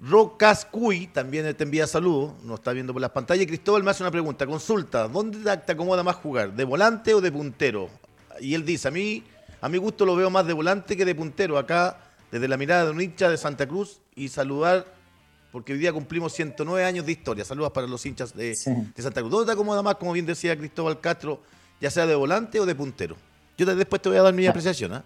Rocascuy 0.00 1.08
también 1.08 1.52
te 1.56 1.64
envía 1.64 1.86
saludos, 1.86 2.32
nos 2.44 2.60
está 2.60 2.72
viendo 2.72 2.92
por 2.92 3.02
las 3.02 3.10
pantallas. 3.10 3.46
Cristóbal 3.46 3.82
me 3.82 3.90
hace 3.90 4.02
una 4.02 4.12
pregunta, 4.12 4.46
consulta, 4.46 5.08
¿dónde 5.08 5.56
te 5.58 5.72
acomoda 5.72 6.04
más 6.04 6.16
jugar? 6.16 6.52
¿De 6.52 6.64
volante 6.64 7.14
o 7.14 7.20
de 7.20 7.32
puntero? 7.32 7.90
Y 8.40 8.54
él 8.54 8.64
dice, 8.64 8.88
a 8.88 8.90
mí, 8.92 9.24
a 9.60 9.68
mi 9.68 9.78
gusto 9.78 10.06
lo 10.06 10.14
veo 10.14 10.30
más 10.30 10.46
de 10.46 10.52
volante 10.52 10.96
que 10.96 11.04
de 11.04 11.14
puntero. 11.16 11.58
Acá, 11.58 11.98
desde 12.30 12.46
la 12.46 12.56
mirada 12.56 12.84
de 12.84 12.90
un 12.92 13.00
hincha 13.00 13.28
de 13.28 13.36
Santa 13.36 13.66
Cruz 13.66 14.00
y 14.14 14.28
saludar, 14.28 14.86
porque 15.50 15.72
hoy 15.72 15.80
día 15.80 15.92
cumplimos 15.92 16.32
109 16.32 16.84
años 16.84 17.04
de 17.04 17.12
historia. 17.12 17.44
Saludos 17.44 17.72
para 17.72 17.88
los 17.88 18.06
hinchas 18.06 18.36
de, 18.36 18.54
Santa 18.54 19.20
Cruz. 19.20 19.32
¿Dónde 19.32 19.46
te 19.46 19.52
acomoda 19.52 19.82
más, 19.82 19.96
como 19.96 20.12
bien 20.12 20.26
decía 20.26 20.56
Cristóbal 20.56 21.00
Castro, 21.00 21.42
ya 21.80 21.90
sea 21.90 22.06
de 22.06 22.14
volante 22.14 22.60
o 22.60 22.66
de 22.66 22.74
puntero? 22.76 23.16
Yo 23.56 23.66
después 23.66 24.00
te 24.00 24.08
voy 24.08 24.18
a 24.18 24.22
dar 24.22 24.32
mi 24.32 24.46
apreciación. 24.46 24.92
¿ah? 24.92 25.04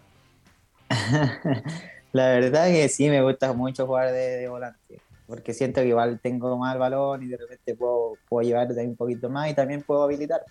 La 2.13 2.29
verdad 2.29 2.67
que 2.67 2.89
sí 2.89 3.09
me 3.09 3.23
gusta 3.23 3.53
mucho 3.55 3.87
jugar 3.87 4.13
de, 4.13 4.47
volante, 4.49 5.01
porque 5.27 5.55
siento 5.55 5.81
que 5.81 5.89
igual 5.89 6.21
tengo 6.23 6.57
más 6.59 6.79
balón 6.79 7.23
y 7.23 7.29
de 7.29 7.39
repente 7.39 7.75
puedo, 7.75 8.15
puedo 8.29 8.47
llevar 8.47 8.69
un 8.71 8.97
poquito 8.97 9.31
más 9.31 9.51
y 9.51 9.55
también 9.55 9.83
puedo 9.83 10.03
habilitar. 10.03 10.43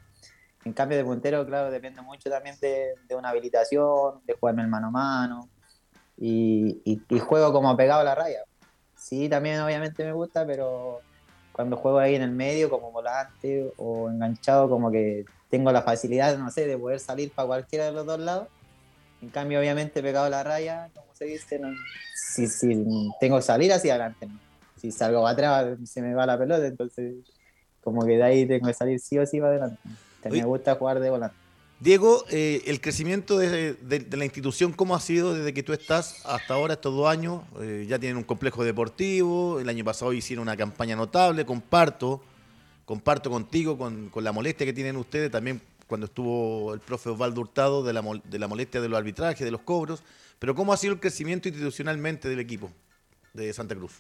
En 0.66 0.74
cambio 0.74 0.98
de 0.98 1.04
puntero, 1.04 1.46
claro, 1.46 1.72
depende 1.72 2.02
mucho 2.02 2.30
también 2.30 2.56
de, 2.62 3.16
una 3.16 3.30
habilitación, 3.30 4.22
de 4.26 4.34
jugarme 4.34 4.64
el 4.64 4.68
mano 4.68 4.88
a 4.88 4.92
mano 4.92 5.50
y, 6.18 7.02
juego 7.20 7.52
como 7.52 7.76
pegado 7.78 8.02
a 8.02 8.04
la 8.04 8.16
raya. 8.16 8.44
Sí, 8.96 9.30
también 9.30 9.60
obviamente 9.62 10.04
me 10.04 10.14
gusta, 10.14 10.46
pero, 10.46 11.02
cuando 11.52 11.78
juego 11.78 12.00
ahí 12.00 12.16
en 12.16 12.22
el 12.22 12.32
medio 12.32 12.70
como 12.70 12.92
volante 12.92 13.72
o 13.78 14.10
enganchado, 14.10 14.70
como 14.70 14.92
que 14.92 15.26
tengo 15.50 15.72
la 15.72 15.82
facilidad, 15.82 16.38
no 16.38 16.50
sé, 16.50 16.66
de 16.66 16.78
poder 16.78 17.00
salir 17.00 17.32
para 17.32 17.48
cualquiera 17.48 17.86
de 17.86 17.92
los 17.92 18.06
dos 18.06 18.20
lados. 18.20 18.48
En 19.22 19.30
cambio, 19.30 19.60
obviamente, 19.60 20.02
pegado 20.02 20.26
a 20.26 20.30
la 20.30 20.44
raya, 20.44 20.90
como 20.96 21.08
se 21.14 21.26
dice, 21.26 21.60
no, 21.60 21.70
si, 22.16 22.48
si 22.48 22.84
tengo 23.20 23.38
que 23.38 23.44
salir 23.44 23.72
hacia 23.72 23.94
adelante, 23.94 24.26
¿no? 24.26 24.40
si 24.82 24.92
salgo 24.92 25.28
atrás 25.28 25.78
se 25.86 26.02
me 26.02 26.14
va 26.16 26.26
la 26.26 26.40
pelota, 26.40 26.66
entonces 26.66 27.14
como 27.84 28.06
que 28.06 28.18
de 28.18 28.24
ahí 28.24 28.46
tengo 28.48 28.68
que 28.68 28.74
salir 28.74 29.00
sí 29.00 29.18
o 29.20 29.26
sí 29.26 29.40
para 29.40 29.52
adelante. 29.52 29.80
Me 30.30 30.44
gusta 30.44 30.76
jugar 30.76 31.00
de 31.00 31.10
volante. 31.10 31.36
Diego, 31.80 32.26
eh, 32.30 32.62
el 32.68 32.80
crecimiento 32.80 33.40
de, 33.40 33.76
la 34.12 34.24
institución, 34.24 34.72
¿cómo 34.72 34.96
ha 34.96 35.00
sido 35.00 35.34
desde 35.34 35.52
que 35.52 35.64
tú 35.64 35.74
estás 35.74 36.24
hasta 36.26 36.54
ahora, 36.54 36.76
estos 36.76 36.96
dos 36.96 37.08
años? 37.08 37.42
Eh, 37.60 37.88
ya 37.90 37.98
tienen 37.98 38.18
un 38.18 38.24
complejo 38.24 38.64
deportivo, 38.64 39.60
el 39.60 39.68
año 39.68 39.84
pasado 39.84 40.14
hicieron 40.14 40.44
una 40.44 40.56
campaña 40.56 40.96
notable, 40.96 41.44
comparto, 41.44 42.22
comparto 42.86 43.32
contigo 43.32 43.80
con, 43.80 44.12
la 44.16 44.32
molestia 44.32 44.64
que 44.68 44.74
tienen 44.74 44.96
ustedes, 44.96 45.32
también 45.32 45.60
cuando 45.92 46.06
estuvo 46.06 46.74
el 46.74 46.80
profe 46.80 47.10
Osvaldo 47.10 47.42
Hurtado 47.42 47.84
de 47.84 47.94
la, 47.94 48.02
de 48.24 48.40
la 48.40 48.48
molestia 48.48 48.80
de 48.80 48.90
los 48.90 48.98
arbitrajes, 48.98 49.46
de 49.46 49.52
los 49.52 49.62
cobros, 49.62 50.02
pero 50.40 50.56
¿cómo 50.56 50.74
ha 50.74 50.78
sido 50.78 50.94
el 50.94 51.00
crecimiento 51.00 51.50
institucionalmente 51.50 52.30
del 52.30 52.40
equipo 52.40 52.72
de 53.34 53.52
Santa 53.54 53.76
Cruz? 53.76 54.00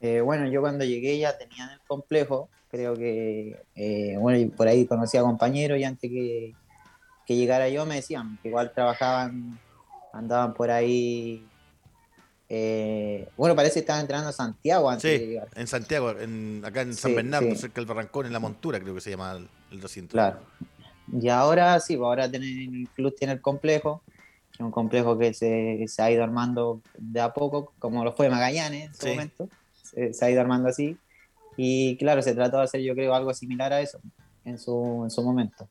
Eh, 0.00 0.20
bueno, 0.20 0.48
yo 0.48 0.60
cuando 0.60 0.84
llegué 0.84 1.18
ya 1.18 1.36
tenían 1.36 1.70
el 1.70 1.80
complejo, 1.86 2.48
creo 2.70 2.94
que, 2.94 3.62
bueno, 4.18 4.52
por 4.56 4.68
ahí 4.68 4.86
conocía 4.86 5.22
compañeros 5.22 5.78
y 5.78 5.84
antes 5.84 6.10
que 6.10 6.54
que 7.26 7.36
llegara 7.36 7.68
yo 7.68 7.84
me 7.84 7.96
decían 7.96 8.38
que 8.40 8.48
igual 8.48 8.72
trabajaban, 8.72 9.58
andaban 10.12 10.54
por 10.54 10.70
ahí. 10.70 11.44
Eh, 12.48 13.28
bueno, 13.36 13.56
parece 13.56 13.74
que 13.74 13.80
estaban 13.80 14.02
entrenando 14.02 14.30
a 14.30 14.32
Santiago 14.32 14.88
antes 14.88 15.20
de 15.20 15.26
llegar. 15.26 15.48
En 15.56 15.66
Santiago, 15.66 16.12
en, 16.12 16.62
acá 16.64 16.82
en 16.82 16.94
San 16.94 17.14
Bernardo, 17.16 17.52
cerca 17.56 17.80
del 17.80 17.86
Barrancón, 17.86 18.26
en 18.26 18.32
la 18.32 18.38
montura, 18.38 18.78
creo 18.78 18.94
que 18.94 19.00
se 19.00 19.10
llama 19.10 19.36
el, 19.72 19.82
recinto. 19.82 20.12
Claro. 20.12 20.38
Y 21.12 21.28
ahora 21.28 21.78
sí, 21.80 21.96
pues 21.96 22.06
ahora 22.06 22.24
el 22.24 22.88
club 22.94 23.14
tiene 23.16 23.34
el 23.34 23.40
complejo, 23.40 24.02
que 24.50 24.54
es 24.54 24.60
un 24.60 24.70
complejo 24.70 25.16
que 25.18 25.34
se, 25.34 25.84
se, 25.86 26.02
ha 26.02 26.10
ido 26.10 26.24
armando 26.24 26.82
de 26.98 27.20
a 27.20 27.32
poco, 27.32 27.72
como 27.78 28.04
lo 28.04 28.12
fue 28.12 28.28
Magallanes 28.28 28.86
en 28.86 28.94
su 28.94 29.06
momento. 29.08 29.48
Se, 29.82 30.12
se, 30.12 30.24
ha 30.24 30.30
ido 30.30 30.40
armando 30.40 30.68
así. 30.68 30.96
Y 31.56 31.96
claro, 31.96 32.22
se 32.22 32.34
trató 32.34 32.58
de 32.58 32.64
hacer, 32.64 32.80
yo 32.82 32.94
creo, 32.94 33.14
algo 33.14 33.32
similar 33.32 33.72
a 33.72 33.80
eso 33.80 34.00
en 34.44 34.58
su, 34.58 35.02
en 35.04 35.10
su 35.10 35.22
momento. 35.22 35.68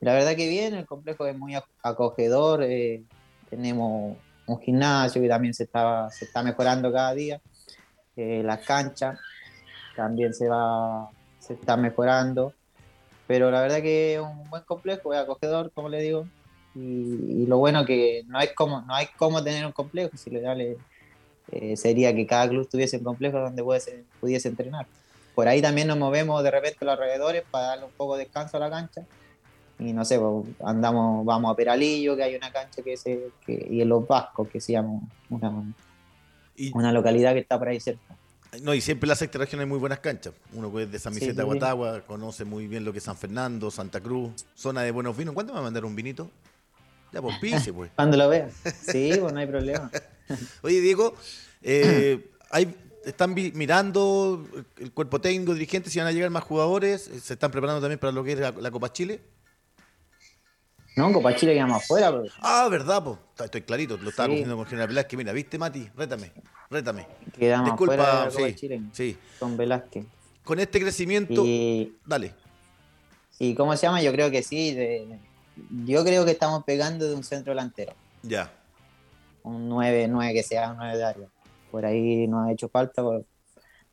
La 0.00 0.14
verdad 0.14 0.36
que 0.36 0.48
bien, 0.48 0.74
el 0.74 0.86
complejo 0.86 1.26
es 1.26 1.36
muy 1.36 1.54
acogedor, 1.82 2.62
eh, 2.62 3.02
tenemos 3.50 4.16
un 4.46 4.60
gimnasio 4.60 5.20
que 5.20 5.28
también 5.28 5.54
se 5.54 5.64
está, 5.64 6.08
se 6.10 6.26
está 6.26 6.42
mejorando 6.42 6.92
cada 6.92 7.14
día, 7.14 7.40
eh, 8.14 8.42
la 8.44 8.60
cancha 8.60 9.18
también 9.96 10.34
se 10.34 10.48
va, 10.48 11.10
se 11.38 11.54
está 11.54 11.76
mejorando, 11.76 12.52
pero 13.26 13.50
la 13.50 13.60
verdad 13.60 13.82
que 13.82 14.14
es 14.14 14.20
un 14.20 14.48
buen 14.50 14.62
complejo, 14.64 15.12
es 15.12 15.20
acogedor, 15.20 15.70
como 15.72 15.88
le 15.88 16.00
digo, 16.02 16.26
y, 16.74 17.46
lo 17.46 17.58
bueno 17.58 17.84
que 17.84 18.22
no 18.26 18.38
hay 18.38 18.48
como, 18.54 18.82
no 18.82 18.94
hay 18.94 19.06
cómo 19.16 19.42
tener 19.42 19.64
un 19.64 19.72
complejo, 19.72 20.16
si 20.16 20.30
le 20.30 20.40
dale, 20.40 20.76
eh, 21.52 21.76
sería 21.76 22.14
que 22.14 22.26
cada 22.26 22.48
club 22.48 22.68
tuviese 22.68 22.98
un 22.98 23.04
complejo 23.04 23.38
donde 23.38 23.62
pudiese, 23.62 24.04
pudiese 24.20 24.48
entrenar. 24.48 24.86
Por 25.34 25.48
ahí 25.48 25.60
también 25.60 25.88
nos 25.88 25.98
movemos 25.98 26.42
de 26.42 26.50
repente 26.50 26.84
los 26.84 26.92
alrededores 26.92 27.44
para 27.50 27.66
darle 27.66 27.84
un 27.86 27.92
poco 27.92 28.16
de 28.16 28.24
descanso 28.24 28.56
a 28.56 28.60
la 28.60 28.70
cancha 28.70 29.04
y 29.78 29.92
no 29.92 30.04
sé, 30.04 30.18
pues, 30.18 30.46
andamos, 30.64 31.24
vamos 31.24 31.52
a 31.52 31.56
Peralillo, 31.56 32.16
que 32.16 32.22
hay 32.22 32.34
una 32.34 32.50
cancha 32.50 32.82
que 32.82 32.96
se, 32.96 33.30
que, 33.44 33.66
y 33.70 33.82
en 33.82 33.88
Los 33.88 34.06
Vascos, 34.06 34.48
que 34.48 34.60
se 34.60 34.72
llama 34.72 35.00
una, 35.28 35.52
una 36.72 36.92
localidad 36.92 37.34
que 37.34 37.40
está 37.40 37.58
por 37.58 37.68
ahí 37.68 37.80
cerca. 37.80 38.16
No, 38.62 38.74
y 38.74 38.80
siempre 38.80 39.06
en 39.06 39.10
la 39.10 39.16
sexta 39.16 39.38
región 39.38 39.60
hay 39.60 39.66
muy 39.66 39.78
buenas 39.78 40.00
canchas. 40.00 40.34
Uno 40.52 40.72
que 40.72 40.84
es 40.84 40.92
de 40.92 40.98
San 40.98 41.14
Vicente 41.14 41.34
de 41.34 41.42
Guatagua, 41.42 42.02
conoce 42.02 42.44
muy 42.44 42.66
bien 42.66 42.84
lo 42.84 42.92
que 42.92 42.98
es 42.98 43.04
San 43.04 43.16
Fernando, 43.16 43.70
Santa 43.70 44.00
Cruz, 44.00 44.32
zona 44.54 44.82
de 44.82 44.90
buenos 44.90 45.16
vinos. 45.16 45.34
¿Cuándo 45.34 45.52
me 45.52 45.56
va 45.56 45.60
a 45.60 45.64
mandar 45.64 45.84
un 45.84 45.94
vinito? 45.94 46.30
Ya, 47.12 47.22
por 47.22 47.38
pues, 47.38 47.52
pise, 47.52 47.72
pues. 47.72 47.90
Cuando 47.96 48.16
lo 48.16 48.28
veas. 48.28 48.52
Sí, 48.86 49.12
pues 49.20 49.32
no 49.32 49.38
hay 49.38 49.46
problema. 49.46 49.90
Oye, 50.62 50.80
Diego, 50.80 51.14
eh, 51.62 52.30
hay, 52.50 52.74
están 53.04 53.34
mirando 53.34 54.46
el 54.78 54.92
cuerpo 54.92 55.20
técnico, 55.20 55.54
dirigentes, 55.54 55.92
si 55.92 55.98
van 55.98 56.08
a 56.08 56.12
llegar 56.12 56.30
más 56.30 56.44
jugadores, 56.44 57.10
se 57.22 57.34
están 57.34 57.50
preparando 57.50 57.80
también 57.80 57.98
para 57.98 58.12
lo 58.12 58.24
que 58.24 58.32
es 58.32 58.38
la 58.38 58.70
Copa 58.70 58.92
Chile. 58.92 59.20
No, 60.96 61.12
Copa 61.12 61.36
Chile 61.36 61.52
quedamos 61.52 61.82
afuera. 61.82 62.10
Pero... 62.10 62.24
Ah, 62.40 62.66
verdad, 62.70 63.04
pues. 63.04 63.18
Estoy 63.44 63.60
clarito, 63.62 63.98
lo 63.98 64.08
estaba 64.08 64.28
cogiendo 64.28 64.56
con 64.56 64.64
General 64.64 64.88
Velázquez. 64.88 65.18
Mira, 65.18 65.32
¿viste, 65.32 65.58
Mati? 65.58 65.90
Rétame, 65.94 66.32
rétame. 66.70 67.06
Quedamos 67.38 67.66
Disculpa, 67.66 68.24
afuera 68.24 68.46
de 68.46 68.54
Chile. 68.54 68.80
Sí. 68.92 69.16
Con 69.38 69.58
Velázquez. 69.58 70.06
Con 70.42 70.58
este 70.58 70.80
crecimiento, 70.80 71.44
dale. 72.06 72.32
¿Y 73.38 73.54
cómo 73.54 73.76
se 73.76 73.86
llama? 73.86 74.00
Yo 74.00 74.10
creo 74.12 74.30
que 74.30 74.42
sí. 74.42 74.74
yo 75.84 76.02
creo 76.02 76.24
que 76.24 76.30
estamos 76.30 76.64
pegando 76.64 77.06
de 77.06 77.14
un 77.14 77.24
centro 77.24 77.50
delantero. 77.50 77.92
Ya. 78.22 78.50
Un 79.42 79.68
9, 79.68 80.08
9 80.08 80.32
que 80.32 80.42
sea 80.42 80.70
un 80.70 80.78
9 80.78 80.96
de 80.96 81.04
área. 81.04 81.28
Por 81.70 81.84
ahí 81.84 82.26
nos 82.26 82.48
ha 82.48 82.52
hecho 82.52 82.70
falta 82.70 83.02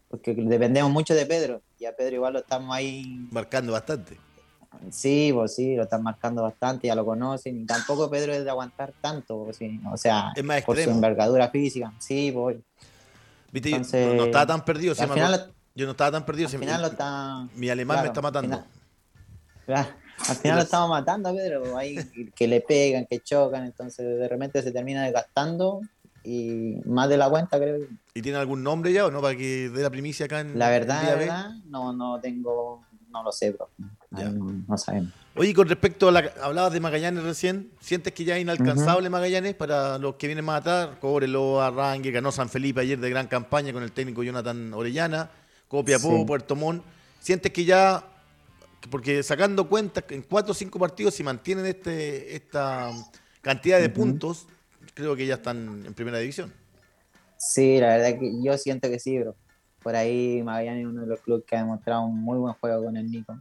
porque 0.08 0.34
dependemos 0.34 0.90
mucho 0.90 1.14
de 1.16 1.26
Pedro. 1.26 1.62
Y 1.80 1.86
a 1.86 1.94
Pedro 1.94 2.16
igual 2.16 2.34
lo 2.34 2.40
estamos 2.40 2.74
ahí. 2.74 3.28
Marcando 3.30 3.74
bastante. 3.74 4.18
Sí, 4.92 5.32
pues 5.34 5.56
sí, 5.56 5.76
lo 5.76 5.84
están 5.84 6.04
marcando 6.04 6.44
bastante, 6.44 6.88
ya 6.88 6.96
lo 6.96 7.06
conocen. 7.06 7.62
Y 7.62 7.66
tampoco 7.66 8.10
Pedro 8.10 8.34
es 8.34 8.44
de 8.44 8.50
aguantar 8.50 8.94
tanto, 9.02 9.46
pues 9.46 9.60
o 9.92 9.98
sea, 9.98 10.34
por 10.66 10.78
su 10.78 10.90
envergadura 10.90 11.50
física. 11.50 11.94
Sí, 12.00 12.32
pues. 12.34 12.58
Viste, 13.52 13.72
no, 13.72 14.26
estaba 14.26 14.48
tan 14.48 14.66
perdido. 14.66 14.94
yo 14.94 15.86
no 15.86 15.92
estaba 15.92 16.12
tan 16.12 16.26
perdido. 16.26 16.50
Al 16.50 16.60
final 16.60 16.82
lo 16.82 16.88
está, 16.88 17.48
mi 17.56 17.70
alemán 17.70 18.02
me 18.02 18.08
está 18.08 18.22
matando. 18.22 18.64
al 19.68 20.36
final 20.36 20.58
lo 20.58 20.64
estamos 20.64 20.90
matando 20.90 21.30
a 21.30 21.34
Pedro. 21.34 21.78
Hay 21.78 21.98
que 22.36 22.48
le 22.48 22.62
pegan, 22.62 23.06
que 23.06 23.20
chocan, 23.20 23.66
entonces 23.66 24.20
de 24.20 24.28
repente 24.28 24.62
se 24.62 24.72
termina 24.72 25.04
desgastando 25.04 25.82
y 26.24 26.78
más 26.86 27.10
de 27.10 27.18
la 27.18 27.30
cuenta, 27.30 27.58
creo. 27.58 27.88
¿Y 28.14 28.22
tiene 28.22 28.38
algún 28.38 28.64
nombre 28.64 28.92
ya 28.92 29.06
o 29.06 29.12
no 29.12 29.22
para 29.22 29.36
que 29.36 29.70
dé 29.70 29.84
la 29.84 29.90
primicia 29.90 30.26
acá 30.26 30.40
en 30.40 30.58
La 30.58 30.70
verdad, 30.70 31.04
la 31.04 31.16
verdad, 31.16 31.52
no, 31.66 31.94
no 31.94 32.20
tengo 32.20 32.84
no 33.14 33.24
lo 33.24 33.32
sé, 33.32 33.52
bro. 33.52 33.70
No, 34.14 34.78
sabemos. 34.78 35.12
Oye, 35.36 35.54
con 35.54 35.68
respecto 35.68 36.08
a 36.08 36.12
la. 36.12 36.32
Hablabas 36.42 36.74
de 36.74 36.80
Magallanes 36.80 37.24
recién. 37.24 37.72
¿Sientes 37.80 38.14
que 38.14 38.24
ya 38.24 38.36
es 38.36 38.44
inalcanzable 38.44 39.10
Magallanes 39.10 39.56
para 39.56 39.98
los 39.98 40.16
que 40.16 40.28
vienen 40.28 40.46
más 40.46 40.62
atrás? 40.62 40.90
Cóbrelo, 41.02 41.62
Arranque, 41.62 42.12
ganó 42.12 42.32
San 42.32 42.50
Felipe 42.50 42.82
ayer 42.82 43.00
de 43.00 43.10
gran 43.10 43.28
campaña 43.28 43.74
con 43.74 43.82
el 43.82 43.92
técnico 43.92 44.22
Jonathan 44.24 44.74
Orellana, 44.74 45.32
Copiapó, 45.68 46.26
Puerto 46.26 46.56
Montt. 46.56 46.84
¿Sientes 47.20 47.52
que 47.52 47.66
ya. 47.66 48.04
Porque 48.92 49.24
sacando 49.24 49.68
cuentas, 49.68 50.04
en 50.10 50.22
cuatro 50.24 50.52
o 50.52 50.54
cinco 50.54 50.78
partidos, 50.78 51.16
si 51.16 51.24
mantienen 51.24 51.66
este, 51.66 52.36
esta 52.36 52.92
cantidad 53.42 53.80
de 53.80 53.90
puntos, 53.90 54.46
creo 54.94 55.16
que 55.16 55.26
ya 55.26 55.36
están 55.36 55.86
en 55.86 55.94
primera 55.94 56.20
división. 56.20 56.54
Sí, 57.38 57.80
la 57.80 57.98
verdad 57.98 58.20
que 58.20 58.32
yo 58.44 58.58
siento 58.58 58.90
que 58.90 59.00
sí, 59.00 59.18
bro. 59.20 59.36
Por 59.82 59.96
ahí 59.96 60.44
Magallanes 60.44 60.82
es 60.82 60.88
uno 60.88 61.02
de 61.02 61.08
los 61.08 61.22
clubes 61.22 61.46
que 61.48 61.56
ha 61.56 61.60
demostrado 61.60 62.06
un 62.06 62.20
muy 62.20 62.38
buen 62.38 62.54
juego 62.56 62.84
con 62.86 62.98
el 62.98 63.10
Nico. 63.10 63.38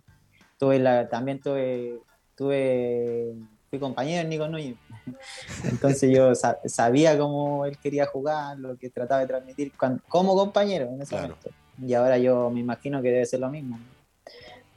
Tuve 0.63 0.79
la, 0.79 1.09
también 1.09 1.41
tuve, 1.41 1.99
tuve, 2.37 3.35
fui 3.69 3.81
compañero 3.81 4.19
del 4.19 4.29
Nico 4.29 4.47
Núñez. 4.47 4.77
Entonces 5.65 6.09
yo 6.15 6.33
sabía 6.67 7.19
cómo 7.19 7.67
él 7.67 7.77
quería 7.79 8.07
jugar, 8.07 8.57
lo 8.61 8.77
que 8.79 8.89
trataba 8.89 9.23
de 9.23 9.27
transmitir 9.27 9.73
como 10.09 10.37
compañero 10.37 10.85
en 10.85 11.03
ese 11.03 11.17
momento. 11.17 11.51
Y 11.85 11.95
ahora 11.95 12.17
yo 12.17 12.49
me 12.49 12.61
imagino 12.61 13.03
que 13.03 13.09
debe 13.09 13.27
ser 13.27 13.41
lo 13.41 13.51
mismo 13.51 13.77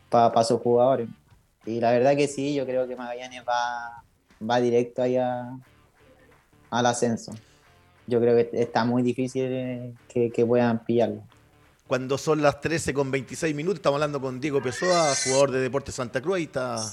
para 0.09 0.43
sus 0.43 0.59
jugadores. 0.59 1.07
Y 1.67 1.79
la 1.79 1.91
verdad 1.91 2.15
que 2.15 2.27
sí, 2.27 2.55
yo 2.55 2.65
creo 2.65 2.87
que 2.87 2.95
Magallanes 2.95 3.43
va, 3.47 4.03
va 4.41 4.59
directo 4.59 5.03
ahí 5.03 5.17
al 5.17 5.61
ascenso. 6.71 7.31
Yo 8.07 8.19
creo 8.19 8.35
que 8.35 8.49
está 8.59 8.85
muy 8.85 9.03
difícil 9.03 9.95
que, 10.07 10.31
que 10.31 10.45
puedan 10.47 10.83
pillarlo 10.83 11.21
cuando 11.87 12.17
son 12.17 12.41
las 12.41 12.61
13 12.61 12.93
con 12.93 13.11
26 13.11 13.55
minutos. 13.55 13.77
Estamos 13.77 13.97
hablando 13.97 14.19
con 14.19 14.39
Diego 14.39 14.61
Pessoa, 14.61 15.13
jugador 15.23 15.51
de 15.51 15.59
Deportes 15.59 15.95
Santa 15.95 16.21
Cruz. 16.21 16.37
Ahí 16.37 16.43
está 16.43 16.83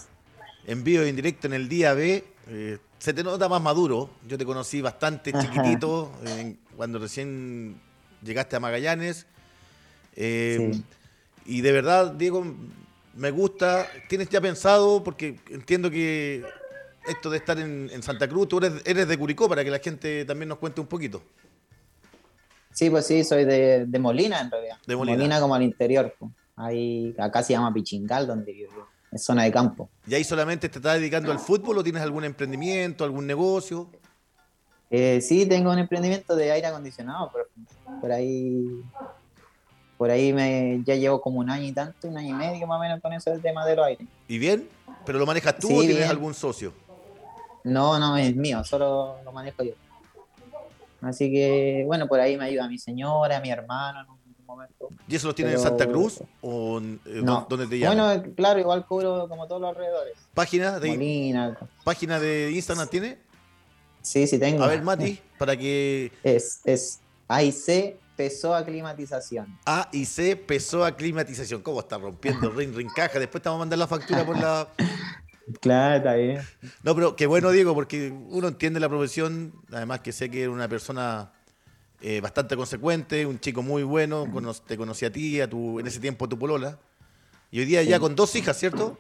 en 0.66 0.85
vivo 0.85 1.05
y 1.05 1.09
en 1.09 1.16
directo 1.16 1.46
en 1.46 1.55
el 1.55 1.68
día 1.68 1.94
B. 1.94 2.24
Eh, 2.48 2.78
se 2.98 3.12
te 3.12 3.24
nota 3.24 3.48
más 3.48 3.62
maduro. 3.62 4.11
Yo 4.28 4.37
te 4.37 4.44
conocí 4.44 4.81
bastante 4.81 5.33
chiquitito 5.33 6.12
cuando 6.76 6.98
recién 6.98 7.81
llegaste 8.22 8.57
a 8.57 8.61
Magallanes. 8.61 9.26
Eh, 10.14 10.72
y 11.46 11.62
de 11.62 11.72
verdad, 11.72 12.12
Diego, 12.12 12.44
me 13.14 13.31
gusta. 13.31 13.88
¿Tienes 14.09 14.28
ya 14.28 14.40
pensado? 14.40 15.02
Porque 15.02 15.40
entiendo 15.50 15.90
que 15.90 16.44
esto 17.07 17.31
de 17.31 17.38
estar 17.38 17.59
en, 17.59 18.02
Santa 18.02 18.28
Cruz, 18.28 18.46
tú 18.46 18.59
eres, 18.59 18.74
eres 18.85 19.09
de 19.09 19.18
Curicó, 19.18 19.48
para 19.48 19.64
que 19.64 19.70
la 19.70 19.78
gente 19.78 20.24
también 20.26 20.50
nos 20.50 20.59
cuente 20.59 20.81
un 20.81 20.87
poquito. 20.87 21.22
Sí, 22.72 22.90
pues 22.90 23.06
sí, 23.06 23.24
soy 23.24 23.44
de, 23.44 23.87
Molina 24.00 24.40
en 24.40 24.50
realidad. 24.50 24.76
De 24.87 24.96
Molina. 24.96 25.40
como 25.40 25.54
al 25.54 25.62
interior. 25.62 26.14
Pues. 26.18 26.30
Ahí, 26.56 27.14
acá 27.18 27.42
se 27.42 27.52
llama 27.52 27.72
Pichingal, 27.72 28.26
donde 28.26 28.52
vivo 28.52 28.88
Es 29.11 29.24
zona 29.24 29.44
de 29.44 29.52
campo. 29.52 29.88
¿Y 30.06 30.14
ahí 30.14 30.24
solamente 30.24 30.68
te 30.68 30.78
estás 30.78 30.94
dedicando 30.94 31.32
al 31.32 31.38
fútbol 31.38 31.78
o 31.78 31.82
tienes 31.82 32.02
algún 32.02 32.24
emprendimiento, 32.24 33.04
algún 33.04 33.26
negocio? 33.26 33.88
Eh, 34.90 35.20
sí, 35.22 35.46
tengo 35.46 35.70
un 35.70 35.78
emprendimiento 35.78 36.37
de 36.37 36.52
aire 36.52 36.66
acondicionado, 36.66 37.30
pero 37.32 37.46
por 38.00 38.12
ahí 38.12 38.82
por 40.02 40.11
ahí 40.11 40.32
me, 40.32 40.82
ya 40.85 40.96
llevo 40.96 41.20
como 41.20 41.38
un 41.38 41.48
año 41.48 41.64
y 41.64 41.70
tanto, 41.70 42.08
un 42.08 42.18
año 42.18 42.30
y 42.30 42.32
medio 42.32 42.66
más 42.66 42.76
o 42.76 42.80
menos 42.80 43.00
con 43.00 43.12
eso 43.12 43.30
del 43.30 43.40
tema 43.40 43.64
de 43.64 43.76
los 43.76 43.87
aires. 43.87 44.08
¿Y 44.26 44.37
bien? 44.37 44.68
¿Pero 45.06 45.20
lo 45.20 45.26
manejas 45.26 45.56
tú 45.58 45.68
Sí, 45.68 45.74
o 45.74 45.78
tienes 45.78 45.98
bien. 45.98 46.11
algún 46.11 46.35
socio? 46.35 46.72
No, 47.62 48.00
no 48.00 48.16
es 48.16 48.35
mío, 48.35 48.64
solo 48.64 49.18
lo 49.24 49.30
manejo 49.30 49.62
yo. 49.62 49.74
Así 51.02 51.30
que, 51.30 51.82
bueno, 51.86 52.06
por 52.08 52.20
ahí 52.20 52.36
me 52.36 52.44
ayuda 52.44 52.68
mi 52.68 52.78
señora, 52.78 53.40
mi 53.40 53.50
hermano 53.50 54.00
en 54.00 54.08
un 54.08 54.46
momento. 54.46 54.88
¿Y 55.08 55.16
eso 55.16 55.28
lo 55.28 55.34
tienes 55.34 55.54
en 55.54 55.60
Santa 55.60 55.86
Cruz 55.86 56.20
o 56.40 56.80
eh, 56.80 57.20
No. 57.22 57.46
dónde 57.48 57.66
te 57.66 57.78
llaman? 57.78 58.18
Bueno, 58.20 58.34
claro, 58.36 58.60
igual 58.60 58.86
cubro 58.86 59.28
como 59.28 59.46
todos 59.46 59.60
los 59.60 59.70
alrededores. 59.70 60.14
¿Página 60.32 60.78
de, 60.78 60.88
Molina. 60.90 61.58
página 61.84 62.20
de 62.20 62.52
Instagram 62.52 62.88
tiene? 62.88 63.18
Sí, 64.00 64.26
sí 64.26 64.38
tengo. 64.38 64.62
A 64.64 64.68
ver, 64.68 64.82
Mati, 64.82 65.18
para 65.38 65.56
que 65.56 66.12
Es, 66.22 66.60
es 66.64 67.00
AIC 67.28 67.96
Climatización. 68.64 69.58
A 69.66 69.88
y 69.92 70.04
C 70.04 70.36
pesó 70.36 70.84
a 70.84 70.94
climatización. 70.94 71.62
¿Cómo 71.62 71.80
está 71.80 71.98
rompiendo 71.98 72.50
ring, 72.56 72.74
ring, 72.74 72.90
caja? 72.94 73.18
Después 73.18 73.42
te 73.42 73.48
vamos 73.48 73.60
a 73.60 73.62
mandar 73.64 73.78
la 73.78 73.86
factura 73.86 74.24
por 74.24 74.38
la... 74.38 74.68
Claro, 75.61 75.96
está 75.96 76.14
bien. 76.14 76.40
No, 76.83 76.94
pero 76.94 77.16
qué 77.16 77.26
bueno, 77.26 77.50
Diego, 77.50 77.74
porque 77.74 78.11
uno 78.11 78.48
entiende 78.48 78.78
la 78.81 78.88
profesión, 78.88 79.52
además 79.72 80.00
que 80.00 80.12
sé 80.12 80.31
que 80.31 80.42
era 80.42 80.50
una 80.50 80.68
persona 80.68 81.33
eh, 82.00 82.20
bastante 82.20 82.57
consecuente, 82.57 83.26
un 83.26 83.38
chico 83.40 83.62
muy 83.62 83.83
bueno, 83.83 84.26
cono- 84.31 84.55
te 84.55 84.76
conocí 84.76 85.05
a 85.05 85.12
ti, 85.12 85.40
a 85.40 85.48
tu, 85.48 85.78
en 85.81 85.87
ese 85.87 86.00
tiempo 86.00 86.24
a 86.24 86.28
tu 86.28 86.38
polola, 86.38 86.78
y 87.50 87.59
hoy 87.61 87.64
día 87.64 87.83
ya 87.83 87.98
con 88.00 88.14
dos 88.16 88.35
hijas, 88.37 88.59
¿cierto? 88.59 88.98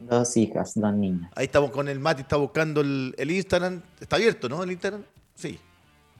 Dos 0.00 0.36
hijas, 0.36 0.72
dos 0.76 0.94
niñas. 0.94 1.30
Ahí 1.34 1.46
estamos 1.46 1.70
con 1.72 1.88
el 1.88 1.98
Mati, 1.98 2.22
está 2.22 2.36
buscando 2.36 2.80
el, 2.80 3.14
el 3.18 3.30
Instagram, 3.30 3.82
está 4.00 4.16
abierto, 4.16 4.48
¿no? 4.48 4.62
El 4.62 4.70
Instagram, 4.72 5.02
sí. 5.34 5.58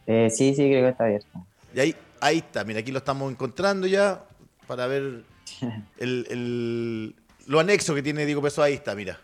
Eh, 0.06 0.30
sí, 0.30 0.50
sí, 0.54 0.68
creo 0.68 0.82
que 0.84 0.88
está 0.90 1.04
abierto. 1.04 1.46
Y 1.74 1.80
ahí, 1.80 1.94
ahí 2.20 2.38
está, 2.38 2.64
mira, 2.64 2.80
aquí 2.80 2.90
lo 2.90 2.98
estamos 2.98 3.30
encontrando 3.30 3.86
ya 3.86 4.24
para 4.66 4.86
ver 4.88 5.22
el, 5.98 6.26
el- 6.28 7.14
lo 7.46 7.60
anexo 7.60 7.94
que 7.94 8.02
tiene 8.02 8.26
Diego 8.26 8.42
Pessoa, 8.42 8.66
ahí 8.66 8.74
está, 8.74 8.94
mira. 8.94 9.18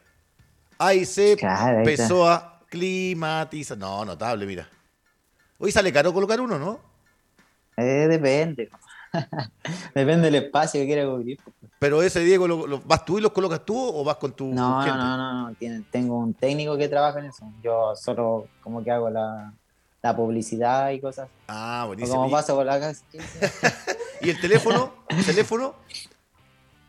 Ahí 0.87 1.05
se 1.05 1.37
Claro. 1.37 1.83
Pessoa 1.85 2.61
climatiza. 2.69 3.77
No, 3.77 4.05
notable, 4.05 4.47
mira. 4.47 4.69
Hoy 5.59 5.71
sale 5.73 5.93
caro 5.93 6.13
colocar 6.13 6.41
uno, 6.41 6.59
¿no? 6.59 6.79
Eh, 7.77 8.07
depende. 8.09 8.69
depende 9.95 10.31
del 10.31 10.35
espacio 10.37 10.81
que 10.81 10.87
quiera 10.87 11.07
cubrir. 11.07 11.39
Pero 11.79 12.03
ese 12.03 12.21
Diego, 12.21 12.49
lo, 12.49 12.67
lo- 12.67 12.81
¿vas 12.85 13.05
tú 13.05 13.19
y 13.19 13.21
los 13.21 13.33
colocas 13.33 13.65
tú 13.65 13.77
o 13.79 14.03
vas 14.05 14.17
con 14.17 14.33
tu 14.33 14.47
No, 14.47 14.79
no, 14.79 14.83
gente? 14.83 14.99
no, 14.99 15.17
no, 15.17 15.51
no. 15.51 15.85
tengo 15.91 16.19
un 16.19 16.35
técnico 16.35 16.77
que 16.77 16.89
trabaja 16.89 17.19
en 17.21 17.27
eso. 17.27 17.51
Yo 17.63 17.95
solo 17.97 18.49
como 18.63 18.83
que 18.83 18.91
hago 18.91 19.11
la, 19.11 19.53
la 20.03 20.17
publicidad 20.17 20.91
y 20.91 21.01
cosas. 21.01 21.29
Ah, 21.49 21.83
O 21.85 21.89
buenísimo. 21.89 22.17
como 22.17 22.29
¿Y- 22.29 22.33
paso 22.33 22.55
por 22.57 22.67
la 22.67 22.81
casa. 22.81 23.05
¿Y 24.21 24.31
el 24.31 24.41
teléfono? 24.41 24.95
¿El 25.09 25.25
teléfono? 25.25 25.75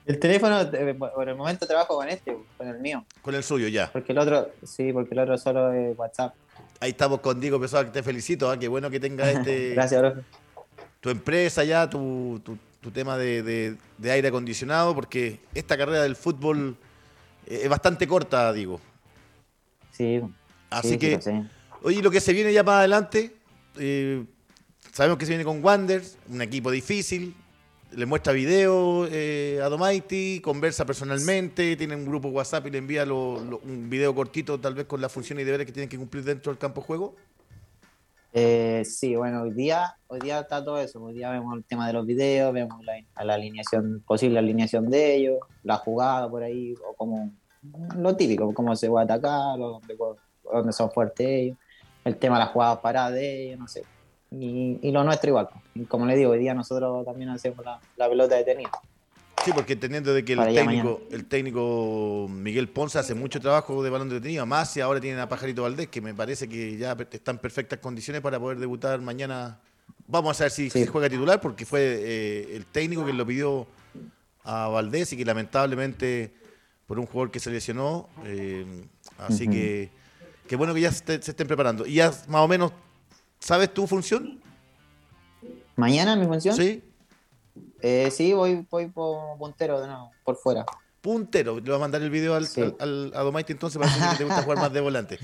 El 0.05 0.19
teléfono, 0.19 0.61
eh, 0.61 0.93
por 0.93 1.27
el 1.27 1.35
momento 1.35 1.65
trabajo 1.65 1.95
con 1.95 2.07
este, 2.07 2.37
con 2.57 2.67
el 2.67 2.79
mío. 2.79 3.03
Con 3.21 3.33
el 3.33 3.43
suyo, 3.43 3.67
ya. 3.67 3.91
Porque 3.91 4.11
el 4.11 4.17
otro, 4.19 4.51
sí, 4.63 4.93
porque 4.93 5.13
el 5.15 5.19
otro 5.19 5.37
solo 5.37 5.71
es 5.73 5.97
WhatsApp. 5.97 6.35
Ahí 6.79 6.91
estamos 6.91 7.21
con 7.21 7.39
Diego 7.39 7.59
Pessoa, 7.59 7.83
que 7.85 7.91
te 7.91 8.03
felicito. 8.03 8.49
¿ah? 8.49 8.57
Qué 8.59 8.67
bueno 8.67 8.89
que 8.91 8.99
tengas 8.99 9.29
este, 9.29 9.69
Gracias, 9.73 9.99
profe. 10.01 10.21
tu 11.01 11.09
empresa 11.09 11.63
ya, 11.63 11.89
tu, 11.89 12.39
tu- 12.43 12.57
tu 12.81 12.91
tema 12.91 13.17
de, 13.17 13.41
de- 13.41 13.77
de 13.97 14.11
aire 14.11 14.27
acondicionado, 14.27 14.93
porque 14.93 15.39
esta 15.55 15.75
carrera 15.75 16.03
del 16.03 16.15
fútbol 16.15 16.77
eh, 17.47 17.61
es 17.63 17.69
bastante 17.69 18.07
corta, 18.07 18.53
digo. 18.53 18.79
Sí. 19.91 20.21
Así 20.69 20.89
sí, 20.89 20.93
sí, 20.95 20.99
que, 20.99 21.21
sé. 21.21 21.43
oye, 21.81 22.03
lo 22.03 22.11
que 22.11 22.19
se 22.21 22.31
viene 22.33 22.53
ya 22.53 22.61
más 22.63 22.75
adelante, 22.79 23.35
eh, 23.79 24.23
sabemos 24.91 25.17
que 25.17 25.25
se 25.25 25.31
viene 25.31 25.43
con 25.45 25.63
Wanders, 25.63 26.17
un 26.29 26.41
equipo 26.43 26.69
difícil, 26.69 27.35
le 27.95 28.05
muestra 28.05 28.33
video 28.33 29.07
eh, 29.09 29.59
a 29.63 29.69
Domaiti, 29.69 30.41
conversa 30.41 30.85
personalmente, 30.85 31.75
tiene 31.77 31.95
un 31.95 32.05
grupo 32.05 32.27
WhatsApp 32.27 32.67
y 32.67 32.71
le 32.71 32.77
envía 32.79 33.05
lo- 33.05 33.39
lo- 33.43 33.59
un 33.59 33.89
video 33.89 34.13
cortito, 34.13 34.59
tal 34.59 34.73
vez 34.75 34.85
con 34.85 34.99
las 34.99 35.11
funciones 35.11 35.43
y 35.43 35.45
deberes 35.45 35.65
que 35.65 35.71
tienen 35.71 35.89
que 35.89 35.97
cumplir 35.97 36.23
dentro 36.23 36.51
del 36.51 36.59
campo 36.59 36.81
de 36.81 36.87
juego. 36.87 37.15
Eh, 38.33 38.83
sí, 38.83 39.15
bueno, 39.15 39.43
hoy 39.43 39.51
día, 39.51 39.95
hoy 40.07 40.19
día 40.19 40.41
está 40.41 40.63
todo 40.63 40.77
eso. 40.81 41.01
Hoy 41.01 41.13
día 41.13 41.29
vemos 41.31 41.55
el 41.55 41.63
tema 41.63 41.87
de 41.87 41.93
los 41.93 42.05
videos, 42.05 42.53
vemos 42.53 42.83
la, 42.83 43.33
alineación, 43.33 44.03
posible 44.05 44.39
alineación 44.39 44.89
de 44.89 45.15
ellos, 45.15 45.39
la 45.63 45.77
jugada 45.77 46.29
por 46.29 46.43
ahí, 46.43 46.75
o 46.85 46.93
como 46.95 47.31
lo 47.97 48.15
típico, 48.17 48.53
cómo 48.53 48.75
se 48.75 48.89
va 48.89 49.01
a 49.01 49.03
atacar, 49.05 49.57
o 49.59 49.79
dónde, 49.79 49.95
dónde 50.43 50.73
son 50.73 50.91
fuertes 50.91 51.25
ellos, 51.25 51.57
el 52.03 52.17
tema 52.17 52.37
de 52.37 52.43
las 52.43 52.51
jugadas 52.53 52.79
paradas 52.79 53.13
de 53.13 53.45
ellos, 53.45 53.59
no 53.59 53.67
sé. 53.69 53.83
Y, 54.39 54.79
y 54.81 54.91
lo 54.91 55.03
nuestro 55.03 55.29
igual. 55.29 55.49
Y 55.75 55.85
como 55.85 56.05
le 56.05 56.15
digo, 56.15 56.31
hoy 56.31 56.39
día 56.39 56.53
nosotros 56.53 57.05
también 57.05 57.29
hacemos 57.29 57.63
la, 57.65 57.79
la 57.97 58.09
pelota 58.09 58.35
detenida. 58.35 58.69
Sí, 59.43 59.51
porque 59.53 59.73
entendiendo 59.73 60.13
de 60.13 60.25
que 60.25 60.33
el 60.33 60.39
técnico, 60.53 61.01
el 61.11 61.25
técnico 61.25 62.27
Miguel 62.29 62.67
Ponce 62.67 62.97
hace 62.97 63.13
mucho 63.13 63.39
trabajo 63.39 63.83
de 63.83 63.89
balón 63.91 64.09
detenido, 64.09 64.45
más 64.45 64.71
si 64.71 64.81
ahora 64.81 64.99
tienen 64.99 65.19
a 65.19 65.29
Pajarito 65.29 65.61
Valdés, 65.61 65.87
que 65.87 66.01
me 66.01 66.13
parece 66.15 66.49
que 66.49 66.77
ya 66.77 66.97
está 67.11 67.31
en 67.31 67.37
perfectas 67.37 67.79
condiciones 67.79 68.21
para 68.21 68.39
poder 68.39 68.57
debutar 68.57 68.99
mañana. 69.01 69.59
Vamos 70.07 70.39
a 70.41 70.45
ver 70.45 70.51
si, 70.51 70.69
Sí. 70.69 70.79
si 70.81 70.87
juega 70.87 71.09
titular, 71.09 71.39
porque 71.41 71.65
fue 71.65 71.79
eh, 71.81 72.55
el 72.55 72.65
técnico 72.65 73.05
que 73.05 73.13
lo 73.13 73.25
pidió 73.25 73.67
a 74.43 74.67
Valdés 74.67 75.13
y 75.13 75.17
que 75.17 75.25
lamentablemente 75.25 76.33
por 76.87 76.97
un 76.99 77.05
jugador 77.05 77.29
que 77.31 77.39
se 77.39 77.51
lesionó. 77.51 78.09
eh, 78.25 78.65
así 79.19 79.47
que 79.47 79.89
qué 80.47 80.55
bueno 80.55 80.73
que 80.73 80.81
ya 80.81 80.91
se, 80.91 81.21
se 81.21 81.31
estén 81.31 81.47
preparando. 81.47 81.85
¿Y 81.85 81.95
ya 81.95 82.11
más 82.27 82.41
o 82.41 82.47
menos 82.47 82.71
sabes 83.45 83.71
tu 83.73 83.85
función? 83.85 84.39
¿Mañana 85.75 86.15
mi 86.15 86.25
función? 86.25 86.55
Sí. 86.55 86.81
Eh, 87.81 88.09
sí, 88.11 88.33
voy, 88.33 88.65
voy 88.69 88.87
por 88.87 89.37
puntero 89.37 89.79
de 89.81 89.87
nuevo, 89.87 90.11
por 90.23 90.35
fuera. 90.37 90.65
puntero. 91.01 91.55
Le 91.57 91.61
voy 91.61 91.75
a 91.75 91.79
mandar 91.79 92.01
el 92.01 92.09
video 92.09 92.33
al, 92.33 92.47
Sí. 92.47 92.61
al- 92.61 92.75
al- 92.79 93.11
a 93.13 93.21
Domaite 93.21 93.53
entonces 93.53 93.79
para 93.79 94.11
que 94.11 94.17
te 94.17 94.23
gusta 94.23 94.41
jugar 94.41 94.57
más 94.57 94.73
de 94.73 94.81
volante. 94.81 95.19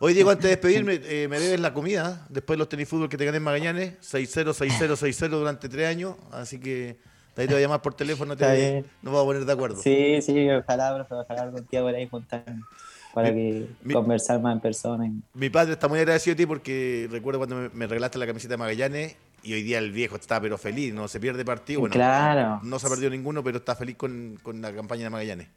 Hoy, 0.00 0.12
Diego, 0.12 0.30
antes 0.30 0.42
de 0.44 0.50
despedirme, 0.50 1.00
eh, 1.04 1.26
me 1.28 1.38
debes 1.40 1.58
la 1.60 1.72
comida. 1.72 2.20
¿eh? 2.20 2.26
Después 2.28 2.56
de 2.56 2.58
los 2.58 2.68
tenis 2.68 2.86
fútbol 2.88 3.08
que 3.08 3.16
te 3.16 3.24
gané 3.24 3.38
en 3.38 3.42
Magallanes, 3.44 3.94
6-0, 4.02 4.52
6-0, 4.52 4.94
6-0 4.96 5.38
durante 5.38 5.68
tres 5.70 5.88
años. 5.88 6.16
Así 6.32 6.58
que 6.60 6.98
de 7.34 7.42
ahí 7.42 7.46
te 7.48 7.54
voy 7.54 7.62
a 7.62 7.66
llamar 7.66 7.80
por 7.80 7.94
teléfono, 7.94 8.36
te, 8.36 8.82
nos 9.00 9.14
vamos 9.14 9.22
a 9.22 9.24
poner 9.24 9.44
de 9.46 9.52
acuerdo. 9.52 9.80
Sí, 9.80 10.20
sí, 10.20 10.50
ojalá, 10.50 10.94
profe, 10.94 11.14
ojalá 11.14 11.42
algún 11.42 11.66
día 11.70 11.80
por 11.80 11.94
ahí 11.94 12.06
juntarnos 12.08 12.66
para 13.14 13.28
que 13.32 13.66
mi- 13.82 13.94
conversar 13.94 14.40
más 14.40 14.54
en 14.54 14.60
persona. 14.60 15.10
Mi 15.34 15.50
padre 15.50 15.72
está 15.74 15.88
muy 15.88 15.98
agradecido 15.98 16.34
a 16.34 16.36
ti 16.36 16.46
porque 16.46 17.08
recuerdo 17.10 17.38
cuando 17.40 17.56
me, 17.56 17.68
me 17.70 17.86
regalaste 17.86 18.18
la 18.18 18.26
camiseta 18.26 18.54
de 18.54 18.58
Magallanes 18.58 19.16
y 19.42 19.52
hoy 19.54 19.62
día 19.62 19.78
el 19.78 19.90
viejo 19.92 20.16
está 20.16 20.40
pero 20.40 20.56
feliz, 20.58 20.94
no 20.94 21.08
se 21.08 21.20
pierde 21.20 21.44
partido. 21.44 21.80
Bueno, 21.80 21.92
claro, 21.92 22.60
no 22.62 22.78
se 22.78 22.86
ha 22.86 22.90
perdido 22.90 23.10
ninguno, 23.10 23.42
pero 23.44 23.58
está 23.58 23.74
feliz 23.74 23.96
con, 23.96 24.38
con 24.42 24.60
la 24.62 24.72
campaña 24.72 25.04
de 25.04 25.10
Magallanes. 25.10 25.48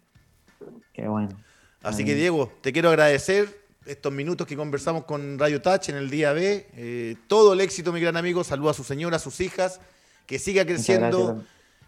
qué 0.93 1.07
bueno. 1.07 1.29
Así 1.83 2.03
que. 2.03 2.15
Diego, 2.15 2.51
te 2.61 2.73
quiero 2.73 2.89
agradecer 2.89 3.63
estos 3.85 4.11
minutos 4.11 4.47
que 4.47 4.55
conversamos 4.55 5.03
con 5.05 5.37
Radio 5.37 5.61
Touch 5.61 5.89
en 5.89 5.95
el 5.97 6.09
día 6.09 6.33
B. 6.33 6.65
Eh, 6.73 7.15
todo 7.27 7.53
el 7.53 7.61
éxito, 7.61 7.93
mi 7.93 7.99
gran 8.01 8.17
amigo. 8.17 8.43
Saluda 8.43 8.71
a 8.71 8.73
su 8.73 8.83
señora, 8.83 9.17
a 9.17 9.19
sus 9.19 9.39
hijas. 9.39 9.79
Que 10.25 10.39
siga 10.39 10.65
creciendo, 10.65 11.43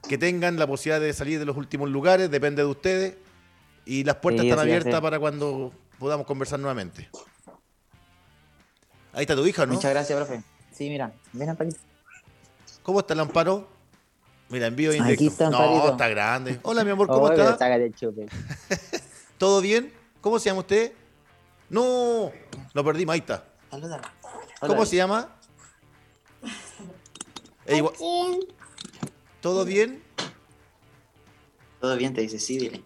que 0.07 0.19
tengan 0.19 0.59
la 0.59 0.67
posibilidad 0.67 1.01
de 1.01 1.11
salir 1.13 1.39
de 1.39 1.45
los 1.45 1.57
últimos 1.57 1.89
lugares, 1.89 2.29
depende 2.29 2.61
de 2.61 2.67
ustedes. 2.67 3.15
Y 3.87 4.03
las 4.03 4.17
puertas 4.17 4.41
Sí, 4.43 4.49
están 4.49 4.59
abiertas 4.67 4.99
para 5.01 5.17
cuando 5.17 5.71
podamos 5.97 6.27
conversar 6.27 6.59
nuevamente. 6.59 7.09
Ahí 9.13 9.21
está 9.21 9.33
tu 9.35 9.45
hija, 9.47 9.65
¿no? 9.65 9.73
Muchas 9.73 9.91
gracias, 9.91 10.17
profe. 10.17 10.43
Sí, 10.73 10.89
mira, 10.89 11.13
ven 11.31 11.55
para 11.55 11.69
aquí. 11.69 11.79
¿Cómo 12.83 12.99
está 12.99 13.13
el 13.13 13.21
amparo? 13.21 13.67
Mira, 14.49 14.67
envío 14.67 14.89
Aquí 14.91 14.99
indirecto. 14.99 15.25
está, 15.25 15.49
no, 15.49 15.57
Amparito. 15.57 15.91
está 15.91 16.07
grande. 16.09 16.59
Hola, 16.63 16.83
mi 16.83 16.91
amor, 16.91 17.07
¿cómo 17.07 17.23
Oh, 17.23 17.29
pero 17.29 17.43
está? 17.43 17.57
sácate 17.57 17.85
el 17.85 17.95
chupe. 17.95 18.27
¿Todo 19.37 19.61
bien? 19.61 19.93
¿Cómo 20.21 20.37
se 20.39 20.49
llama 20.49 20.59
usted? 20.61 20.91
No, 21.69 22.31
lo 22.73 22.83
perdimos, 22.83 23.13
ahí 23.13 23.19
está. 23.19 23.45
Saluda. 23.71 24.01
¿Cómo 24.59 24.85
se 24.85 24.95
llama? 24.97 25.33
Eh, 27.65 27.77
igual- 27.77 27.95
¿Todo 29.41 29.65
bien? 29.65 30.03
Todo 31.79 31.95
bien, 31.95 32.13
te 32.13 32.21
dice, 32.21 32.39
sí, 32.39 32.57
dile. 32.57 32.83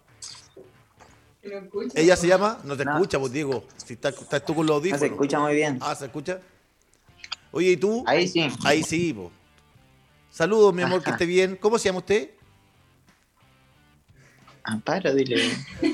¿Ella 1.94 2.16
se 2.16 2.26
llama? 2.28 2.58
No 2.64 2.76
te 2.76 2.84
No. 2.84 2.92
escucha, 2.92 3.18
pues 3.18 3.32
Diego. 3.32 3.64
Si 3.84 3.94
estás, 3.94 4.14
estás 4.20 4.44
tú 4.44 4.54
con 4.54 4.66
los 4.66 4.74
No 4.74 4.78
audífonos. 4.78 5.00
se 5.00 5.06
escucha 5.06 5.38
muy 5.40 5.54
bien. 5.54 5.78
Ah, 5.80 5.94
¿se 5.94 6.04
escucha? 6.06 6.40
Oye, 7.50 7.70
¿y 7.72 7.76
tú? 7.76 8.04
Ahí 8.06 8.28
sí. 8.28 8.48
Ahí 8.64 8.82
sí, 8.82 9.12
po. 9.12 9.30
Saludos, 10.30 10.72
mi 10.72 10.82
amor, 10.82 11.02
que 11.02 11.10
esté 11.10 11.26
bien. 11.26 11.56
¿Cómo 11.56 11.78
se 11.78 11.88
llama 11.88 11.98
usted? 11.98 12.30
Amparo, 14.64 15.12
dile. 15.14 15.50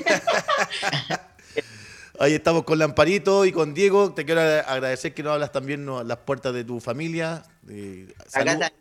Ahí 2.19 2.33
estamos 2.33 2.63
con 2.63 2.77
Lamparito 2.77 3.45
y 3.45 3.51
con 3.53 3.73
Diego. 3.73 4.13
Te 4.13 4.25
quiero 4.25 4.41
agra- 4.41 4.61
agradecer 4.61 5.13
que 5.13 5.23
nos 5.23 5.33
hablas 5.33 5.51
también 5.53 5.85
¿no? 5.85 5.99
a 5.99 6.03
las 6.03 6.17
puertas 6.19 6.53
de 6.53 6.63
tu 6.65 6.79
familia. 6.81 7.43
Eh, 7.69 8.13
Acá 8.33 8.51
está. 8.53 8.71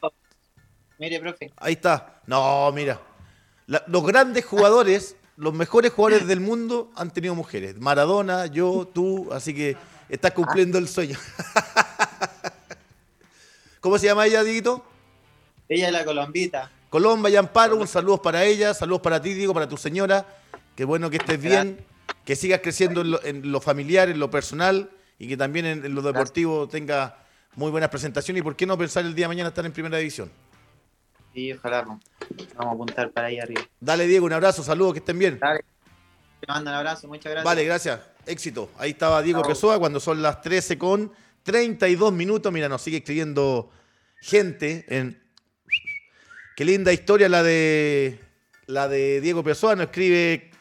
Oh, 0.00 0.12
Mire, 0.98 1.18
profe. 1.20 1.52
Ahí 1.56 1.72
está. 1.74 2.20
No, 2.26 2.70
mira. 2.72 3.00
La- 3.66 3.82
los 3.88 4.06
grandes 4.06 4.44
jugadores, 4.44 5.16
los 5.36 5.52
mejores 5.52 5.92
jugadores 5.92 6.26
del 6.26 6.40
mundo 6.40 6.90
han 6.94 7.10
tenido 7.10 7.34
mujeres. 7.34 7.78
Maradona, 7.78 8.46
yo, 8.46 8.88
tú. 8.92 9.28
Así 9.32 9.54
que 9.54 9.76
estás 10.08 10.32
cumpliendo 10.32 10.78
el 10.78 10.88
sueño. 10.88 11.18
¿Cómo 13.80 13.98
se 13.98 14.06
llama 14.06 14.26
ella, 14.26 14.42
Diguito? 14.42 14.84
Ella 15.68 15.88
es 15.88 15.92
la 15.92 16.04
colombita. 16.04 16.70
Colomba 16.88 17.28
y 17.28 17.36
Amparo, 17.36 17.76
un 17.76 17.88
saludo 17.88 18.22
para 18.22 18.44
ella, 18.44 18.72
saludos 18.72 19.02
para 19.02 19.20
ti, 19.20 19.34
Diego, 19.34 19.52
para 19.52 19.68
tu 19.68 19.76
señora. 19.76 20.26
Qué 20.76 20.84
bueno 20.84 21.10
que 21.10 21.16
estés 21.16 21.40
bien, 21.40 21.84
que 22.24 22.36
sigas 22.36 22.60
creciendo 22.62 23.00
en 23.00 23.10
lo, 23.10 23.24
en 23.24 23.50
lo 23.50 23.60
familiar, 23.60 24.08
en 24.08 24.20
lo 24.20 24.30
personal 24.30 24.90
y 25.18 25.28
que 25.28 25.36
también 25.36 25.66
en, 25.66 25.84
en 25.84 25.94
lo 25.94 26.02
deportivo 26.02 26.68
tenga 26.68 27.18
muy 27.56 27.70
buenas 27.70 27.90
presentaciones. 27.90 28.40
¿Y 28.40 28.44
por 28.44 28.54
qué 28.54 28.66
no 28.66 28.78
pensar 28.78 29.04
el 29.04 29.14
día 29.14 29.24
de 29.24 29.28
mañana 29.28 29.48
estar 29.48 29.66
en 29.66 29.72
primera 29.72 29.98
división? 29.98 30.30
Sí, 31.34 31.52
ojalá. 31.52 31.82
Vamos 31.82 32.00
a 32.56 32.70
apuntar 32.70 33.10
para 33.10 33.26
ahí 33.26 33.40
arriba. 33.40 33.62
Dale, 33.80 34.06
Diego, 34.06 34.26
un 34.26 34.32
abrazo, 34.32 34.62
saludos, 34.62 34.92
que 34.92 34.98
estén 35.00 35.18
bien. 35.18 35.38
Dale. 35.40 35.64
Te 36.40 36.46
mando 36.46 36.70
un 36.70 36.76
abrazo, 36.76 37.08
muchas 37.08 37.24
gracias. 37.24 37.44
Vale, 37.44 37.64
gracias. 37.64 38.00
Éxito. 38.26 38.70
Ahí 38.78 38.90
estaba 38.92 39.20
Diego 39.22 39.40
Chao. 39.40 39.48
Pessoa 39.48 39.78
cuando 39.78 39.98
son 39.98 40.22
las 40.22 40.40
13 40.42 40.78
con 40.78 41.12
32 41.42 42.12
minutos. 42.12 42.52
Mira, 42.52 42.68
nos 42.68 42.82
sigue 42.82 42.98
escribiendo 42.98 43.70
gente 44.20 44.84
en. 44.88 45.22
Qué 46.56 46.64
linda 46.64 46.92
historia 46.92 47.28
la 47.28 47.42
de 47.42 48.20
la 48.66 48.88
de 48.88 49.20
Diego 49.20 49.42
Pessoa. 49.42 49.74
Nos 49.74 49.86
escribe 49.86 50.52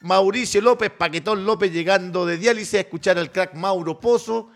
Mauricio 0.00 0.60
López, 0.60 0.90
Paquetón 0.90 1.44
López 1.44 1.72
llegando 1.72 2.24
de 2.24 2.36
diálisis 2.38 2.74
a 2.74 2.80
escuchar 2.80 3.18
al 3.18 3.32
crack 3.32 3.54
Mauro 3.54 3.98
Pozo. 3.98 4.50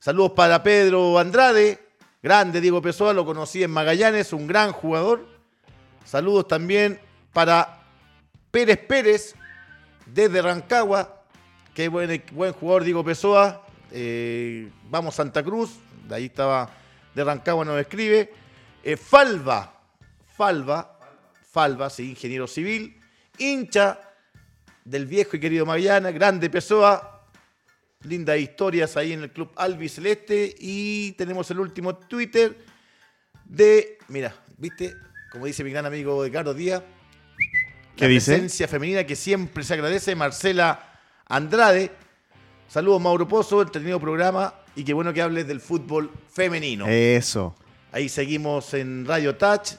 Saludos 0.00 0.32
para 0.32 0.62
Pedro 0.62 1.18
Andrade. 1.18 1.91
Grande 2.22 2.60
Diego 2.60 2.80
Pessoa, 2.80 3.12
lo 3.12 3.26
conocí 3.26 3.64
en 3.64 3.72
Magallanes, 3.72 4.32
un 4.32 4.46
gran 4.46 4.70
jugador. 4.70 5.26
Saludos 6.04 6.46
también 6.46 7.00
para 7.32 7.80
Pérez 8.52 8.78
Pérez, 8.78 9.34
desde 10.06 10.40
Rancagua. 10.40 11.24
Qué 11.74 11.88
buen, 11.88 12.22
buen 12.30 12.52
jugador 12.52 12.84
Diego 12.84 13.04
Pessoa. 13.04 13.66
Eh, 13.90 14.70
vamos 14.88 15.16
Santa 15.16 15.42
Cruz. 15.42 15.80
De 16.06 16.14
ahí 16.14 16.26
estaba 16.26 16.70
de 17.12 17.24
Rancagua, 17.24 17.64
nos 17.64 17.80
escribe. 17.80 18.32
Eh, 18.84 18.96
Falva. 18.96 19.80
Falva. 20.36 20.96
Falva, 21.50 21.90
sí, 21.90 22.10
ingeniero 22.10 22.46
civil. 22.46 23.00
Hincha 23.36 23.98
del 24.84 25.06
viejo 25.06 25.36
y 25.36 25.40
querido 25.40 25.66
Magallanes. 25.66 26.14
Grande 26.14 26.48
Pessoa. 26.48 27.11
Lindas 28.04 28.38
historias 28.38 28.96
ahí 28.96 29.12
en 29.12 29.22
el 29.22 29.30
club 29.30 29.50
Albi 29.56 29.88
Celeste. 29.88 30.54
Y 30.58 31.12
tenemos 31.12 31.50
el 31.50 31.60
último 31.60 31.96
Twitter 31.96 32.56
de. 33.44 33.98
Mira, 34.08 34.34
¿viste? 34.58 34.94
Como 35.30 35.46
dice 35.46 35.64
mi 35.64 35.70
gran 35.70 35.86
amigo 35.86 36.24
Edgardo 36.24 36.54
Díaz. 36.54 36.82
¿Qué 37.96 38.04
la 38.04 38.08
dice? 38.08 38.32
presencia 38.32 38.68
femenina 38.68 39.04
que 39.04 39.16
siempre 39.16 39.64
se 39.64 39.74
agradece. 39.74 40.14
Marcela 40.14 40.98
Andrade. 41.28 41.90
Saludos, 42.68 43.00
Mauro 43.00 43.28
Pozo, 43.28 43.62
entretenido 43.62 44.00
programa. 44.00 44.54
Y 44.74 44.84
qué 44.84 44.94
bueno 44.94 45.12
que 45.12 45.20
hables 45.20 45.46
del 45.46 45.60
fútbol 45.60 46.10
femenino. 46.30 46.86
Eso. 46.86 47.54
Ahí 47.92 48.08
seguimos 48.08 48.72
en 48.72 49.04
Radio 49.04 49.36
Touch. 49.36 49.72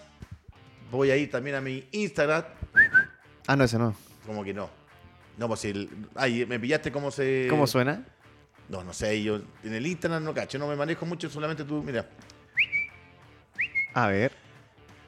Voy 0.91 1.09
a 1.09 1.17
ir 1.17 1.31
también 1.31 1.55
a 1.55 1.61
mi 1.61 1.87
Instagram. 1.91 2.43
Ah, 3.47 3.55
no, 3.55 3.63
ese 3.63 3.79
no. 3.79 3.95
Como 4.25 4.43
que 4.43 4.53
no. 4.53 4.69
No, 5.37 5.47
pues 5.47 5.61
si 5.61 5.69
el. 5.69 5.89
Ay, 6.13 6.45
me 6.45 6.59
pillaste 6.59 6.91
cómo 6.91 7.09
se. 7.09 7.47
¿Cómo 7.49 7.65
suena? 7.65 8.05
No, 8.69 8.83
no 8.83 8.93
sé, 8.93 9.21
yo 9.21 9.41
en 9.63 9.73
el 9.73 9.85
Instagram 9.85 10.23
no 10.23 10.33
cacho, 10.33 10.57
no 10.57 10.67
me 10.67 10.75
manejo 10.75 11.05
mucho, 11.05 11.29
solamente 11.29 11.63
tú, 11.63 11.83
mira. 11.83 12.09
A 13.93 14.07
ver. 14.07 14.31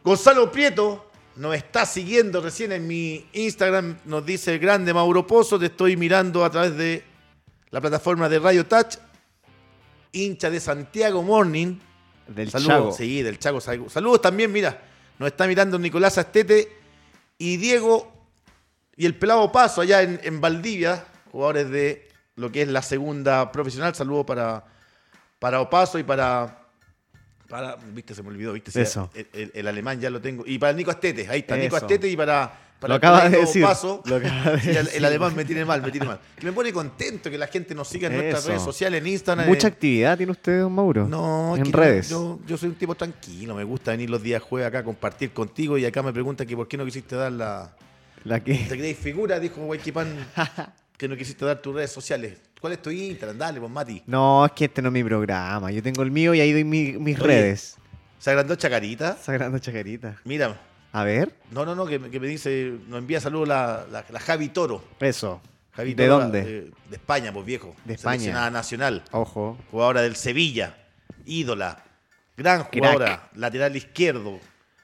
Gonzalo 0.03 0.51
Prieto 0.51 1.09
nos 1.37 1.55
está 1.55 1.85
siguiendo 1.85 2.41
recién 2.41 2.71
en 2.71 2.87
mi 2.87 3.27
Instagram, 3.33 3.97
nos 4.05 4.25
dice 4.25 4.53
el 4.53 4.59
grande 4.59 4.93
Mauro 4.93 5.25
Pozo, 5.25 5.59
te 5.59 5.65
estoy 5.67 5.97
mirando 5.97 6.45
a 6.45 6.49
través 6.49 6.77
de 6.77 7.03
la 7.71 7.81
plataforma 7.81 8.29
de 8.29 8.39
Radio 8.39 8.65
Touch, 8.65 8.97
hincha 10.11 10.49
de 10.49 10.59
Santiago 10.59 11.23
Morning. 11.23 11.77
Del 12.27 12.49
Saludos, 12.49 12.73
Chago. 12.73 12.91
sí, 12.93 13.21
del 13.21 13.37
Chago. 13.37 13.61
Saludos 13.61 13.93
Saludos 13.93 14.21
también, 14.21 14.51
mira, 14.51 14.81
nos 15.19 15.27
está 15.27 15.47
mirando 15.47 15.77
Nicolás 15.77 16.17
Astete 16.17 16.71
y 17.37 17.57
Diego 17.57 18.11
y 18.95 19.05
el 19.05 19.15
Pelado 19.15 19.51
Paso 19.51 19.81
allá 19.81 20.01
en, 20.01 20.19
en 20.23 20.39
Valdivia, 20.39 21.05
jugadores 21.31 21.69
de 21.69 22.07
lo 22.35 22.51
que 22.51 22.61
es 22.63 22.67
la 22.67 22.81
segunda 22.81 23.51
profesional. 23.51 23.93
Saludos 23.95 24.25
para, 24.25 24.63
para 25.39 25.61
Opaso 25.61 25.97
y 25.99 26.03
para, 26.03 26.65
para. 27.49 27.75
Viste, 27.75 28.13
se 28.15 28.23
me 28.23 28.29
olvidó, 28.29 28.53
viste. 28.53 28.79
Eso. 28.81 29.09
El, 29.13 29.27
el- 29.33 29.51
el 29.55 29.67
alemán 29.67 29.99
ya 29.99 30.09
lo 30.09 30.21
tengo. 30.21 30.43
Y 30.45 30.57
para 30.59 30.73
Nico 30.73 30.91
Astete, 30.91 31.27
ahí 31.29 31.39
está, 31.39 31.55
Nico. 31.57 31.75
Astete 31.75 32.07
y 32.09 32.15
para. 32.17 32.59
para 32.79 32.89
Lo 32.89 32.95
el 32.95 32.97
acaba 32.97 33.29
de 33.29 33.37
decir, 33.39 33.63
Opaso. 33.63 34.01
lo 34.05 34.17
acaba 34.17 34.51
de 34.51 34.59
Sí, 34.61 34.69
el, 34.71 34.77
el 34.77 34.85
decir. 34.85 35.05
alemán 35.05 35.35
me 35.35 35.45
tiene 35.45 35.63
mal, 35.63 35.81
me 35.81 35.91
tiene 35.91 36.07
mal. 36.07 36.19
Que 36.37 36.45
me 36.45 36.51
pone 36.51 36.73
contento 36.73 37.29
que 37.31 37.37
la 37.37 37.47
gente 37.47 37.73
nos 37.73 37.87
siga 37.87 38.07
en 38.09 38.15
nuestras 38.17 38.39
Eso. 38.41 38.49
redes 38.49 38.61
sociales, 38.63 39.01
en 39.01 39.07
Instagram. 39.07 39.47
Mucha 39.47 39.67
en- 39.67 39.73
actividad 39.73 40.17
tiene 40.17 40.31
usted, 40.33 40.59
don 40.61 40.73
Mauro. 40.73 41.07
no, 41.07 41.55
en 41.55 41.71
redes. 41.71 42.09
Yo, 42.09 42.39
yo 42.45 42.57
soy 42.57 42.69
un 42.69 42.75
tipo 42.75 42.95
tranquilo, 42.95 43.55
me 43.55 43.63
gusta 43.63 43.91
venir 43.91 44.09
los 44.09 44.21
días 44.21 44.41
jueves 44.43 44.67
acá 44.67 44.79
a 44.79 44.83
compartir 44.83 45.31
contigo 45.31 45.77
y 45.77 45.85
acá 45.85 46.03
me 46.03 46.11
preguntan 46.11 46.45
que 46.45 46.55
por 46.55 46.67
qué 46.67 46.75
no 46.77 46.83
quisiste 46.85 47.15
dar 47.15 47.31
la... 47.31 47.71
La 48.25 48.43
que. 48.43 48.55
¿Te 48.55 48.75
creéis 48.75 48.97
figura? 48.97 49.39
Dijo 49.39 49.61
Guayquipán 49.61 50.07
que 50.97 51.07
no 51.07 51.15
quisiste 51.17 51.45
dar 51.45 51.61
tus 51.61 51.75
redes 51.75 51.91
sociales. 51.91 52.37
¿Cuál 52.59 52.73
es 52.73 52.81
tu 52.81 52.89
Instagram? 52.89 53.37
Dale, 53.37 53.59
pues 53.59 53.71
Mati. 53.71 54.03
No, 54.07 54.45
es 54.45 54.51
que 54.53 54.65
este 54.65 54.81
no 54.81 54.87
es 54.89 54.93
mi 54.93 55.03
programa. 55.03 55.71
Yo 55.71 55.83
tengo 55.83 56.01
el 56.03 56.11
mío 56.11 56.33
y 56.33 56.39
ahí 56.41 56.51
doy 56.51 56.63
mi- 56.63 56.93
mis 56.93 57.17
Oye. 57.19 57.27
redes. 57.27 57.77
¿Se 58.19 58.29
agrandó 58.31 58.55
Chacarita? 58.55 59.17
Sagrando 59.17 59.59
chacarita. 59.59 60.15
Mira, 60.23 60.59
A 60.91 61.03
ver. 61.03 61.35
no, 61.51 61.63
no, 61.65 61.75
no, 61.75 61.85
que, 61.85 61.99
me- 61.99 62.09
que 62.09 62.19
me 62.19 62.27
dice, 62.27 62.73
nos 62.87 62.99
envía 62.99 63.19
saludos 63.21 63.47
la, 63.47 63.85
la, 63.91 64.03
la 64.09 64.19
Javi 64.19 64.49
Toro. 64.49 64.83
Eso. 64.99 65.41
Javi 65.73 65.93
¿De 65.93 66.07
Toro, 66.07 66.19
dónde? 66.23 66.41
De, 66.43 66.61
de 66.89 66.95
España, 66.95 67.31
pues 67.33 67.45
viejo. 67.45 67.75
De 67.83 67.93
España. 67.95 68.13
Seleccionada 68.19 68.49
nacional. 68.49 69.03
Ojo. 69.11 69.57
jugadora 69.69 70.01
del 70.01 70.15
Sevilla, 70.15 70.75
ídola, 71.25 71.83
gran 72.37 72.63
jugadora, 72.63 73.29
lateral 73.35 73.75
izquierdo. 73.75 74.39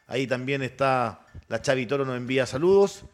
Ahí 0.08 0.28
también 0.28 0.62
está 0.62 1.22
la 1.48 1.62
Chavi 1.62 1.86
Toro, 1.88 2.04
nos 2.06 2.18
envía 2.18 2.46
saludos. 2.46 3.06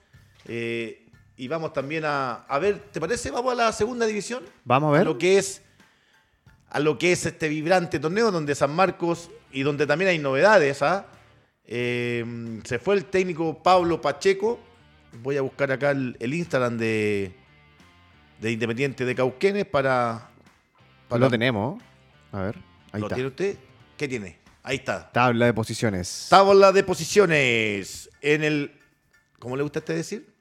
Eh, 0.46 1.06
y 1.38 1.48
vamos 1.48 1.72
también 1.72 2.04
a, 2.04 2.46
a 2.48 2.60
ver, 2.60 2.80
¿te 2.92 3.00
parece? 3.00 3.30
Vamos 3.32 3.52
a 3.52 3.56
la 3.56 3.72
segunda 3.72 4.06
división. 4.08 4.44
Vamos 4.66 4.90
a 4.90 4.98
ver. 4.98 5.06
lo 5.06 5.18
que 5.18 5.38
es 5.38 5.62
a 6.70 6.80
lo 6.80 6.98
que 6.98 7.14
es 7.14 7.26
este 7.26 7.48
vibrante 7.48 8.00
torneo 8.00 8.30
donde 8.32 8.54
San 8.56 8.76
Marcos 8.76 9.30
y 9.52 9.62
donde 9.64 9.88
también 9.88 10.10
hay 10.10 10.20
novedades. 10.20 10.82
¿ah? 10.82 11.06
Eh, 11.64 12.60
se 12.66 12.80
fue 12.80 12.96
el 12.96 13.06
técnico 13.06 13.62
Pablo 13.64 14.02
Pacheco. 14.02 14.60
Voy 15.22 15.38
a 15.38 15.42
buscar 15.42 15.72
acá 15.72 15.92
el, 15.92 16.18
el 16.20 16.34
Instagram 16.34 16.78
de, 16.78 17.34
de 18.42 18.52
Independiente 18.52 19.06
de 19.06 19.16
Cauquenes 19.16 19.66
para, 19.66 20.30
para 21.08 21.20
Lo 21.20 21.30
tenemos. 21.30 21.82
A 22.32 22.42
ver. 22.42 22.56
Ahí 22.92 23.00
¿Lo 23.00 23.08
está. 23.08 23.16
tiene 23.16 23.30
usted? 23.30 23.58
¿Qué 23.96 24.08
tiene? 24.08 24.38
Ahí 24.64 24.78
está. 24.78 25.10
Tabla 25.12 25.46
de 25.46 25.54
posiciones. 25.54 26.28
Tabla 26.30 26.72
de 26.72 26.84
posiciones. 26.84 28.10
En 28.22 28.44
el. 28.44 28.72
¿Cómo 29.40 29.56
le 29.56 29.64
gusta 29.64 29.80
a 29.80 29.82
usted 29.82 29.96
decir? 29.96 30.37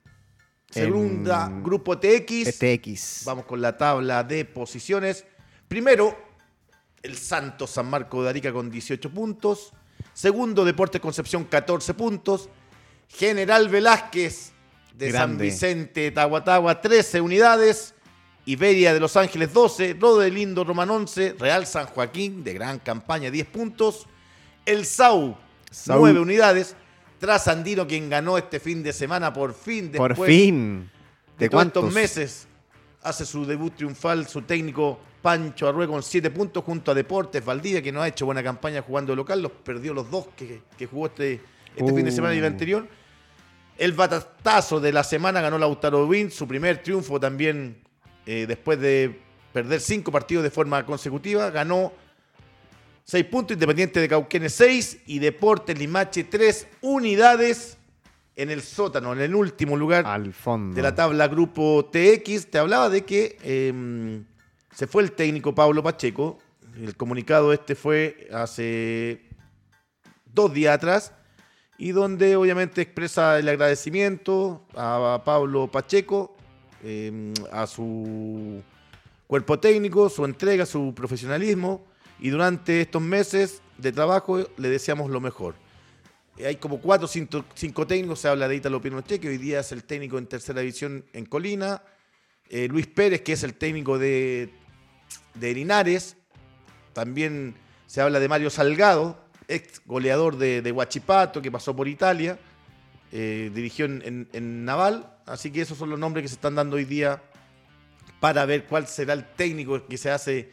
Segunda, 0.85 1.47
En- 1.47 1.63
grupo 1.63 1.99
TX. 1.99 2.59
TX. 2.59 3.23
Vamos 3.25 3.45
con 3.47 3.61
la 3.61 3.77
tabla 3.77 4.23
de 4.25 4.45
posiciones. 4.45 5.25
Primero, 5.69 6.17
el 7.03 7.17
Santos 7.17 7.71
San 7.71 7.89
Marco 7.89 8.23
de 8.23 8.31
Arica 8.31 8.53
con 8.53 8.71
18 8.71 9.11
puntos. 9.11 9.73
Segundo, 10.13 10.65
Deportes 10.65 11.01
Concepción 11.01 11.45
14 11.45 11.95
puntos. 11.95 12.49
General 13.09 13.69
Velázquez 13.69 14.53
de 14.95 15.13
San. 15.13 15.39
Vicente 15.39 16.11
Tahuatagua 16.11 16.81
13 16.81 17.21
unidades. 17.21 17.95
Iberia 18.45 18.95
de 18.95 19.01
Los 19.01 19.17
Ángeles 19.17 19.53
12. 19.53 19.97
Rodelindo 19.99 20.65
Román 20.65 20.91
11. 20.91 21.37
Real 21.39 21.67
San 21.67 21.87
Joaquín 21.87 22.45
de 22.45 22.55
gran 22.55 22.79
campaña 22.79 23.31
10 23.31 23.47
puntos. 23.47 24.07
El 24.65 24.85
SAU 24.87 25.37
Sau. 25.71 26.01
9 26.01 26.21
unidades. 26.21 26.77
Trasandino 27.19 27.87
quien 27.87 28.09
ganó 28.11 28.37
este 28.39 28.61
fin 28.61 28.83
de 28.83 28.93
semana 28.93 29.33
por 29.33 29.55
fin. 29.55 29.91
Por 29.93 30.11
después 30.11 30.29
fin. 30.29 30.91
de 31.39 31.47
¿De 31.47 31.51
cuántos? 31.51 31.93
meses 31.93 32.47
hace 33.03 33.25
su 33.25 33.45
debut 33.47 33.75
triunfal 33.75 34.27
su 34.27 34.43
técnico 34.43 34.99
Pancho 35.23 35.69
Arrué 35.69 35.87
con 35.87 36.03
7 36.03 36.31
puntos 36.31 36.65
junto 36.65 36.91
a 36.91 36.95
Deportes 36.95 37.45
Valdivia, 37.45 37.83
que 37.83 37.91
no 37.93 38.03
ha 38.03 38.09
hecho 38.09 38.27
buena 38.27 38.43
campaña 38.43 38.83
jugando 38.83 39.15
local, 39.17 39.43
los 39.43 39.53
perdió 39.53 39.93
los 39.95 40.11
dos 40.11 40.29
que, 40.37 40.63
que 40.79 40.87
jugó 40.87 41.07
este, 41.07 41.41
este 41.75 41.93
fin 41.93 42.05
de 42.05 42.13
semana 42.13 42.35
y 42.35 42.39
el 42.39 42.45
Uh. 42.45 42.47
anterior. 42.49 42.87
El 43.79 43.93
batatazo 43.93 44.81
de 44.81 44.93
la 44.93 45.05
semana 45.05 45.41
ganó 45.41 45.59
Lautaro 45.59 46.07
Win, 46.07 46.31
su 46.31 46.47
primer 46.49 46.83
triunfo 46.83 47.19
también 47.21 47.77
eh, 48.25 48.47
después 48.49 48.81
de 48.81 49.21
perder 49.53 49.81
cinco 49.81 50.11
partidos 50.13 50.45
de 50.45 50.51
forma 50.51 50.85
consecutiva. 50.87 51.51
Ganó 51.51 51.93
6 53.07 53.25
puntos, 53.27 53.55
Independiente 53.55 54.01
de 54.01 54.09
Cauquenes 54.09 54.53
6 54.55 55.03
y 55.07 55.21
Deportes 55.21 55.79
Limache 55.79 56.25
3 56.25 56.67
unidades 56.81 57.79
en 58.35 58.51
el 58.51 58.63
sótano, 58.63 59.13
en 59.13 59.21
el 59.21 59.33
último 59.33 59.77
lugar 59.77 60.05
Al 60.05 60.33
fondo. 60.33 60.75
de 60.75 60.83
la 60.83 60.93
tabla 60.93 61.29
Grupo 61.29 61.89
TX, 61.93 62.51
te 62.51 62.59
hablaba 62.59 62.91
de 62.91 63.05
que 63.05 63.39
eh, 63.45 64.23
se 64.75 64.89
fue 64.89 65.05
el 65.05 65.13
técnico 65.13 65.55
Pablo 65.55 65.85
Pacheco. 65.85 66.39
El 66.77 66.97
comunicado 66.97 67.53
este 67.53 67.77
fue 67.77 68.29
hace 68.33 69.23
dos 70.25 70.53
días 70.53 70.75
atrás 70.75 71.13
y 71.79 71.93
donde 71.93 72.35
obviamente 72.35 72.83
expresa 72.83 73.39
el 73.39 73.49
agradecimiento 73.49 74.67
a 74.75 75.23
Pablo 75.25 75.71
Pacheco, 75.71 76.37
eh, 76.83 77.33
a 77.53 77.69
su 77.69 78.65
cuerpo 79.29 79.61
técnico, 79.61 80.09
su 80.09 80.25
entrega, 80.25 80.67
su 80.67 80.93
profesionalismo 80.93 81.87
y 82.19 82.31
durante 82.31 82.81
estos 82.81 83.03
meses 83.03 83.63
de 83.79 83.93
trabajo 83.93 84.49
le 84.57 84.69
deseamos 84.69 85.11
lo 85.11 85.21
mejor. 85.21 85.55
hay 86.45 86.57
como 86.57 86.81
cuatro, 86.81 87.07
cinco, 87.07 87.45
cinco 87.55 87.87
técnicos. 87.87 88.21
Se 88.21 88.29
habla 88.29 88.49
de 88.49 88.57
Italo 88.57 88.81
Pinochet, 88.81 89.21
que 89.21 89.29
hoy 89.29 89.39
día 89.39 89.61
es 89.61 89.73
el 89.73 89.85
técnico 89.85 90.19
en 90.19 90.27
tercera 90.27 90.61
división 90.61 91.05
en 91.13 91.27
Colina. 91.27 91.83
Eh, 92.49 92.69
Luis 92.69 92.87
Pérez, 92.87 93.23
que 93.23 93.33
es 93.33 93.43
el 93.43 93.55
técnico 93.55 93.99
de, 93.99 94.51
de 95.35 95.55
Linares. 95.55 96.17
También 96.93 97.55
se 97.87 98.01
habla 98.01 98.21
de 98.21 98.29
Mario 98.29 98.51
Salgado, 98.51 99.19
ex 99.49 99.83
goleador 99.85 100.37
de, 100.37 100.63
de 100.63 100.73
Huachipato, 100.73 101.43
que 101.43 101.51
pasó 101.51 101.75
por 101.75 101.89
Italia. 101.89 102.39
eh, 103.13 103.51
dirigió 103.55 103.87
en, 103.87 104.65
Naval. 104.65 105.13
Así 105.27 105.51
que 105.51 105.61
esos 105.61 105.79
son 105.79 105.91
los 105.91 105.99
nombres 105.99 106.23
que 106.23 106.29
se 106.29 106.35
están 106.35 106.55
dando 106.55 106.77
hoy 106.77 106.85
día 106.85 107.23
para 108.21 108.45
ver 108.47 108.65
cuál 108.67 108.87
será 108.87 109.13
el 109.13 109.25
técnico 109.25 109.87
que 109.87 109.99
se 109.99 110.11
hace 110.11 110.53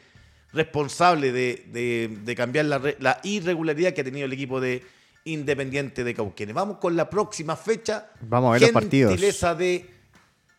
responsable 0.53 1.31
de, 1.31 1.65
de- 1.71 2.17
de 2.23 2.35
cambiar 2.35 2.65
la, 2.65 2.77
re- 2.77 2.97
la 2.99 3.19
irregularidad 3.23 3.93
que 3.93 4.01
ha 4.01 4.03
tenido 4.03 4.25
el 4.25 4.33
equipo 4.33 4.61
de 4.61 4.83
Independiente 5.25 6.03
de 6.03 6.13
Cauquenes. 6.13 6.53
Vamos 6.53 6.77
con 6.77 6.95
la 6.95 7.09
próxima 7.09 7.55
fecha. 7.55 8.09
Vamos 8.21 8.49
a 8.49 8.53
ver 8.53 8.61
los 8.61 8.71
partidos. 8.71 9.11
Gentileza 9.11 9.55
de 9.55 9.89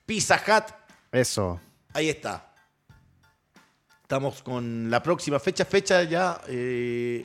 Pizza 0.07 0.37
Hut. 0.47 0.75
Eso. 1.13 1.61
Ahí 1.93 2.09
está. 2.09 2.51
Estamos 4.03 4.43
con 4.43 4.91
la 4.91 5.03
próxima 5.03 5.39
fecha. 5.39 5.65
Fecha 5.65 6.03
ya. 6.05 6.41
eh, 6.49 7.25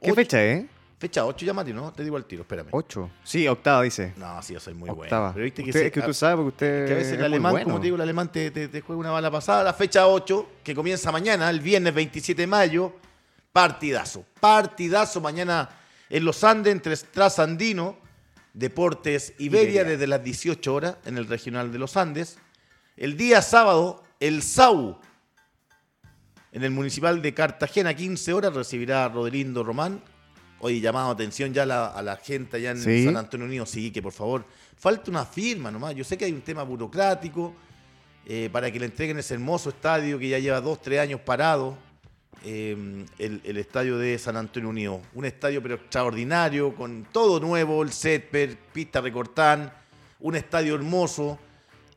¿Qué 0.00 0.10
ocho- 0.10 0.14
fecha, 0.14 0.44
eh? 0.44 0.66
Fecha 0.98 1.24
8 1.24 1.46
ya, 1.46 1.52
Mati, 1.54 1.72
¿no? 1.72 1.92
Te 1.92 2.02
digo 2.02 2.16
al 2.16 2.24
tiro, 2.24 2.42
espérame. 2.42 2.68
Ocho. 2.72 3.08
Sí, 3.22 3.46
octava 3.46 3.82
dice. 3.82 4.14
No, 4.16 4.42
sí, 4.42 4.54
yo 4.54 4.60
soy 4.60 4.74
muy 4.74 4.90
octava. 4.90 5.20
bueno. 5.28 5.34
Pero 5.34 5.44
viste 5.44 5.62
que, 5.62 5.70
Usted- 5.70 5.80
se- 5.80 5.86
es 5.86 5.92
que 5.92 6.00
a- 6.00 6.02
usted 6.02 6.12
sabe 6.14 6.34
porque 6.36 6.48
usted 6.48 6.86
que 6.86 6.92
a 6.92 6.96
veces 6.96 7.12
es 7.12 7.18
el 7.20 7.24
alemán, 7.24 7.52
bueno. 7.52 7.64
como 7.66 7.78
te 7.78 7.84
digo, 7.84 7.94
el 7.96 8.02
alemán 8.02 8.32
te, 8.32 8.50
te- 8.50 8.66
te 8.66 8.80
juega 8.80 8.98
una 8.98 9.10
bala 9.12 9.30
pasada. 9.30 9.62
La 9.62 9.72
fecha 9.74 10.08
8, 10.08 10.48
que 10.64 10.74
comienza 10.74 11.12
mañana, 11.12 11.48
el 11.50 11.60
viernes 11.60 11.94
27 11.94 12.42
de 12.42 12.46
mayo. 12.48 12.92
Partidazo. 13.52 14.24
Partidazo 14.40 15.20
mañana 15.20 15.68
en 16.10 16.24
los 16.24 16.42
Andes, 16.44 16.72
entre 16.72 16.96
Trasandino, 16.96 17.96
Deportes 18.52 19.34
Iberia, 19.38 19.62
Iberia. 19.70 19.84
desde 19.84 20.06
las 20.08 20.22
18 20.24 20.74
horas 20.74 20.96
en 21.04 21.16
el 21.16 21.26
regional 21.28 21.70
de 21.70 21.78
los 21.78 21.96
Andes. 21.96 22.38
El 22.96 23.16
día 23.16 23.40
sábado, 23.42 24.02
el 24.18 24.42
SAU, 24.42 24.98
en 26.52 26.64
el 26.64 26.70
municipal 26.72 27.22
de 27.22 27.34
Cartagena, 27.34 27.94
15 27.94 28.32
horas, 28.32 28.52
recibirá 28.54 29.04
a 29.04 29.08
Rodelindo 29.08 29.62
Román. 29.62 30.02
Oye, 30.60 30.80
llamado 30.80 31.10
atención 31.10 31.52
ya 31.54 31.62
a 31.62 31.66
la, 31.66 31.86
a 31.88 32.02
la 32.02 32.16
gente 32.16 32.56
allá 32.56 32.72
en 32.72 32.78
Sí. 32.78 33.04
San 33.04 33.16
Antonio 33.16 33.46
Unido. 33.46 33.64
Sí, 33.66 33.90
que 33.90 34.02
por 34.02 34.12
favor, 34.12 34.44
falta 34.76 35.10
una 35.10 35.24
firma 35.24 35.70
nomás. 35.70 35.94
Yo 35.94 36.02
sé 36.04 36.16
que 36.18 36.24
hay 36.24 36.32
un 36.32 36.40
tema 36.42 36.62
burocrático 36.64 37.54
eh, 38.26 38.48
para 38.52 38.70
que 38.70 38.78
le 38.80 38.86
entreguen 38.86 39.18
ese 39.18 39.34
hermoso 39.34 39.70
estadio 39.70 40.18
que 40.18 40.28
ya 40.28 40.38
lleva 40.38 40.60
dos, 40.60 40.80
tres 40.82 41.00
años 41.00 41.20
parado. 41.20 41.76
eh, 42.44 43.04
el, 43.18 43.40
el 43.44 43.56
estadio 43.56 43.98
de 43.98 44.16
San 44.18 44.36
Antonio 44.36 44.68
Unido. 44.68 45.00
Un 45.14 45.24
estadio 45.24 45.60
pero 45.62 45.74
extraordinario, 45.76 46.74
con 46.74 47.04
todo 47.12 47.40
nuevo, 47.40 47.82
el 47.82 47.90
césped, 47.92 48.56
pista 48.72 49.00
recortán, 49.00 49.72
un 50.20 50.36
estadio 50.36 50.74
hermoso 50.76 51.36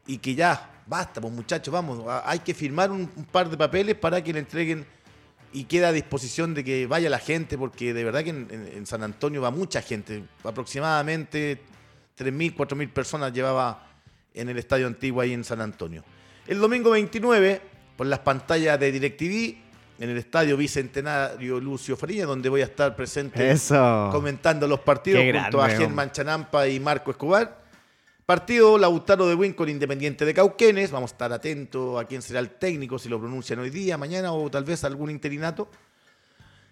y 0.08 0.18
que 0.18 0.34
ya, 0.34 0.82
basta, 0.88 1.22
pues 1.22 1.32
muchachos, 1.34 1.72
vamos, 1.72 2.04
hay 2.26 2.40
que 2.40 2.54
firmar 2.56 2.90
un, 2.92 3.10
un 3.16 3.26
par 3.26 3.50
de 3.50 3.56
papeles 3.58 3.96
para 3.96 4.24
que 4.24 4.34
le 4.34 4.40
entreguen 4.40 4.84
y 5.54 5.66
queda 5.66 5.90
a 5.90 5.92
disposición 5.92 6.54
de 6.54 6.64
que 6.64 6.88
vaya 6.88 7.10
la 7.10 7.20
gente, 7.20 7.58
porque 7.58 7.94
de 7.94 8.04
verdad 8.04 8.24
que 8.24 8.30
en, 8.30 8.86
San 8.86 9.04
Antonio 9.04 9.42
va 9.42 9.52
mucha 9.52 9.82
gente, 9.82 10.24
aproximadamente 10.44 11.62
3.000, 12.18 12.56
4.000 12.56 12.90
personas 12.92 13.34
llevaba 13.34 13.88
en 14.34 14.50
el 14.50 14.58
estadio 14.58 14.88
antiguo 14.88 15.22
ahí 15.22 15.34
en 15.34 15.44
San 15.44 15.62
Antonio. 15.62 16.04
El 16.48 16.60
domingo 16.60 16.92
29, 16.92 17.62
por 17.98 18.08
las 18.08 18.20
pantallas 18.20 18.80
de 18.80 18.92
DirecTV, 18.92 19.58
en 20.00 20.10
el 20.10 20.18
estadio 20.18 20.58
Bicentenario 20.58 21.60
Lucio 21.60 21.96
Farilla, 21.96 22.26
donde 22.26 22.50
voy 22.50 22.62
a 22.62 22.66
estar 22.66 22.96
presente 22.96 23.52
Eso. 23.52 24.10
comentando 24.12 24.68
los 24.68 24.80
partidos 24.80 25.22
Qué 25.22 25.40
junto 25.40 25.62
a 25.62 25.70
Germán 25.70 26.12
Chanampa 26.12 26.68
y 26.68 26.80
Marco 26.80 27.12
Escobar. 27.12 27.61
Partido 28.32 28.78
Lautaro 28.78 29.28
de 29.28 29.36
Win 29.36 29.52
con 29.52 29.68
Independiente 29.68 30.24
de 30.24 30.34
Cauquenes. 30.34 30.90
Vamos 30.90 31.12
a 31.12 31.16
estar 31.16 31.34
atentos 31.34 32.00
a 32.02 32.06
quién 32.06 32.22
será 32.22 32.40
el 32.40 32.52
técnico, 32.52 32.98
si 32.98 33.10
lo 33.10 33.20
pronuncian 33.20 33.60
hoy 33.60 33.70
día, 33.70 33.98
mañana 33.98 34.32
o 34.32 34.50
tal 34.50 34.64
vez 34.64 34.86
algún 34.86 35.10
interinato. 35.10 35.68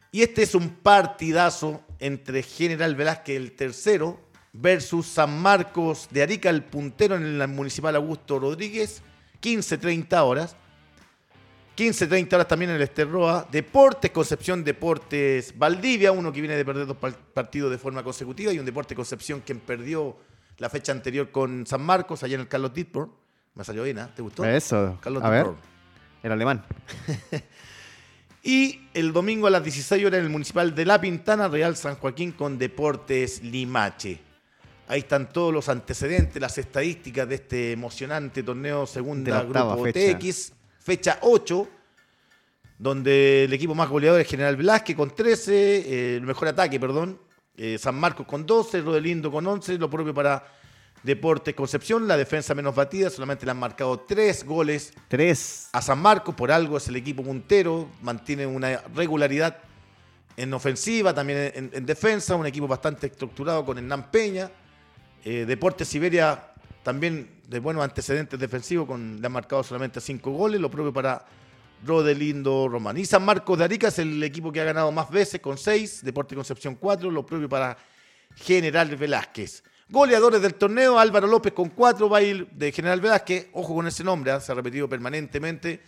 Y 0.10 0.22
este 0.22 0.44
es 0.44 0.56
un 0.56 0.70
partidazo 0.70 1.82
entre 2.00 2.44
General 2.44 2.96
Velázquez, 2.96 3.36
el 3.36 3.52
tercero, 3.58 4.22
versus 4.54 5.06
San 5.08 5.38
Marcos 5.42 6.08
de 6.12 6.24
Arica, 6.24 6.50
el 6.50 6.64
puntero 6.64 7.18
en 7.18 7.24
el 7.42 7.46
municipal 7.50 7.94
Augusto 7.98 8.40
Rodríguez, 8.40 9.02
15-30 9.42 10.18
horas. 10.24 10.56
15-30 11.76 12.34
horas 12.36 12.48
también 12.48 12.70
en 12.70 12.78
el 12.78 12.84
Esterroa. 12.84 13.46
Deportes 13.52 14.12
Concepción, 14.12 14.64
Deportes 14.64 15.54
Valdivia, 15.58 16.14
uno 16.14 16.32
que 16.32 16.40
viene 16.40 16.56
de 16.56 16.64
perder 16.64 16.88
dos 16.88 16.96
par- 16.96 17.18
partidos 17.34 17.70
de 17.70 17.78
forma 17.78 18.02
consecutiva 18.02 18.54
y 18.54 18.60
un 18.60 18.66
Deporte 18.66 18.96
Concepción 18.96 19.42
quien 19.46 19.60
perdió 19.60 20.16
la 20.60 20.70
fecha 20.70 20.92
anterior 20.92 21.32
con 21.32 21.66
San 21.66 21.82
Marcos, 21.82 22.24
allá 22.24 22.36
en 22.36 22.42
el 22.42 22.48
Carlos 22.48 22.74
Ditborn. 22.74 23.12
Me 23.56 23.64
salió 23.64 23.84
bien, 23.84 24.00
¿ah? 24.00 24.10
¿te 24.16 24.22
gustó? 24.22 24.46
Eso. 24.46 24.98
Carlos 25.02 25.24
A 25.24 25.30
ver, 25.30 25.46
Ditborn. 25.46 25.60
el 26.24 26.32
alemán. 26.32 26.66
Y 28.42 28.88
el 28.94 29.12
domingo 29.12 29.48
a 29.48 29.50
las 29.50 29.64
16 29.64 30.06
horas 30.06 30.20
en 30.20 30.26
el 30.26 30.32
Municipal 30.32 30.74
de 30.74 30.86
La 30.86 31.00
Pintana, 31.02 31.48
Real 31.50 31.76
San 31.76 31.96
Joaquín 31.96 32.32
con 32.32 32.58
Deportes 32.58 33.44
Limache. 33.44 34.20
Ahí 34.88 35.00
están 35.00 35.30
todos 35.30 35.54
los 35.54 35.68
antecedentes, 35.70 36.42
las 36.42 36.58
estadísticas 36.58 37.28
de 37.28 37.36
este 37.36 37.72
emocionante 37.74 38.42
torneo 38.42 38.88
segunda 38.88 39.44
Grupo 39.44 39.84
fecha. 39.84 40.18
TX, 40.18 40.54
fecha 40.80 41.20
8, 41.22 41.68
donde 42.80 43.44
el 43.44 43.54
equipo 43.54 43.76
más 43.76 43.90
goleador 43.90 44.22
es 44.22 44.28
General 44.28 44.56
Velázquez 44.56 44.96
con 44.96 45.14
13, 45.14 45.54
eh, 45.54 46.16
el 46.16 46.24
mejor 46.24 46.48
ataque, 46.48 46.80
perdón, 46.80 47.20
eh, 47.62 47.78
San 47.78 47.96
Marcos 47.96 48.26
con 48.26 48.46
12, 48.46 48.80
Rodelindo 48.80 49.30
con 49.30 49.46
11, 49.46 49.78
lo 49.78 49.90
propio 49.90 50.14
para 50.14 50.48
Deportes 51.04 51.54
Concepción, 51.54 52.08
la 52.08 52.16
defensa 52.16 52.56
menos 52.56 52.74
batida, 52.74 53.10
solamente 53.10 53.46
le 53.46 53.52
han 53.52 53.60
marcado 53.60 54.00
3 54.00 54.46
goles 54.46 54.94
Tres. 55.10 55.68
a 55.74 55.82
San 55.82 56.00
Marcos, 56.02 56.36
por 56.36 56.54
algo 56.54 56.78
es 56.78 56.88
el 56.88 56.96
equipo 56.96 57.22
puntero, 57.22 57.90
mantiene 58.02 58.48
una 58.48 58.82
regularidad 58.96 59.58
en 60.38 60.54
ofensiva, 60.54 61.14
también 61.14 61.52
en, 61.54 61.70
en 61.74 61.86
defensa, 61.86 62.38
un 62.38 62.46
equipo 62.46 62.66
bastante 62.66 63.08
estructurado 63.08 63.66
con 63.66 63.78
Hernán 63.78 64.10
Peña. 64.10 64.50
Eh, 65.26 65.44
Deportes 65.46 65.90
Siberia 65.90 66.54
también 66.82 67.42
de 67.46 67.60
buenos 67.60 67.84
antecedentes 67.84 68.40
defensivos, 68.40 68.88
con, 68.88 69.20
le 69.20 69.26
han 69.26 69.34
marcado 69.34 69.64
solamente 69.64 70.00
cinco 70.00 70.32
goles, 70.32 70.62
lo 70.62 70.72
propio 70.72 70.94
para 70.94 71.26
Rodelindo 71.86 72.68
Román. 72.68 72.98
Y 72.98 73.06
San 73.06 73.24
Marcos 73.24 73.58
de 73.58 73.66
Arica 73.66 73.88
es 73.88 74.00
el 74.00 74.22
equipo 74.24 74.52
que 74.52 74.62
ha 74.62 74.64
ganado 74.64 74.92
más 74.92 75.10
veces 75.10 75.40
con 75.40 75.58
seis, 75.58 76.04
Deportes 76.04 76.36
Concepción 76.36 76.76
cuatro, 76.76 77.10
lo 77.10 77.26
propio 77.26 77.48
para 77.48 77.78
General 78.36 78.96
Velázquez. 78.96 79.64
Goleadores 79.90 80.42
del 80.42 80.56
torneo, 80.56 81.00
Álvaro 81.00 81.28
López 81.28 81.54
con 81.54 81.70
cuatro, 81.70 82.10
baile 82.10 82.48
de 82.52 82.72
General 82.72 83.02
Velázquez, 83.02 83.48
ojo 83.54 83.74
con 83.74 83.88
ese 83.88 84.04
nombre, 84.04 84.32
¿ah? 84.32 84.40
se 84.40 84.52
ha 84.52 84.56
repetido 84.56 84.88
permanentemente, 84.88 85.82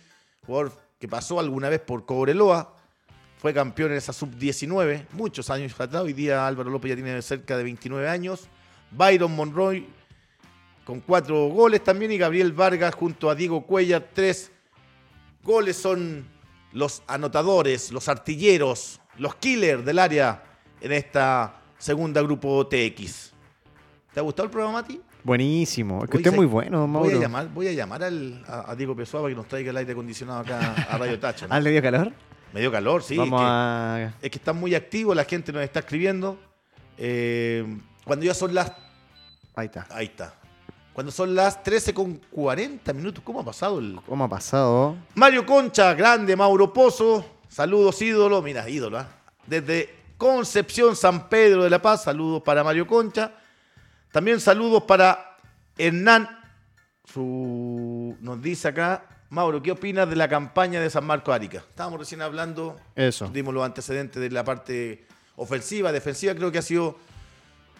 jugador 0.44 0.72
que 0.98 1.06
pasó 1.06 1.38
alguna 1.38 1.68
vez 1.68 1.80
por 1.80 2.04
Cobreloa, 2.04 2.74
fue 3.38 3.54
campeón 3.54 3.92
en 3.92 3.98
esa 3.98 4.12
sub-19, 4.12 5.06
muchos 5.12 5.50
años 5.50 5.78
atrás, 5.78 6.02
hoy 6.02 6.12
día 6.12 6.46
Álvaro 6.46 6.70
López 6.70 6.90
ya 6.90 6.96
tiene 6.96 7.22
cerca 7.22 7.56
de 7.56 7.62
29 7.62 8.08
años, 8.08 8.48
Byron 8.90 9.34
Monroy 9.36 9.86
con 10.84 11.00
cuatro 11.00 11.48
goles 11.48 11.82
también. 11.82 12.12
Y 12.12 12.18
Gabriel 12.18 12.52
Vargas 12.52 12.94
junto 12.94 13.30
a 13.30 13.34
Diego 13.34 13.66
Cuellar, 13.66 14.08
tres 14.12 14.50
goles 15.42 15.76
son 15.76 16.26
los 16.72 17.02
anotadores, 17.06 17.92
los 17.92 18.08
artilleros, 18.08 19.00
los 19.18 19.34
killers 19.36 19.84
del 19.84 19.98
área 19.98 20.42
en 20.80 20.92
esta 20.92 21.60
segunda 21.78 22.22
grupo 22.22 22.66
TX. 22.66 23.32
¿Te 24.12 24.20
ha 24.20 24.22
gustado 24.22 24.44
el 24.46 24.50
programa, 24.50 24.80
Mati? 24.80 25.00
Buenísimo. 25.24 26.02
Es 26.04 26.10
que 26.10 26.16
usted 26.16 26.30
es 26.30 26.36
muy 26.36 26.46
bueno, 26.46 26.80
don 26.80 26.92
Voy 26.92 27.02
Mauro. 27.04 27.18
a 27.18 27.20
llamar, 27.22 27.48
voy 27.48 27.68
a, 27.68 27.72
llamar 27.72 28.02
al- 28.02 28.44
a, 28.46 28.72
a 28.72 28.76
Diego 28.76 28.94
Pessoa 28.96 29.22
para 29.22 29.32
que 29.32 29.36
nos 29.36 29.46
traiga 29.48 29.70
el 29.70 29.76
aire 29.76 29.92
acondicionado 29.92 30.40
acá 30.40 30.74
a 30.90 30.98
Radio 30.98 31.18
Tacho. 31.20 31.46
¿no? 31.46 31.54
¿Ah, 31.54 31.60
le 31.60 31.70
dio 31.70 31.80
calor? 31.82 32.12
Me 32.52 32.60
dio 32.60 32.70
calor, 32.72 33.02
sí. 33.02 33.14
es 33.14 33.18
Vamos 33.18 33.40
que- 33.40 33.46
a... 33.46 34.14
es 34.20 34.30
que 34.30 34.38
están 34.38 34.56
muy 34.56 34.74
activos, 34.74 35.14
la 35.16 35.24
gente 35.24 35.52
nos 35.52 35.62
está 35.62 35.80
escribiendo. 35.80 36.38
Eh, 36.98 37.64
cuando 38.04 38.24
ya 38.26 38.34
son 38.34 38.54
las. 38.54 38.72
Ahí 39.54 39.66
está. 39.66 39.86
Ahí 39.90 40.06
está. 40.06 40.34
Cuando 40.92 41.10
son 41.10 41.34
las 41.34 41.62
13 41.62 41.94
con 41.94 42.20
40 42.30 42.92
minutos, 42.92 43.24
¿cómo 43.24 43.40
ha 43.40 43.44
pasado 43.44 43.78
el. 43.78 43.98
¿Cómo 44.06 44.24
ha 44.24 44.28
pasado? 44.28 44.96
Mario 45.14 45.46
Concha, 45.46 45.94
grande 45.94 46.36
Mauro 46.36 46.72
Pozo. 46.72 47.24
Saludos, 47.48 48.00
ídolo. 48.02 48.42
Mira, 48.42 48.68
ídolo, 48.68 48.98
¿ah? 48.98 49.08
Desde 49.46 49.94
Concepción, 50.18 50.94
San 50.94 51.28
Pedro 51.28 51.64
de 51.64 51.70
la 51.70 51.80
Paz. 51.80 52.04
Saludos 52.04 52.42
para 52.42 52.62
Mario 52.62 52.86
Concha. 52.86 53.32
También 54.10 54.38
saludos 54.40 54.82
para 54.82 55.38
Hernán. 55.78 56.28
Su, 57.04 58.16
nos 58.20 58.40
dice 58.40 58.68
acá, 58.68 59.04
Mauro, 59.30 59.62
¿qué 59.62 59.72
opinas 59.72 60.08
de 60.08 60.14
la 60.16 60.28
campaña 60.28 60.80
de 60.80 60.90
San 60.90 61.04
Marco 61.04 61.32
Arica? 61.32 61.64
Estábamos 61.68 61.98
recién 61.98 62.22
hablando 62.22 62.76
Eso. 62.94 63.28
dimos 63.28 63.52
los 63.52 63.64
antecedentes 63.64 64.20
de 64.22 64.30
la 64.30 64.44
parte 64.44 65.06
ofensiva, 65.36 65.90
defensiva, 65.90 66.34
creo 66.34 66.52
que 66.52 66.58
ha 66.58 66.62
sido 66.62 66.96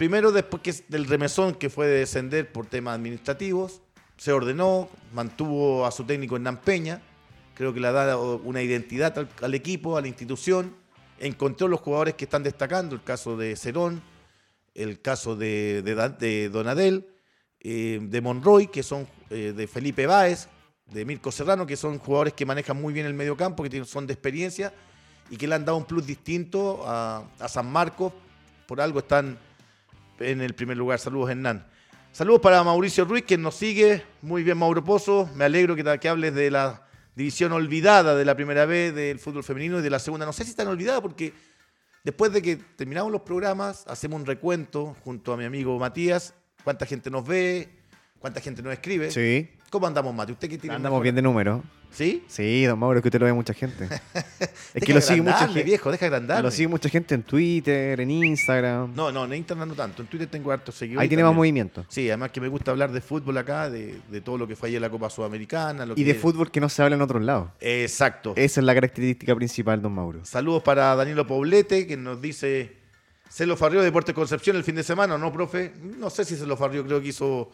primero 0.02 0.32
después 0.32 0.60
que 0.64 0.74
del 0.88 1.04
remesón 1.04 1.54
que 1.54 1.70
fue 1.70 1.86
de 1.86 2.00
descender 2.00 2.50
por 2.50 2.66
temas 2.66 2.96
administrativos, 2.96 3.82
se 4.16 4.32
ordenó, 4.32 4.88
mantuvo 5.12 5.86
a 5.86 5.92
su 5.92 6.02
técnico 6.02 6.34
Hernán 6.34 6.60
Peña, 6.60 7.00
creo 7.54 7.72
que 7.72 7.78
le 7.78 7.86
ha 7.86 7.92
dado 7.92 8.38
una 8.38 8.62
identidad 8.62 9.16
al, 9.40 9.54
equipo, 9.54 9.96
a 9.96 10.00
la 10.00 10.08
institución, 10.08 10.74
encontró 11.20 11.68
los 11.68 11.78
jugadores 11.78 12.14
que 12.14 12.24
están 12.24 12.42
destacando, 12.42 12.96
el 12.96 13.04
caso 13.04 13.36
de 13.36 13.54
Cerón, 13.54 14.02
el 14.74 15.00
caso 15.00 15.36
de, 15.36 15.82
de, 15.82 15.94
de 15.94 16.48
Donadel, 16.48 17.06
eh, 17.60 18.00
de 18.02 18.20
Monroy, 18.20 18.66
que 18.66 18.82
son 18.82 19.06
eh, 19.30 19.52
de 19.56 19.66
Felipe 19.68 20.08
Báez, 20.08 20.48
de 20.86 21.04
Mirko 21.04 21.30
Serrano, 21.30 21.64
que 21.64 21.76
son 21.76 22.00
jugadores 22.00 22.32
que 22.34 22.44
manejan 22.44 22.76
muy 22.82 22.92
bien 22.92 23.06
el 23.06 23.14
mediocampo, 23.14 23.62
que 23.62 23.70
tienen- 23.70 23.86
son 23.86 24.08
de 24.08 24.14
experiencia 24.14 24.74
y 25.30 25.36
que 25.36 25.46
le 25.46 25.54
han 25.54 25.64
dado 25.64 25.78
un 25.78 25.84
plus 25.84 26.04
distinto 26.04 26.82
a 26.88 27.24
San 27.46 27.70
Marcos. 27.70 28.12
Por 28.66 28.80
algo 28.80 28.98
están 28.98 29.38
en 30.22 30.40
el 30.40 30.54
primer 30.54 30.76
lugar. 30.76 30.98
Saludos, 30.98 31.30
Hernán. 31.30 31.66
Saludos 32.12 32.40
para 32.40 32.62
Mauricio 32.62 33.04
Ruiz, 33.04 33.24
que 33.24 33.38
nos 33.38 33.54
sigue. 33.54 34.02
Muy 34.20 34.42
bien, 34.42 34.58
Mauro 34.58 34.84
Pozo. 34.84 35.30
Me 35.34 35.44
alegro 35.44 35.74
que, 35.74 36.08
hables 36.08 36.34
de 36.34 36.50
la 36.50 36.86
división 37.14 37.52
olvidada 37.52 38.14
de 38.14 38.24
la 38.24 38.34
primera 38.34 38.66
vez 38.66 38.94
del 38.94 39.18
fútbol 39.18 39.42
femenino 39.44 39.78
y 39.78 39.82
de 39.82 39.90
la 39.90 39.98
segunda. 39.98 40.26
No 40.26 40.32
sé 40.32 40.44
si 40.44 40.50
están 40.50 40.68
olvidada 40.68 41.00
porque 41.00 41.32
después 42.04 42.32
de 42.32 42.42
que 42.42 42.56
terminamos 42.56 43.10
los 43.10 43.22
programas, 43.22 43.84
hacemos 43.86 44.20
un 44.20 44.26
recuento 44.26 44.94
junto 45.04 45.32
a 45.32 45.36
mi 45.36 45.44
amigo 45.44 45.78
Matías. 45.78 46.34
¿Cuánta 46.62 46.84
gente 46.84 47.10
nos 47.10 47.26
ve? 47.26 47.70
¿Cuánta 48.18 48.40
gente 48.40 48.62
nos 48.62 48.72
escribe? 48.74 49.10
Sí. 49.10 49.48
¿Cómo 49.72 49.86
andamos, 49.86 50.14
Mati? 50.14 50.32
¿Usted 50.32 50.50
qué 50.50 50.58
tiene? 50.58 50.76
Andamos 50.76 50.96
mejor? 50.96 51.02
bien 51.04 51.14
de 51.14 51.22
número. 51.22 51.64
¿Sí? 51.90 52.22
Sí, 52.28 52.64
don 52.66 52.78
Mauro, 52.78 52.98
es 52.98 53.02
que 53.02 53.08
usted 53.08 53.18
lo 53.18 53.24
ve 53.24 53.32
mucha 53.32 53.54
gente. 53.54 53.84
es 54.14 54.74
Deja 54.74 54.86
que 54.86 54.92
lo 54.92 55.00
sigue 55.00 55.22
mucha 55.22 55.46
gente. 55.46 55.62
viejo, 55.62 55.90
deja 55.90 56.04
agrandarme. 56.04 56.42
Lo 56.42 56.50
sigue 56.50 56.68
mucha 56.68 56.90
gente 56.90 57.14
en 57.14 57.22
Twitter, 57.22 57.98
en 57.98 58.10
Instagram. 58.10 58.92
No, 58.94 59.10
no, 59.10 59.24
en 59.24 59.32
Instagram 59.32 59.70
no 59.70 59.74
tanto. 59.74 60.02
En 60.02 60.08
Twitter 60.08 60.28
tengo 60.28 60.52
hartos 60.52 60.74
seguidores. 60.74 61.02
Ahí 61.02 61.08
tiene 61.08 61.24
más 61.24 61.34
movimiento. 61.34 61.86
Sí, 61.88 62.06
además 62.10 62.32
que 62.32 62.42
me 62.42 62.48
gusta 62.48 62.70
hablar 62.70 62.92
de 62.92 63.00
fútbol 63.00 63.38
acá, 63.38 63.70
de, 63.70 63.98
de 64.10 64.20
todo 64.20 64.36
lo 64.36 64.46
que 64.46 64.56
fue 64.56 64.68
ayer 64.68 64.78
la 64.78 64.90
Copa 64.90 65.08
Sudamericana. 65.08 65.86
Lo 65.86 65.94
Y 65.96 66.04
de 66.04 66.14
fútbol 66.16 66.50
que 66.50 66.60
no 66.60 66.68
se 66.68 66.82
habla 66.82 66.96
en 66.96 67.00
otros 67.00 67.22
lados. 67.22 67.48
Exacto. 67.58 68.34
Esa 68.36 68.60
es 68.60 68.66
la 68.66 68.74
característica 68.74 69.34
principal, 69.34 69.80
don 69.80 69.94
Mauro. 69.94 70.22
Saludos 70.26 70.62
para 70.62 70.94
Danilo 70.94 71.26
Poblete, 71.26 71.86
que 71.86 71.96
nos 71.96 72.20
dice, 72.20 72.76
¿se 73.30 73.46
lo 73.46 73.56
farrió 73.56 73.80
Deportes 73.80 74.14
Concepción 74.14 74.54
el 74.56 74.64
fin 74.64 74.74
de 74.74 74.82
semana 74.82 75.14
o 75.14 75.18
no, 75.18 75.32
profe? 75.32 75.72
No 75.98 76.10
sé 76.10 76.26
si 76.26 76.36
se 76.36 76.44
lo 76.44 76.58
farrió, 76.58 76.84
creo 76.84 77.00
que 77.00 77.08
hizo 77.08 77.50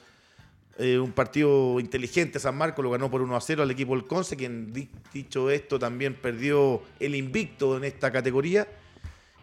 eh, 0.79 0.99
un 0.99 1.12
partido 1.12 1.81
inteligente 1.81 2.39
San 2.39 2.57
Marcos, 2.57 2.83
lo 2.85 2.91
ganó 2.91 3.11
por 3.11 3.20
1 3.20 3.37
a 3.37 3.41
0 3.41 3.62
al 3.64 3.70
equipo 3.70 3.95
del 3.95 4.07
Conce, 4.07 4.37
quien 4.37 4.72
di- 4.72 4.89
dicho 5.12 5.51
esto 5.51 5.79
también 5.79 6.14
perdió 6.14 6.83
el 7.01 7.14
invicto 7.16 7.76
en 7.76 7.85
esta 7.85 8.11
categoría 8.12 8.66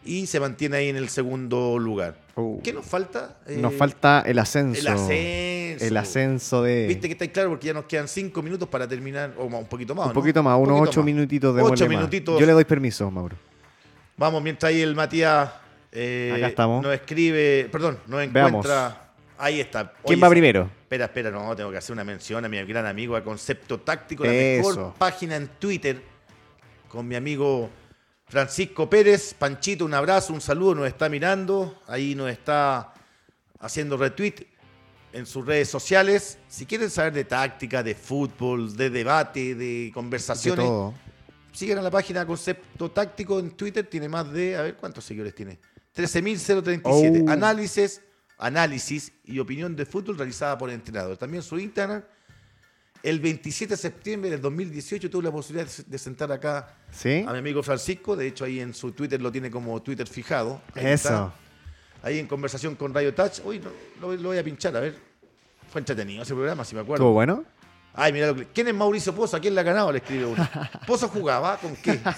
y 0.04 0.28
se 0.28 0.40
mantiene 0.40 0.78
ahí 0.78 0.90
en 0.90 0.96
el 0.98 1.10
segundo 1.10 1.78
lugar. 1.80 2.22
Uh. 2.36 2.62
¿Qué 2.62 2.72
nos 2.72 2.86
falta? 2.86 3.40
Eh, 3.48 3.58
Nos 3.58 3.74
falta 3.74 4.24
el 4.26 4.38
ascenso. 4.40 4.80
el 4.80 4.88
ascenso. 4.88 5.86
El 5.86 5.98
ascenso 5.98 6.62
de. 6.64 6.88
Viste 6.88 7.08
que 7.08 7.14
está 7.14 7.28
claro 7.28 7.50
porque 7.50 7.68
ya 7.68 7.74
nos 7.74 7.86
quedan 7.86 8.08
cinco 8.08 8.42
minutos 8.42 8.70
para 8.70 8.88
terminar, 8.88 9.34
o 9.38 9.46
un 9.46 9.66
poquito 9.66 9.94
más. 9.96 10.06
un 10.06 10.10
¿no? 10.10 10.14
poquito 10.14 10.42
más, 10.44 10.58
Un 10.58 10.70
unos 10.72 10.88
ocho 10.90 11.00
más. 11.02 11.06
minutitos 11.06 11.56
de 11.56 11.62
Ocho 11.64 11.88
minutitos. 11.90 12.40
Yo 12.40 12.46
le 12.46 12.52
doy 12.54 12.64
permiso, 12.66 13.10
Mauro. 13.12 13.36
Vamos, 14.16 14.42
mientras 14.42 14.70
ahí 14.70 14.82
el 14.82 14.96
Matías 14.96 15.50
eh, 15.92 16.34
Acá 16.38 16.48
estamos. 16.48 16.84
nos 16.84 16.94
escribe, 16.94 17.68
perdón, 17.72 17.98
nos 18.08 18.32
Veamos. 18.32 18.66
encuentra. 18.66 19.02
Ahí 19.38 19.60
está. 19.60 19.92
¿Quién 20.06 20.22
va 20.24 20.30
primero? 20.30 20.70
Espera, 20.96 21.06
espera, 21.08 21.32
no, 21.32 21.54
tengo 21.58 21.72
que 21.72 21.78
hacer 21.78 21.92
una 21.92 22.06
mención 22.06 22.46
a 22.46 22.48
mi 22.48 22.64
gran 22.64 22.86
amigo, 22.86 23.18
a 23.18 23.24
Concepto 23.24 23.82
Táctico, 23.82 24.24
la 24.24 24.34
Eso. 24.34 24.70
mejor 24.70 24.94
página 24.94 25.36
en 25.36 25.50
Twitter, 25.60 26.02
con 26.88 27.06
mi 27.06 27.16
amigo 27.16 27.70
Francisco 28.28 28.90
Pérez. 28.90 29.34
Panchito, 29.34 29.84
un 29.84 29.94
abrazo, 29.94 30.32
un 30.32 30.40
saludo, 30.40 30.76
nos 30.76 30.88
está 30.88 31.10
mirando, 31.10 31.82
ahí 31.88 32.16
nos 32.16 32.32
está 32.32 32.94
haciendo 33.60 33.98
retweet 33.98 34.48
en 35.12 35.26
sus 35.26 35.46
redes 35.46 35.68
sociales. 35.68 36.38
Si 36.48 36.66
quieren 36.66 36.90
saber 36.90 37.12
de 37.12 37.26
táctica, 37.26 37.84
de 37.84 37.94
fútbol, 37.94 38.78
de 38.78 38.90
debate, 38.90 39.54
de 39.54 39.92
conversaciones, 39.94 40.66
sigan 41.52 41.80
a 41.80 41.82
la 41.82 41.92
página 41.92 42.26
Concepto 42.26 42.90
Táctico 42.90 43.38
en 43.38 43.52
Twitter, 43.52 43.86
tiene 43.86 44.08
más 44.08 44.32
de, 44.32 44.56
a 44.56 44.62
ver 44.62 44.76
cuántos 44.78 45.04
seguidores 45.04 45.36
tiene. 45.36 45.60
13.037. 45.94 47.26
Oh. 47.26 47.30
Análisis, 47.30 48.02
análisis 48.38 49.12
y 49.26 49.40
opinión 49.40 49.76
de 49.76 49.86
fútbol 49.86 50.18
realizada 50.18 50.58
por 50.58 50.70
entrenador. 50.70 51.18
También 51.18 51.44
su 51.44 51.60
Instagram. 51.60 52.04
El 53.04 53.20
27 53.20 53.74
de 53.74 53.78
septiembre 53.78 54.30
del 54.32 54.42
2018 54.42 55.10
tuve 55.12 55.24
la 55.26 55.32
posibilidad 55.32 55.70
de- 55.86 55.98
sentar 56.00 56.32
acá 56.32 56.76
¿Sí? 56.92 57.24
a 57.28 57.32
mi 57.34 57.38
amigo 57.38 57.62
Francisco. 57.62 58.16
De 58.16 58.26
hecho, 58.28 58.46
ahí 58.46 58.60
en 58.60 58.74
su 58.74 58.94
Twitter 58.94 59.22
lo 59.22 59.32
tiene 59.32 59.52
como 59.52 59.80
Twitter 59.84 60.08
fijado. 60.08 60.60
Ahí 60.74 60.88
Eso. 60.88 61.10
está. 61.10 61.34
Ahí 62.02 62.18
en 62.20 62.28
conversación 62.28 62.76
con 62.76 62.94
Radio 62.94 63.14
Touch. 63.14 63.42
Uy, 63.46 63.60
no, 63.60 63.70
lo, 64.02 64.16
lo 64.16 64.30
voy 64.30 64.38
a 64.40 64.44
pinchar, 64.44 64.76
a 64.76 64.80
ver. 64.80 64.98
Fue 65.72 65.80
entretenido 65.82 66.24
ese 66.24 66.34
programa, 66.34 66.66
si 66.66 66.74
me 66.74 66.82
acuerdo. 66.82 67.04
¿Estuvo 67.04 67.14
bueno? 67.14 67.44
Ay, 67.94 68.12
mira, 68.12 68.28
lo 68.28 68.36
que- 68.36 68.48
¿quién 68.48 68.68
es 68.68 68.74
Mauricio 68.74 69.14
Pozo? 69.14 69.38
¿A 69.38 69.40
quién 69.40 69.54
le 69.54 69.62
ha 69.62 69.64
ganado? 69.64 69.92
Le 69.92 70.00
escribe 70.00 70.26
uno. 70.26 70.50
¿Pozo 70.88 71.08
jugaba? 71.08 71.58
¿Con 71.58 71.76
qué? 71.76 72.00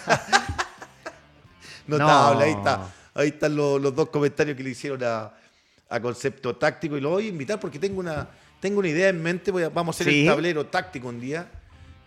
Notable, 1.88 2.46
ahí 2.46 2.52
está. 2.52 2.88
Ahí 3.14 3.28
están 3.30 3.56
los, 3.56 3.82
los 3.82 3.96
dos 3.96 4.10
comentarios 4.10 4.56
que 4.56 4.64
le 4.64 4.70
hicieron 4.72 5.04
a, 5.04 5.32
a 5.90 6.00
Concepto 6.02 6.56
Táctico. 6.56 6.98
Y 6.98 7.02
lo 7.02 7.10
voy 7.12 7.26
a 7.26 7.30
invitar 7.30 7.60
porque 7.60 7.80
tengo 7.80 8.00
una, 8.00 8.28
tengo 8.60 8.80
una 8.80 8.88
idea 8.90 9.10
en 9.10 9.22
mente. 9.22 9.52
Voy 9.52 9.64
a- 9.64 9.70
vamos 9.70 9.96
a 9.96 10.02
hacer 10.02 10.14
Sí. 10.14 10.22
el 10.22 10.28
tablero 10.34 10.66
táctico 10.68 11.08
un 11.08 11.20
día. 11.20 11.50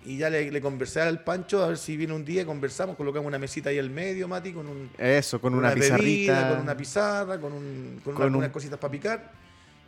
Y 0.05 0.17
ya 0.17 0.31
le, 0.31 0.51
le 0.51 0.61
conversé 0.63 1.03
al 1.03 1.23
Pancho 1.23 1.63
a 1.63 1.69
ver 1.69 1.77
si 1.77 1.95
viene 1.95 2.15
un 2.15 2.25
día, 2.25 2.47
conversamos, 2.47 2.97
colocamos 2.97 3.27
una 3.27 3.39
mesita 3.39 3.69
ahí 3.69 3.79
al 3.79 3.91
medio, 3.91 4.27
Mati, 4.29 4.51
con 4.53 4.67
un, 4.67 4.91
Eso, 4.97 5.39
con 5.43 5.55
una, 5.55 5.69
bebida, 5.71 5.85
pizarrita. 5.97 6.49
con 6.49 6.61
una 6.61 6.75
pizarra, 6.77 7.39
con, 7.39 7.53
un, 7.53 8.01
con, 8.03 8.15
Con 8.15 8.23
algunas 8.25 8.49
un 8.49 8.53
cositas 8.53 8.79
para 8.79 8.91
picar. 8.91 9.31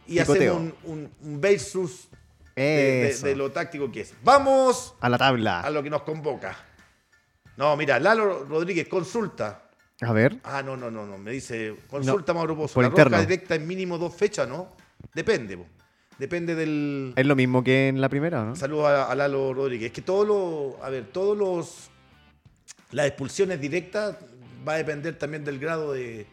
Y 0.07 0.19
picoteo. 0.19 0.53
hacemos 0.57 0.75
un, 0.85 1.11
un, 1.23 1.41
versus 1.41 2.09
de, 2.55 3.17
de 3.23 3.35
lo 3.37 3.51
táctico 3.53 3.91
que 3.91 4.03
es. 4.03 4.13
Vamos 4.23 4.95
A 5.01 5.09
la 5.09 5.17
tabla. 5.17 5.61
a 5.61 5.71
lo 5.71 5.83
que 5.83 5.89
nos 5.89 6.03
convoca. 6.03 6.59
No, 7.57 7.75
mira, 7.79 7.99
Lalo 7.99 8.45
Rodríguez, 8.45 8.89
consulta. 8.89 9.71
A 10.03 10.13
ver. 10.13 10.37
Ah, 10.45 10.63
no, 10.65 10.77
no, 10.77 10.91
no, 10.91 11.07
no. 11.07 11.17
Me 11.19 11.31
dice, 11.31 11.75
consulta 11.89 12.35
Mauro 12.35 12.57
Pozo. 12.57 12.75
por 12.75 12.83
La 12.85 12.89
interno. 12.89 13.17
roja 13.17 13.27
directa 13.27 13.55
en 13.55 13.67
mínimo 13.67 13.99
dos 13.99 14.15
fechas, 14.15 14.49
¿no? 14.49 14.75
Depende, 15.15 15.57
po. 15.57 15.67
Depende 16.19 16.55
del. 16.55 17.13
Es 17.17 17.27
lo 17.27 17.35
mismo 17.35 17.65
que 17.65 17.89
en 17.89 18.01
la 18.01 18.09
primera, 18.09 18.45
¿no? 18.45 18.55
Saludos 18.55 18.87
a, 18.87 19.11
a 19.11 19.15
Lalo 19.15 19.55
Rodríguez. 19.55 19.87
Es 19.87 19.93
que 19.93 20.03
todos 20.03 20.27
los. 20.27 20.85
A 20.85 20.91
ver, 20.91 21.05
todos 21.07 21.37
los. 21.37 21.91
Las 22.93 23.07
expulsiones 23.07 23.61
directas 23.61 24.17
va 24.67 24.75
a 24.75 24.77
depender 24.77 25.17
también 25.19 25.45
del 25.45 25.59
grado 25.59 25.93
de. 25.93 26.27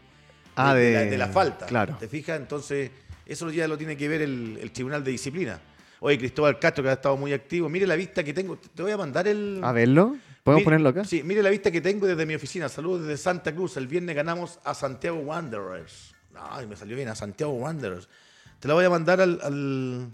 Ah, 0.56 0.74
de, 0.74 0.82
de- 0.82 0.94
la, 0.94 1.02
de 1.12 1.18
la 1.18 1.28
falta. 1.30 1.66
claro. 1.66 1.96
¿Te 2.00 2.08
fijas? 2.08 2.38
Entonces, 2.40 2.92
eso 3.26 3.50
ya 3.50 3.68
lo 3.68 3.78
tiene 3.78 3.96
que 3.96 4.08
ver 4.10 4.22
el, 4.22 4.60
el 4.62 4.72
Tribunal 4.72 5.04
de 5.04 5.12
Disciplina. 5.12 5.60
Oye, 6.02 6.18
Cristóbal 6.18 6.60
Castro, 6.60 6.84
que 6.84 6.90
ha 6.90 6.94
estado 6.94 7.16
muy 7.18 7.34
activo. 7.34 7.70
Mire 7.70 7.88
la 7.88 7.96
vista 7.96 8.24
que 8.24 8.34
tengo. 8.34 8.58
Te 8.58 8.84
voy 8.84 8.92
a 8.92 8.98
mandar 8.98 9.28
el. 9.28 9.62
A 9.64 9.72
verlo. 9.72 10.18
¿Podemos 10.44 10.60
Mire- 10.62 10.66
ponerlo 10.66 10.90
acá? 10.90 11.04
Sí, 11.06 11.22
mire 11.24 11.44
la 11.44 11.50
vista 11.50 11.70
que 11.72 11.82
tengo 11.82 12.08
desde 12.08 12.26
mi 12.26 12.36
oficina. 12.36 12.70
Saludos 12.70 13.02
desde 13.02 13.18
Santa 13.18 13.54
Cruz. 13.54 13.78
El 13.78 13.88
viernes 13.88 14.16
ganamos 14.16 14.60
a 14.64 14.74
Santiago 14.74 15.18
Wanderers. 15.20 16.16
Ay, 16.36 16.66
me 16.68 16.76
salió 16.76 16.96
bien, 16.96 17.10
a 17.10 17.16
Santiago 17.16 17.52
Wanderers. 17.54 18.08
Te 18.60 18.68
la 18.68 18.74
voy 18.74 18.86
a 18.86 18.90
mandar 18.90 19.20
al, 19.22 19.40
al- 19.44 20.10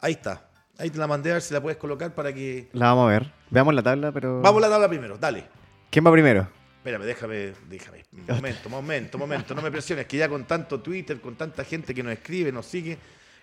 Ahí 0.00 0.12
está. 0.12 0.48
Ahí 0.78 0.90
te 0.90 0.98
la 0.98 1.06
mandé 1.06 1.30
a 1.30 1.34
ver 1.34 1.42
si 1.42 1.52
la 1.52 1.60
puedes 1.60 1.76
colocar 1.78 2.14
para 2.14 2.32
que... 2.32 2.68
La 2.72 2.86
vamos 2.86 3.08
a 3.08 3.12
ver. 3.12 3.32
Veamos 3.50 3.74
la 3.74 3.82
tabla, 3.82 4.12
pero. 4.12 4.40
Vamos 4.42 4.62
a 4.62 4.66
la 4.68 4.72
tabla 4.72 4.88
primero, 4.88 5.18
dale. 5.18 5.46
¿Quién 5.90 6.06
va 6.06 6.12
primero? 6.12 6.48
Espérame, 6.76 7.02
déjame, 7.04 7.52
déjame. 7.68 8.04
Momento, 8.28 8.68
momento, 8.68 9.18
momento. 9.18 9.54
No 9.54 9.62
me 9.62 9.70
presiones, 9.70 10.06
que 10.06 10.16
ya 10.18 10.28
con 10.28 10.44
tanto 10.44 10.80
Twitter, 10.80 11.20
con 11.20 11.34
tanta 11.34 11.64
gente 11.64 11.92
que 11.94 12.02
nos 12.02 12.12
escribe, 12.12 12.52
nos 12.52 12.66
sigue... 12.66 12.96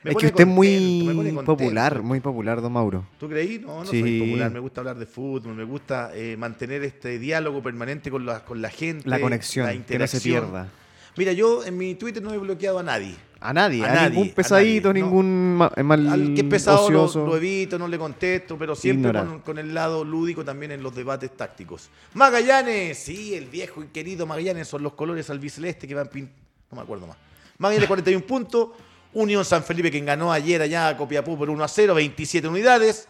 me 0.06 0.12
es 0.12 0.18
que 0.18 0.26
usted 0.28 0.42
es 0.42 0.48
muy 0.48 1.42
popular, 1.46 2.02
muy 2.02 2.20
popular, 2.20 2.62
don 2.62 2.72
Mauro. 2.72 3.06
¿Tú 3.20 3.28
creí? 3.28 3.60
No, 3.60 3.84
no 3.84 3.86
Sí. 3.86 4.00
soy 4.00 4.20
popular. 4.22 4.52
Me 4.52 4.60
gusta 4.60 4.82
hablar 4.82 4.98
de 4.98 5.06
fútbol, 5.06 5.54
me 5.56 5.64
gusta 5.64 6.12
eh, 6.14 6.36
mantener 6.38 6.84
este 6.84 7.20
diálogo 7.20 7.62
permanente 7.62 8.10
con 8.10 8.26
la, 8.26 8.44
con 8.46 8.62
la 8.62 8.70
gente. 8.70 9.10
La 9.10 9.20
conexión, 9.20 9.66
la 9.66 9.72
que 9.74 9.78
no 9.78 9.84
se 9.86 9.94
interacción. 9.94 10.44
pierda. 10.46 10.70
Mira, 11.18 11.32
yo 11.32 11.64
en 11.64 11.78
mi 11.78 11.96
Twitter 11.96 12.22
no 12.22 12.34
he 12.34 12.38
bloqueado 12.38 12.80
a 12.80 12.84
nadie. 12.84 13.16
A 13.40 13.54
nadie, 13.54 13.84
A 13.86 13.92
a, 13.92 13.96
nadie, 13.96 14.10
ningún 14.12 14.30
a 14.32 14.36
pesadito, 14.36 14.90
nadie, 14.90 15.02
no. 15.02 15.06
ningún 15.08 15.56
ma- 15.56 15.72
mal 15.84 16.08
Al 16.10 16.34
que 16.34 16.42
es 16.42 16.48
pesado 16.48 16.90
lo, 16.90 17.38
evito, 17.38 17.78
no 17.78 17.88
le 17.88 17.98
contesto, 17.98 18.58
pero 18.58 18.76
siempre 18.76 19.14
con 19.46 19.58
el 19.60 19.74
lado 19.74 20.04
lúdico 20.04 20.44
también 20.44 20.72
en 20.72 20.82
los 20.84 20.96
debates 20.96 21.32
tácticos. 21.38 21.90
Magallanes, 22.16 22.98
sí, 22.98 23.36
el 23.36 23.46
viejo 23.46 23.84
y 23.84 23.88
querido 23.88 24.26
Magallanes 24.26 24.68
son 24.68 24.82
los 24.84 24.94
colores 24.94 25.30
albiceleste 25.30 25.88
que 25.88 25.94
van 25.96 26.08
pin... 26.08 26.30
No 26.72 26.78
me 26.78 26.82
acuerdo 26.82 27.08
más. 27.08 27.18
Magallanes 27.60 27.88
41 27.88 28.26
puntos. 28.26 28.70
Unión 29.16 29.46
San 29.46 29.64
Felipe 29.64 29.90
quien 29.90 30.06
ganó 30.06 30.32
ayer 30.32 30.62
allá 30.62 30.90
a 30.90 30.98
Copiapó 30.98 31.38
por 31.38 31.50
1 31.50 31.64
a 31.64 31.68
0, 31.70 31.96
27 31.96 32.48
unidades. 32.50 33.08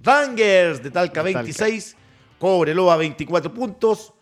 Rangers 0.00 0.80
de 0.80 0.92
Talca 0.92 1.24
De 1.24 1.32
Talca. 1.32 1.42
26. 1.42 1.96
Cobreloa 2.38 2.96
24 2.96 3.52
puntos. 3.52 4.14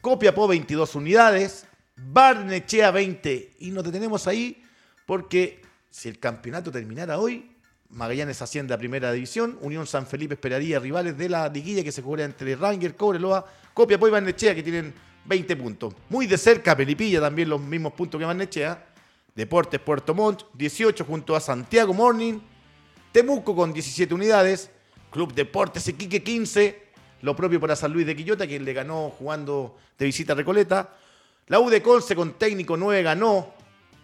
Copiapó 0.00 0.48
22 0.48 0.94
unidades. 0.94 1.66
Barnechea 1.96 2.90
20. 2.90 3.56
Y 3.58 3.70
nos 3.72 3.84
detenemos 3.84 4.26
ahí 4.26 4.64
porque 5.04 5.60
si 5.90 6.08
el 6.08 6.18
campeonato 6.18 6.72
terminara 6.72 7.18
hoy, 7.18 7.54
Magallanes 7.90 8.40
asciende 8.40 8.72
a 8.72 8.78
primera 8.78 9.12
división. 9.12 9.58
Unión 9.60 9.86
San 9.86 10.06
Felipe 10.06 10.32
esperaría 10.32 10.78
rivales 10.78 11.18
de 11.18 11.28
la 11.28 11.46
liguilla 11.50 11.84
que 11.84 11.92
se 11.92 12.00
jugará 12.00 12.24
entre 12.24 12.56
Rangers, 12.56 12.94
Cobreloa, 12.94 13.44
Copiapó 13.74 14.08
y 14.08 14.12
Barnechea 14.12 14.54
que 14.54 14.62
tienen 14.62 14.94
20 15.26 15.56
puntos. 15.56 15.94
Muy 16.08 16.26
de 16.26 16.38
cerca 16.38 16.74
Pelipilla 16.74 17.20
también 17.20 17.50
los 17.50 17.60
mismos 17.60 17.92
puntos 17.92 18.18
que 18.18 18.24
Barnechea. 18.24 18.86
Deportes 19.34 19.80
Puerto 19.80 20.14
Montt 20.14 20.42
18 20.54 21.04
junto 21.04 21.36
a 21.36 21.40
Santiago 21.40 21.94
Morning. 21.94 22.38
Temuco 23.12 23.54
con 23.54 23.72
17 23.72 24.12
unidades. 24.14 24.70
Club 25.10 25.34
Deportes 25.34 25.88
Iquique 25.88 26.22
15. 26.22 26.90
Lo 27.22 27.36
propio 27.36 27.60
para 27.60 27.76
San 27.76 27.92
Luis 27.92 28.06
de 28.06 28.16
Quillota, 28.16 28.46
quien 28.46 28.64
le 28.64 28.72
ganó 28.72 29.10
jugando 29.10 29.76
de 29.98 30.06
visita 30.06 30.32
a 30.32 30.36
Recoleta. 30.36 30.96
La 31.48 31.60
U 31.60 31.68
de 31.68 31.82
Conce 31.82 32.14
con 32.14 32.34
técnico 32.34 32.76
9 32.76 33.02
ganó 33.02 33.52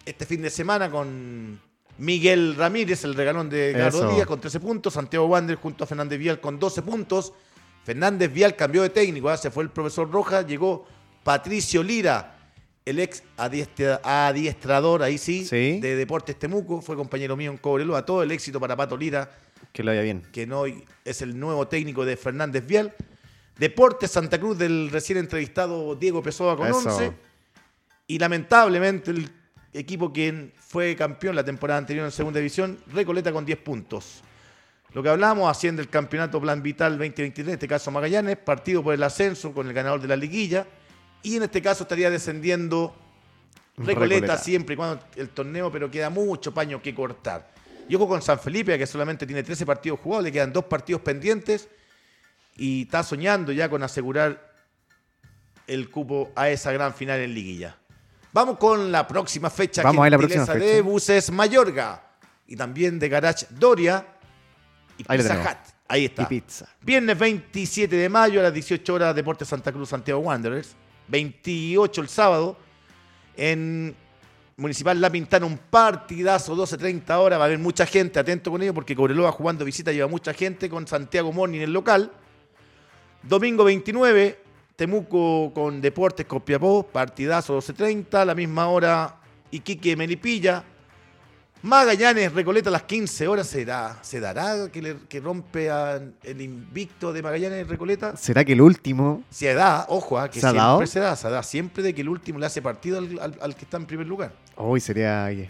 este 0.05 0.25
fin 0.25 0.41
de 0.41 0.49
semana 0.49 0.91
con 0.91 1.59
Miguel 1.97 2.55
Ramírez, 2.55 3.03
el 3.03 3.15
regalón 3.15 3.49
de 3.49 3.71
Eso. 3.87 4.09
Díaz, 4.13 4.27
con 4.27 4.39
13 4.39 4.59
puntos. 4.59 4.93
Santiago 4.93 5.25
Wander 5.25 5.55
junto 5.55 5.83
a 5.83 5.87
Fernández 5.87 6.19
Vial 6.19 6.39
con 6.39 6.59
12 6.59 6.81
puntos. 6.81 7.33
Fernández 7.83 8.31
Vial 8.31 8.55
cambió 8.55 8.81
de 8.81 8.89
técnico, 8.89 9.29
¿ah? 9.29 9.37
se 9.37 9.49
fue 9.49 9.63
el 9.63 9.69
profesor 9.69 10.11
Rojas, 10.11 10.45
llegó 10.45 10.85
Patricio 11.23 11.81
Lira, 11.81 12.36
el 12.89 12.99
ex 12.99 13.23
adiestra- 13.37 13.99
adiestrador, 14.03 15.03
ahí 15.03 15.17
sí, 15.17 15.45
Sí. 15.45 15.79
de 15.79 15.95
Deportes 15.95 16.37
Temuco, 16.37 16.81
fue 16.81 16.95
compañero 16.95 17.35
mío 17.35 17.51
en 17.51 17.57
Cobreloa. 17.57 18.05
Todo 18.05 18.23
el 18.23 18.31
éxito 18.31 18.59
para 18.59 18.75
Pato 18.75 18.95
Lira, 18.97 19.29
Que 19.73 19.83
lo 19.83 19.91
vaya 19.91 20.01
bien. 20.01 20.23
que 20.31 20.45
no 20.47 20.63
es 20.65 21.21
el 21.21 21.39
nuevo 21.39 21.67
técnico 21.67 22.05
de 22.05 22.15
Fernández 22.17 22.65
Vial. 22.65 22.93
Deportes 23.57 24.11
Santa 24.11 24.39
Cruz 24.39 24.57
del 24.57 24.89
recién 24.91 25.17
entrevistado 25.17 25.95
Diego 25.95 26.21
Pessoa 26.21 26.55
con 26.55 26.67
Eso. 26.67 26.77
11. 26.89 27.11
Y 28.07 28.19
lamentablemente 28.19 29.11
el 29.11 29.29
equipo 29.73 30.13
que 30.13 30.51
fue 30.55 30.95
campeón 30.95 31.35
la 31.35 31.43
temporada 31.43 31.79
anterior 31.79 32.05
en 32.05 32.11
segunda 32.11 32.39
división, 32.39 32.77
Recoleta 32.93 33.31
con 33.31 33.45
10 33.45 33.57
puntos. 33.59 34.21
Lo 34.93 35.03
que 35.03 35.09
hablamos, 35.09 35.49
haciendo 35.51 35.81
el 35.81 35.89
campeonato 35.89 36.39
Plan 36.39 36.63
Vital 36.63 36.93
2023, 36.97 37.47
en 37.49 37.53
este 37.55 37.67
caso 37.67 37.91
Magallanes, 37.91 38.37
partido 38.37 38.81
por 38.81 38.93
el 38.93 39.03
ascenso 39.03 39.51
con 39.53 39.67
el 39.67 39.73
ganador 39.73 39.99
de 40.01 40.07
la 40.07 40.15
liguilla. 40.15 40.65
Y 41.23 41.37
en 41.37 41.43
este 41.43 41.61
caso 41.61 41.83
estaría 41.83 42.09
descendiendo 42.09 42.95
Recoleta, 43.77 43.99
Recoleta. 43.99 44.37
siempre 44.37 44.73
y 44.73 44.77
cuando 44.77 45.03
el 45.15 45.29
torneo, 45.29 45.71
pero 45.71 45.91
queda 45.91 46.09
mucho 46.09 46.53
paño 46.53 46.81
que 46.81 46.95
cortar. 46.95 47.51
Y 47.89 47.95
ojo 47.95 48.07
con 48.07 48.21
San 48.21 48.39
Felipe, 48.39 48.77
que 48.77 48.87
solamente 48.87 49.25
tiene 49.25 49.43
13 49.43 49.65
partidos 49.65 49.99
jugados, 49.99 50.25
le 50.25 50.31
quedan 50.31 50.51
dos 50.51 50.65
partidos 50.65 51.01
pendientes 51.01 51.69
y 52.55 52.83
está 52.83 53.03
soñando 53.03 53.51
ya 53.51 53.69
con 53.69 53.83
asegurar 53.83 54.53
el 55.67 55.89
cupo 55.89 56.31
a 56.35 56.49
esa 56.49 56.71
gran 56.71 56.93
final 56.93 57.19
en 57.19 57.33
liguilla. 57.33 57.77
Vamos 58.33 58.57
con 58.57 58.91
la 58.91 59.07
próxima 59.07 59.49
fecha. 59.49 59.83
Vamos 59.83 60.05
a 60.05 60.09
la 60.09 60.17
próxima 60.17 60.45
de 60.45 60.59
fecha. 60.59 60.81
Buses 60.81 61.31
Mayorga 61.31 62.03
y 62.47 62.55
también 62.55 62.99
de 62.99 63.09
Garage 63.09 63.45
Doria 63.49 64.05
y 64.97 65.03
Ahí 65.07 65.17
Pizza. 65.17 65.41
Hut. 65.41 65.73
Ahí 65.87 66.05
está. 66.05 66.23
Y 66.23 66.25
pizza. 66.25 66.67
Viernes 66.81 67.17
27 67.17 67.95
de 67.95 68.09
mayo 68.09 68.39
a 68.39 68.43
las 68.43 68.53
18 68.53 68.93
horas, 68.93 69.15
Deportes 69.15 69.47
Santa 69.47 69.71
Cruz, 69.71 69.89
Santiago 69.89 70.19
Wanderers. 70.19 70.75
28 71.07 72.01
el 72.01 72.09
sábado. 72.09 72.57
En 73.35 73.95
Municipal 74.57 74.99
La 74.99 75.11
Pintana, 75.11 75.45
un 75.45 75.57
partidazo, 75.57 76.55
12.30 76.55 77.15
horas. 77.17 77.39
Va 77.39 77.43
a 77.43 77.45
haber 77.45 77.59
mucha 77.59 77.85
gente, 77.85 78.19
atento 78.19 78.49
con 78.49 78.61
ello, 78.61 78.73
porque 78.73 78.95
Cobreloa 78.95 79.31
jugando 79.31 79.63
visita 79.63 79.91
lleva 79.91 80.07
mucha 80.07 80.33
gente 80.33 80.69
con 80.69 80.87
Santiago 80.87 81.31
Morning 81.31 81.57
en 81.57 81.63
el 81.65 81.73
local. 81.73 82.11
Domingo 83.21 83.63
29, 83.63 84.39
Temuco 84.75 85.51
con 85.53 85.81
Deportes 85.81 86.25
Copiapó, 86.25 86.83
partidazo 86.83 87.57
12.30. 87.59 88.15
A 88.15 88.25
la 88.25 88.35
misma 88.35 88.67
hora, 88.67 89.19
Iquique 89.51 89.95
Melipilla. 89.95 90.63
Magallanes, 91.63 92.31
Recoleta 92.33 92.69
a 92.69 92.71
las 92.71 92.83
15 92.83 93.27
horas. 93.27 93.47
¿Será, 93.47 93.97
¿Se 94.01 94.19
dará 94.19 94.69
que, 94.71 94.81
le- 94.81 94.97
que 95.09 95.19
rompe 95.19 95.69
a- 95.69 95.99
el 96.23 96.41
invicto 96.41 97.11
de 97.11 97.21
Magallanes 97.21 97.67
Recoleta? 97.67 98.15
¿Será 98.15 98.45
que 98.45 98.53
el 98.53 98.61
último? 98.61 99.23
Se 99.29 99.53
da, 99.53 99.85
ojo, 99.89 100.19
ah, 100.19 100.29
que 100.29 100.39
¿Se 100.39 100.45
ha 100.47 100.51
siempre 100.51 100.61
dado? 100.67 100.85
se 100.87 100.99
da, 100.99 101.15
se 101.15 101.29
da 101.29 101.43
siempre 101.43 101.83
de 101.83 101.93
que 101.93 102.01
el 102.01 102.09
último 102.09 102.39
le 102.39 102.45
hace 102.45 102.61
partido 102.61 102.99
al, 102.99 103.19
al- 103.19 103.37
al 103.41 103.55
que 103.55 103.65
está 103.65 103.77
en 103.77 103.85
primer 103.85 104.07
lugar. 104.07 104.31
Hoy 104.55 104.79
sería 104.79 105.31
eh, 105.31 105.49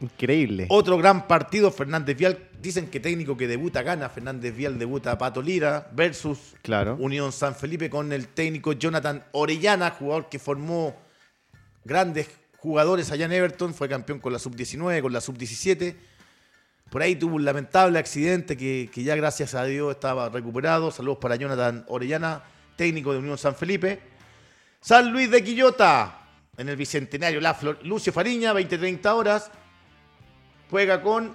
increíble. 0.00 0.66
Otro 0.70 0.98
gran 0.98 1.26
partido, 1.26 1.70
Fernández 1.70 2.16
Vial. 2.16 2.38
Dicen 2.60 2.86
que 2.88 2.98
técnico 2.98 3.36
que 3.36 3.46
debuta 3.46 3.82
gana. 3.82 4.08
Fernández 4.08 4.56
Vial 4.56 4.78
debuta 4.78 5.12
a 5.12 5.18
Pato 5.18 5.40
Lira 5.42 5.88
versus 5.92 6.54
Claro. 6.62 6.96
Unión 6.98 7.30
San 7.30 7.54
Felipe 7.54 7.88
con 7.90 8.12
el 8.12 8.28
técnico 8.28 8.72
Jonathan 8.72 9.22
Orellana, 9.32 9.90
jugador 9.90 10.28
que 10.30 10.38
formó 10.38 10.96
grandes 11.84 12.28
jugadores 12.64 13.12
allá 13.12 13.26
en 13.26 13.32
Everton, 13.32 13.74
fue 13.74 13.90
campeón 13.90 14.20
con 14.20 14.32
la 14.32 14.38
sub-19, 14.38 15.02
con 15.02 15.12
la 15.12 15.20
sub-17. 15.20 15.94
Por 16.88 17.02
ahí 17.02 17.14
tuvo 17.14 17.36
un 17.36 17.44
lamentable 17.44 17.98
accidente 17.98 18.56
que, 18.56 18.88
que 18.90 19.02
ya 19.02 19.14
gracias 19.16 19.54
a 19.54 19.66
Dios 19.66 19.94
estaba 19.94 20.30
recuperado. 20.30 20.90
Saludos 20.90 21.18
para 21.20 21.36
Jonathan 21.36 21.84
Orellana, 21.88 22.42
técnico 22.76 23.12
de 23.12 23.18
Unión 23.18 23.36
San 23.36 23.54
Felipe. 23.54 24.00
San 24.80 25.12
Luis 25.12 25.30
de 25.30 25.44
Quillota, 25.44 26.20
en 26.56 26.70
el 26.70 26.76
Bicentenario 26.76 27.38
La 27.38 27.52
Flor. 27.52 27.80
Lucio 27.84 28.14
Fariña, 28.14 28.54
20-30 28.54 29.06
horas. 29.12 29.50
Juega 30.70 31.02
con 31.02 31.34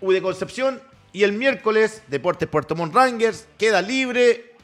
U 0.00 0.12
de 0.12 0.22
Concepción. 0.22 0.80
Y 1.12 1.24
el 1.24 1.32
miércoles, 1.32 2.04
Deportes 2.06 2.48
Puerto 2.48 2.76
Montt 2.76 2.94
Rangers. 2.94 3.48
Queda 3.58 3.82
libre. 3.82 4.54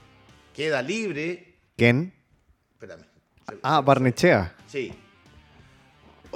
Queda 0.55 0.83
libre. 0.83 1.57
¿Quién? 1.77 2.15
Espérame. 2.75 3.03
Ah, 3.63 3.81
Barnechea. 3.81 4.55
Sí. 4.69 4.93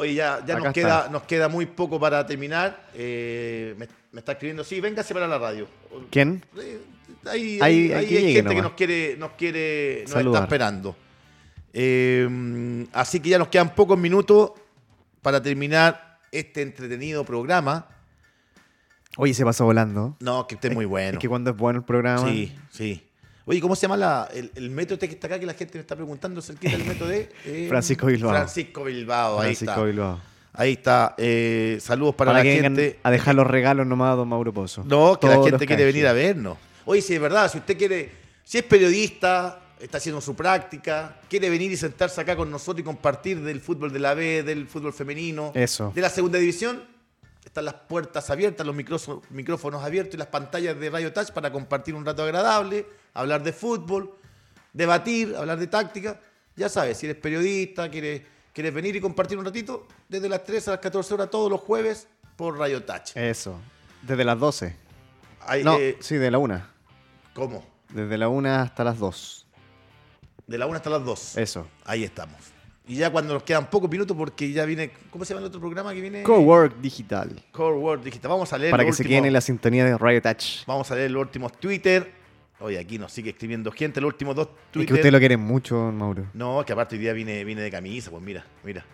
Oye, 0.00 0.14
ya, 0.14 0.44
ya 0.46 0.58
nos, 0.58 0.72
queda, 0.72 1.08
nos 1.10 1.22
queda 1.24 1.48
muy 1.48 1.66
poco 1.66 2.00
para 2.00 2.26
terminar. 2.26 2.88
Eh, 2.94 3.74
me, 3.78 3.86
me 4.12 4.18
está 4.20 4.32
escribiendo, 4.32 4.64
sí, 4.64 4.80
véngase 4.80 5.12
para 5.14 5.26
la 5.28 5.38
radio. 5.38 5.68
¿Quién? 6.10 6.44
Eh, 6.58 6.80
Hay, 7.26 7.60
hay- 7.60 7.92
hay 7.92 8.06
que 8.06 8.32
gente 8.32 8.54
que 8.54 8.62
nos 8.62 8.72
quiere, 8.72 9.16
nos 9.18 9.32
quiere, 9.32 10.02
nos 10.04 10.10
Saludar. 10.12 10.42
está 10.42 10.44
esperando. 10.46 10.96
Eh, 11.72 12.86
así 12.92 13.20
que 13.20 13.28
ya 13.28 13.38
nos 13.38 13.48
quedan 13.48 13.74
pocos 13.74 13.98
minutos 13.98 14.52
para 15.22 15.42
terminar 15.42 16.18
este 16.32 16.62
entretenido 16.62 17.24
programa. 17.24 17.86
Oye, 19.16 19.34
se 19.34 19.44
pasó 19.44 19.64
volando. 19.64 20.16
No, 20.20 20.46
que 20.46 20.54
esté 20.54 20.70
muy 20.70 20.84
bueno. 20.86 21.12
Es 21.12 21.18
que 21.18 21.28
cuando 21.28 21.50
es 21.50 21.56
bueno 21.56 21.80
el 21.80 21.84
programa. 21.84 22.28
Sí, 22.28 22.56
sí. 22.70 23.06
Oye, 23.46 23.60
¿cómo 23.60 23.74
se 23.74 23.82
llama 23.82 23.96
la- 23.96 24.28
el, 24.34 24.50
el 24.54 24.70
método 24.70 24.94
este 24.94 25.08
que 25.08 25.14
está 25.14 25.26
acá 25.26 25.38
que 25.40 25.46
la 25.46 25.54
gente 25.54 25.74
me 25.74 25.80
está 25.80 25.96
preguntando? 25.96 26.40
¿Es 26.40 26.50
el 26.50 26.58
que 26.58 26.68
es 26.68 26.74
el 26.74 26.84
método 26.84 27.08
de? 27.08 27.28
eh, 27.46 27.66
Francisco 27.68 28.06
Bilbao. 28.06 28.30
Francisco 28.30 28.84
Bilbao, 28.84 29.36
ahí 29.40 29.46
Francisco 29.54 29.70
está. 29.72 29.84
Bilbao. 29.84 30.20
Ahí 30.52 30.72
está. 30.72 31.14
Eh, 31.18 31.78
saludos 31.80 32.14
para, 32.16 32.30
Para, 32.32 32.38
la 32.40 32.42
que 32.44 32.60
gente. 32.60 32.98
a 33.02 33.10
dejar 33.10 33.34
los 33.34 33.46
regalos 33.46 33.86
nomás 33.86 34.12
a 34.12 34.16
don 34.16 34.28
Mauro 34.28 34.52
Pozo. 34.52 34.82
No, 34.84 35.18
que 35.18 35.26
la 35.28 35.42
gente 35.42 35.66
quiere 35.66 35.84
venir 35.84 36.06
a 36.06 36.12
vernos. 36.12 36.58
Oye, 36.84 37.00
si 37.02 37.14
es 37.14 37.20
verdad, 37.20 37.50
si 37.50 37.58
usted 37.58 37.76
quiere, 37.78 38.10
si 38.44 38.58
es 38.58 38.64
periodista, 38.64 39.60
está 39.80 39.98
haciendo 39.98 40.20
su 40.20 40.34
práctica, 40.34 41.16
quiere 41.28 41.48
venir 41.48 41.70
y 41.70 41.76
sentarse 41.76 42.20
acá 42.20 42.36
con 42.36 42.50
nosotros 42.50 42.80
y 42.80 42.84
compartir 42.84 43.40
del 43.40 43.60
fútbol 43.60 43.92
de 43.92 43.98
la 44.00 44.14
B, 44.14 44.42
del 44.42 44.66
fútbol 44.66 44.92
femenino, 44.92 45.52
Eso. 45.54 45.92
de 45.94 46.00
la 46.02 46.10
segunda 46.10 46.38
división, 46.38 46.82
están 47.44 47.64
las 47.64 47.74
puertas 47.74 48.30
abiertas, 48.30 48.66
los 48.66 48.74
micrófonos, 48.74 49.82
abiertos 49.82 50.14
y 50.14 50.18
las 50.18 50.28
pantallas 50.28 50.78
de 50.78 50.90
Radio 50.90 51.12
Touch 51.12 51.30
para 51.30 51.50
compartir 51.50 51.94
un 51.94 52.04
rato 52.04 52.22
agradable, 52.22 52.86
hablar 53.14 53.42
de 53.42 53.52
fútbol, 53.52 54.14
debatir, 54.72 55.34
hablar 55.36 55.58
de 55.58 55.66
táctica. 55.66 56.20
Ya 56.56 56.68
sabes, 56.68 56.98
si 56.98 57.06
eres 57.06 57.18
periodista, 57.20 57.90
quieres, 57.90 58.22
quieres 58.52 58.74
venir 58.74 58.94
y 58.96 59.00
compartir 59.00 59.38
un 59.38 59.44
ratito, 59.44 59.86
desde 60.08 60.28
las 60.28 60.44
3 60.44 60.68
a 60.68 60.70
las 60.72 60.80
14 60.80 61.14
horas 61.14 61.30
todos 61.30 61.50
los 61.50 61.60
jueves 61.60 62.08
por 62.36 62.58
Radio 62.58 62.82
Touch. 62.84 63.16
Eso. 63.16 63.58
Desde 64.02 64.24
las 64.24 64.38
12. 64.38 64.76
Ahí, 65.46 65.64
No, 65.64 65.78
eh, 65.78 65.96
sí, 66.00 66.16
de 66.16 66.30
la 66.30 66.38
1. 66.38 66.62
¿Cómo? 67.34 67.64
Desde 67.88 68.18
la 68.18 68.28
1 68.28 68.48
hasta 68.54 68.84
las 68.84 68.98
2. 68.98 69.46
De 70.46 70.58
la 70.58 70.66
1 70.66 70.76
hasta 70.76 70.90
las 70.90 71.04
2. 71.04 71.36
Eso. 71.38 71.66
Ahí 71.84 72.04
estamos. 72.04 72.38
Y 72.86 72.96
ya 72.96 73.10
cuando 73.10 73.34
nos 73.34 73.42
quedan 73.44 73.70
pocos 73.70 73.88
minutos, 73.90 74.16
porque 74.16 74.50
ya 74.52 74.64
viene. 74.64 74.90
¿Cómo 75.10 75.24
se 75.24 75.32
llama 75.32 75.42
el 75.42 75.46
otro 75.48 75.60
programa 75.60 75.94
que 75.94 76.00
viene? 76.00 76.22
Cowork 76.22 76.76
Digital. 76.80 77.40
Core 77.52 78.02
Digital. 78.02 78.30
Vamos 78.30 78.52
a 78.52 78.58
leer 78.58 78.70
Para 78.72 78.84
que 78.84 78.92
se 78.92 79.04
queden 79.04 79.26
en 79.26 79.32
la 79.32 79.40
sintonía 79.40 79.84
de 79.84 79.96
Radio 79.96 80.20
Touch. 80.20 80.64
Vamos 80.66 80.90
a 80.90 80.94
leer 80.96 81.10
los 81.10 81.20
últimos 81.22 81.52
Twitter. 81.52 82.10
Oye, 82.58 82.78
aquí 82.78 82.98
nos 82.98 83.12
sigue 83.12 83.30
escribiendo 83.30 83.70
gente. 83.70 84.00
Los 84.00 84.08
últimos 84.08 84.34
dos 84.34 84.48
Es 84.48 84.72
Twitter. 84.72 84.88
que 84.88 84.94
usted 85.00 85.12
lo 85.12 85.18
quiere 85.18 85.36
mucho, 85.36 85.76
Mauro. 85.92 86.26
No, 86.34 86.64
que 86.66 86.72
aparte 86.72 86.96
hoy 86.96 87.00
día 87.02 87.12
viene, 87.12 87.44
viene 87.44 87.62
de 87.62 87.70
camisa. 87.70 88.10
Pues 88.10 88.22
mira, 88.22 88.44
mira. 88.64 88.84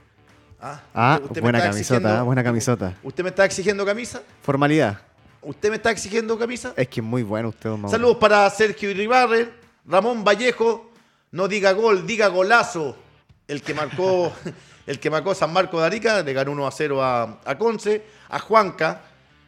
Ah, 0.61 0.83
Ah, 0.95 1.21
usted- 1.23 1.41
buena 1.41 1.61
camisota, 1.61 2.21
ah, 2.21 2.23
buena 2.23 2.43
camisota. 2.45 2.95
¿Usted 3.03 3.23
me 3.23 3.31
está 3.31 3.45
exigiendo 3.45 3.85
camisa? 3.85 4.23
Formalidad. 4.43 5.01
¿Usted 5.43 5.71
me 5.71 5.77
está 5.77 5.91
exigiendo 5.91 6.39
camisa? 6.39 6.75
Es 6.77 6.89
que 6.89 7.01
es 7.01 7.07
muy 7.07 7.23
bueno 7.23 7.49
usted, 7.51 7.71
don 7.71 7.81
Mauro. 7.81 7.93
Saludos 7.93 8.17
para 8.19 8.49
Sergio 8.51 8.91
Iribarren, 8.91 9.51
Ramón 9.87 10.25
Vallejo, 10.25 10.91
no 11.33 11.47
diga 11.49 11.73
gol, 11.73 12.07
diga 12.07 12.29
golazo. 12.29 12.97
El 13.49 13.63
que 13.63 13.75
marcó, 13.75 14.33
el 14.87 14.99
que 14.99 15.11
marcó 15.11 15.35
San 15.35 15.53
Marco 15.53 15.81
de 15.81 15.87
Arica, 15.87 16.23
le 16.23 16.33
ganó 16.33 16.53
1 16.53 16.67
a 16.67 16.71
0 16.71 17.03
a, 17.03 17.41
a 17.45 17.59
Conce, 17.59 18.03
a 18.29 18.39
Juanca. 18.39 19.03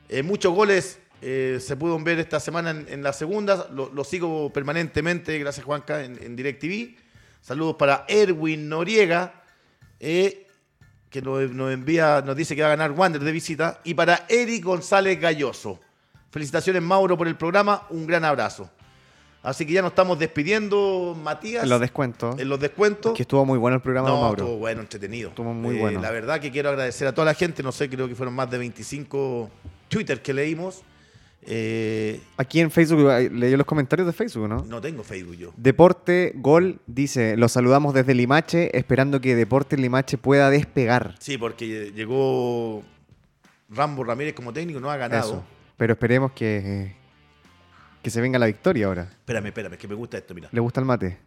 Eh, 0.08 0.22
muchos 0.22 0.54
goles 0.54 0.98
eh, 1.20 1.58
se 1.60 1.76
pudieron 1.76 2.04
ver 2.04 2.18
esta 2.20 2.38
semana 2.38 2.70
en, 2.70 2.86
en 2.88 3.02
la 3.02 3.12
segunda. 3.12 3.68
Lo, 3.70 4.04
sigo 4.04 4.52
permanentemente, 4.52 5.38
gracias 5.38 5.66
Juanca, 5.66 6.04
en, 6.04 6.22
en 6.22 6.36
DirecTV. 6.36 6.96
Saludos 7.40 7.76
para 7.76 8.04
Erwin 8.08 8.68
Noriega, 8.68 9.42
eh, 10.00 10.46
que 11.10 11.22
nos, 11.22 11.50
nos 11.50 11.72
envía, 11.72 12.22
nos 12.24 12.36
dice 12.36 12.54
que 12.54 12.62
va 12.62 12.68
a 12.68 12.76
ganar 12.76 12.92
Wander 12.92 13.22
de 13.22 13.32
visita. 13.32 13.80
Y 13.84 13.94
para 13.94 14.26
Eric 14.28 14.64
González 14.64 15.20
Galloso. 15.20 15.80
Felicitaciones, 16.30 16.82
Mauro, 16.82 17.16
por 17.16 17.26
el 17.26 17.36
programa. 17.36 17.86
Un 17.90 18.06
gran 18.06 18.24
abrazo. 18.24 18.70
Así 19.48 19.64
que 19.64 19.72
ya 19.72 19.82
nos 19.82 19.92
estamos 19.92 20.18
despidiendo, 20.18 21.16
Matías. 21.22 21.62
En 21.64 21.70
los 21.70 21.80
descuentos. 21.80 22.38
en 22.38 22.48
los 22.48 22.60
descuentos. 22.60 23.14
Que 23.14 23.22
estuvo 23.22 23.44
muy 23.46 23.58
bueno 23.58 23.76
el 23.76 23.82
programa, 23.82 24.08
No, 24.08 24.20
Mauro. 24.20 24.44
estuvo 24.44 24.58
bueno, 24.58 24.80
entretenido. 24.82 25.30
Estuvo 25.30 25.54
muy 25.54 25.76
Eh, 25.76 25.80
bueno. 25.80 26.00
La 26.02 26.10
verdad 26.10 26.38
que 26.40 26.50
quiero 26.50 26.68
agradecer 26.68 27.08
a 27.08 27.12
toda 27.14 27.24
la 27.24 27.34
gente. 27.34 27.62
No 27.62 27.72
sé, 27.72 27.88
creo 27.88 28.06
que 28.08 28.14
fueron 28.14 28.34
más 28.34 28.50
de 28.50 28.58
25 28.58 29.48
Twitter 29.88 30.20
que 30.20 30.34
leímos. 30.34 30.82
Eh, 31.42 32.20
Aquí 32.36 32.60
en 32.60 32.70
Facebook, 32.70 33.08
eh, 33.10 33.30
leí 33.30 33.56
los 33.56 33.64
comentarios 33.64 34.06
de 34.06 34.12
Facebook, 34.12 34.48
¿no? 34.48 34.64
no 34.68 34.80
tengo 34.82 35.02
Facebook 35.02 35.36
yo. 35.36 35.52
Deporte 35.56 36.32
Gol 36.36 36.80
dice, 36.86 37.36
los 37.38 37.52
saludamos 37.52 37.94
desde 37.94 38.12
Limache, 38.14 38.76
esperando 38.76 39.20
que 39.20 39.34
Deporte 39.34 39.78
Limache 39.78 40.18
pueda 40.18 40.50
despegar. 40.50 41.14
Sí, 41.20 41.38
porque 41.38 41.90
llegó 41.94 42.82
Rambo 43.70 44.04
Ramírez 44.04 44.34
como 44.34 44.52
técnico, 44.52 44.78
no 44.80 44.90
ha 44.90 44.96
ganado. 44.98 45.26
Eso. 45.30 45.44
Pero 45.78 45.92
esperemos 45.94 46.32
que, 46.32 46.96
que 48.02 48.10
se 48.10 48.20
venga 48.20 48.38
la 48.38 48.46
victoria 48.46 48.86
ahora. 48.86 49.02
Espérame, 49.10 49.46
espérame, 49.46 49.76
que 49.76 49.88
me 49.88 49.94
gusta 49.94 50.18
esto, 50.18 50.34
mira. 50.34 50.48
¿Le 50.52 50.60
gusta 50.60 50.80
el 50.80 50.86
mate? 50.86 51.18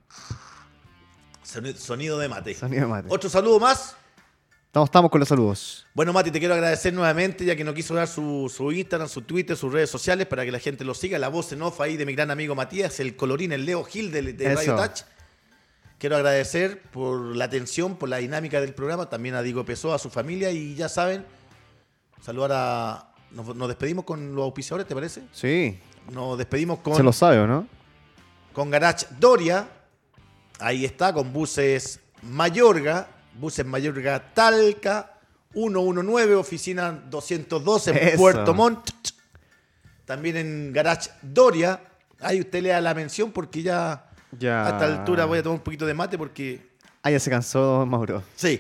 Soni- 1.46 1.76
Sonido 1.76 2.18
de 2.18 2.30
mate. 2.30 2.54
Sonido 2.56 2.82
de 2.84 2.88
mate. 2.88 3.08
Otro 3.10 3.30
saludo 3.30 3.60
más. 3.60 3.96
Estamos, 4.68 4.88
estamos 4.88 5.12
con 5.12 5.20
los 5.20 5.28
saludos. 5.28 5.86
Bueno, 5.94 6.14
Mati, 6.14 6.32
te 6.32 6.40
quiero 6.40 6.54
agradecer 6.54 6.94
nuevamente, 6.94 7.44
ya 7.44 7.58
que 7.58 7.64
no 7.66 7.74
quiso 7.74 7.94
dar 7.94 8.08
su, 8.08 8.50
su 8.56 8.72
Instagram, 8.72 9.10
su 9.10 9.22
Twitter, 9.24 9.58
sus 9.58 9.74
redes 9.74 9.90
sociales, 9.90 10.28
para 10.28 10.46
que 10.46 10.52
la 10.54 10.60
gente 10.60 10.86
lo 10.86 10.94
siga. 10.94 11.20
La 11.20 11.28
voz 11.28 11.52
en 11.52 11.62
off 11.62 11.82
ahí 11.82 11.98
de 11.98 12.06
mi 12.06 12.14
gran 12.16 12.32
amigo 12.32 12.56
Matías, 12.56 13.02
el 13.02 13.18
colorín, 13.18 13.52
el 13.52 13.66
Leo 13.66 13.84
Gil 13.84 14.12
de, 14.14 14.22
de 14.32 14.56
Radio. 14.56 14.78
Touch. 14.78 15.02
Quiero 15.98 16.16
agradecer 16.16 16.82
por 16.84 17.20
la 17.36 17.44
atención, 17.46 17.98
por 17.98 18.08
la 18.08 18.18
dinámica 18.18 18.62
del 18.62 18.74
programa, 18.74 19.10
también 19.10 19.36
a 19.36 19.42
Diego 19.42 19.66
Pesó, 19.66 19.94
a 19.94 20.00
su 20.00 20.10
familia, 20.10 20.52
y 20.52 20.74
ya 20.76 20.88
saben, 20.88 21.26
saludar 22.22 22.52
a... 22.54 23.14
Nos, 23.32 23.54
nos 23.54 23.68
despedimos 23.68 24.06
con 24.06 24.34
los 24.36 24.44
auspiciadores, 24.46 24.88
¿te 24.88 24.96
parece? 24.96 25.22
Sí. 25.34 25.78
Nos 26.12 26.38
despedimos 26.38 26.80
con... 26.80 26.96
Se 26.96 27.04
lo 27.04 27.14
sabe, 27.14 27.40
¿o 27.40 27.48
no? 27.48 27.68
con 28.54 28.70
Garage 28.70 29.06
Doria. 29.20 29.68
Ahí 30.60 30.84
está, 30.86 31.14
con 31.14 31.32
buses 31.32 32.00
Mayorga, 32.22 33.08
buses 33.40 33.66
Mayorga 33.66 34.34
Talca, 34.34 35.14
119, 35.54 36.36
oficina 36.36 36.92
212 37.10 37.92
en 37.92 37.98
Eso. 38.10 38.18
Puerto 38.18 38.54
Montt. 38.54 38.90
También 40.06 40.38
en 40.38 40.74
Garage 40.74 41.10
Doria. 41.22 41.82
Ahí 42.20 42.42
usted 42.42 42.62
le 42.62 42.70
da 42.70 42.82
la 42.82 42.94
mención 42.94 43.32
porque 43.32 43.64
ya 43.64 44.06
Ya. 44.38 44.66
a 44.66 44.70
esta 44.72 44.86
altura 44.86 45.26
voy 45.26 45.40
a 45.40 45.44
tomar 45.44 45.58
un 45.60 45.64
poquito 45.64 45.86
de 45.86 45.94
mate 45.94 46.18
porque... 46.18 46.70
Ah, 47.04 47.10
ya 47.10 47.20
se 47.20 47.32
cansó 47.32 47.86
Mauro. 47.88 48.22
Sí, 48.36 48.58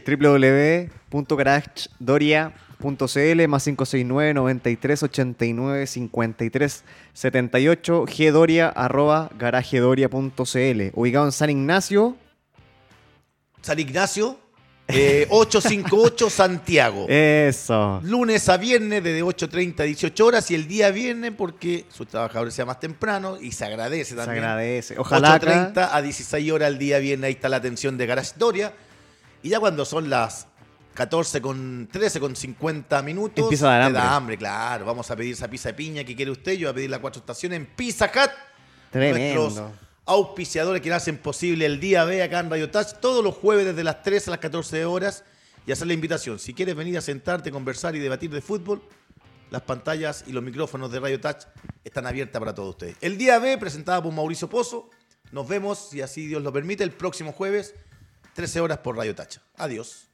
www.garagedoria.cl 2.81 3.47
más 3.47 3.63
569 3.63 4.33
93 4.33 5.03
89 5.03 5.87
53 5.87 6.83
78 7.13 8.05
gdoria 8.05 8.69
arroba 8.69 9.29
garagedoria.cl 9.37 10.81
ubicado 10.93 11.25
en 11.25 11.31
San 11.31 11.49
Ignacio 11.49 12.15
San 13.61 13.77
Ignacio, 13.79 14.39
eh, 14.87 15.27
858 15.29 16.29
Santiago. 16.31 17.05
eso 17.07 18.01
Lunes 18.03 18.49
a 18.49 18.57
viernes 18.57 19.03
desde 19.03 19.23
8.30 19.23 19.79
a 19.81 19.83
18 19.83 20.25
horas 20.25 20.49
y 20.49 20.55
el 20.55 20.67
día 20.67 20.89
viernes 20.89 21.31
porque 21.37 21.85
sus 21.89 22.07
trabajadores 22.07 22.55
sean 22.55 22.67
más 22.67 22.79
temprano 22.79 23.37
y 23.39 23.51
se 23.51 23.63
agradece 23.65 24.11
se 24.11 24.15
también. 24.15 24.43
agradece 24.43 24.95
ojalá 24.97 25.35
acá- 25.35 25.71
8.30 25.75 25.89
a 25.91 26.01
16 26.01 26.51
horas 26.51 26.69
el 26.69 26.79
día 26.79 26.97
viernes, 26.97 27.27
ahí 27.27 27.33
está 27.33 27.49
la 27.49 27.57
atención 27.57 27.97
de 27.97 28.07
Garage 28.07 28.31
Doria. 28.37 28.73
Y 29.43 29.49
ya 29.49 29.59
cuando 29.59 29.85
son 29.85 30.09
las 30.09 30.47
14 30.93 31.41
con 31.41 31.87
13 31.91 32.19
con 32.19 32.35
50 32.35 33.01
minutos, 33.01 33.43
Empieza 33.43 33.67
a 33.67 33.69
dar 33.71 33.81
hambre. 33.83 34.01
da 34.01 34.15
hambre, 34.15 34.37
claro. 34.37 34.85
Vamos 34.85 35.09
a 35.09 35.15
pedir 35.15 35.33
esa 35.33 35.49
pizza 35.49 35.69
de 35.69 35.73
piña 35.75 36.03
que 36.03 36.15
quiere 36.15 36.31
usted. 36.31 36.53
Yo 36.53 36.67
voy 36.67 36.71
a 36.71 36.75
pedir 36.75 36.89
la 36.89 36.99
cuatro 36.99 37.19
estaciones 37.19 37.57
en 37.57 37.65
Pizza 37.65 38.05
Hut. 38.13 38.31
Tremendo. 38.91 39.41
Nuestros 39.43 39.71
auspiciadores 40.05 40.81
que 40.81 40.91
hacen 40.91 41.17
posible 41.17 41.65
el 41.65 41.79
día 41.79 42.03
B 42.03 42.21
acá 42.21 42.39
en 42.39 42.49
Radio 42.49 42.69
Touch 42.69 42.93
todos 42.99 43.23
los 43.23 43.35
jueves 43.35 43.65
desde 43.67 43.83
las 43.83 44.03
13 44.03 44.29
a 44.29 44.31
las 44.31 44.39
14 44.39 44.83
horas 44.85 45.23
y 45.65 45.71
hacer 45.71 45.87
la 45.87 45.93
invitación. 45.93 46.39
Si 46.39 46.53
quieres 46.53 46.75
venir 46.75 46.97
a 46.97 47.01
sentarte, 47.01 47.51
conversar 47.51 47.95
y 47.95 47.99
debatir 47.99 48.29
de 48.31 48.41
fútbol, 48.41 48.81
las 49.51 49.61
pantallas 49.61 50.25
y 50.27 50.31
los 50.33 50.43
micrófonos 50.43 50.91
de 50.91 50.99
Radio 50.99 51.21
Touch 51.21 51.43
están 51.83 52.07
abiertas 52.07 52.39
para 52.39 52.53
todos 52.53 52.71
ustedes. 52.71 52.97
El 52.99 53.17
día 53.17 53.39
B, 53.39 53.57
presentada 53.57 54.01
por 54.01 54.11
Mauricio 54.11 54.49
Pozo. 54.49 54.89
Nos 55.31 55.47
vemos, 55.47 55.89
si 55.91 56.01
así 56.01 56.27
Dios 56.27 56.41
lo 56.43 56.51
permite, 56.51 56.83
el 56.83 56.91
próximo 56.91 57.31
jueves, 57.31 57.73
13 58.33 58.59
horas 58.59 58.79
por 58.79 58.97
Radio 58.97 59.15
Touch. 59.15 59.37
Adiós. 59.55 60.07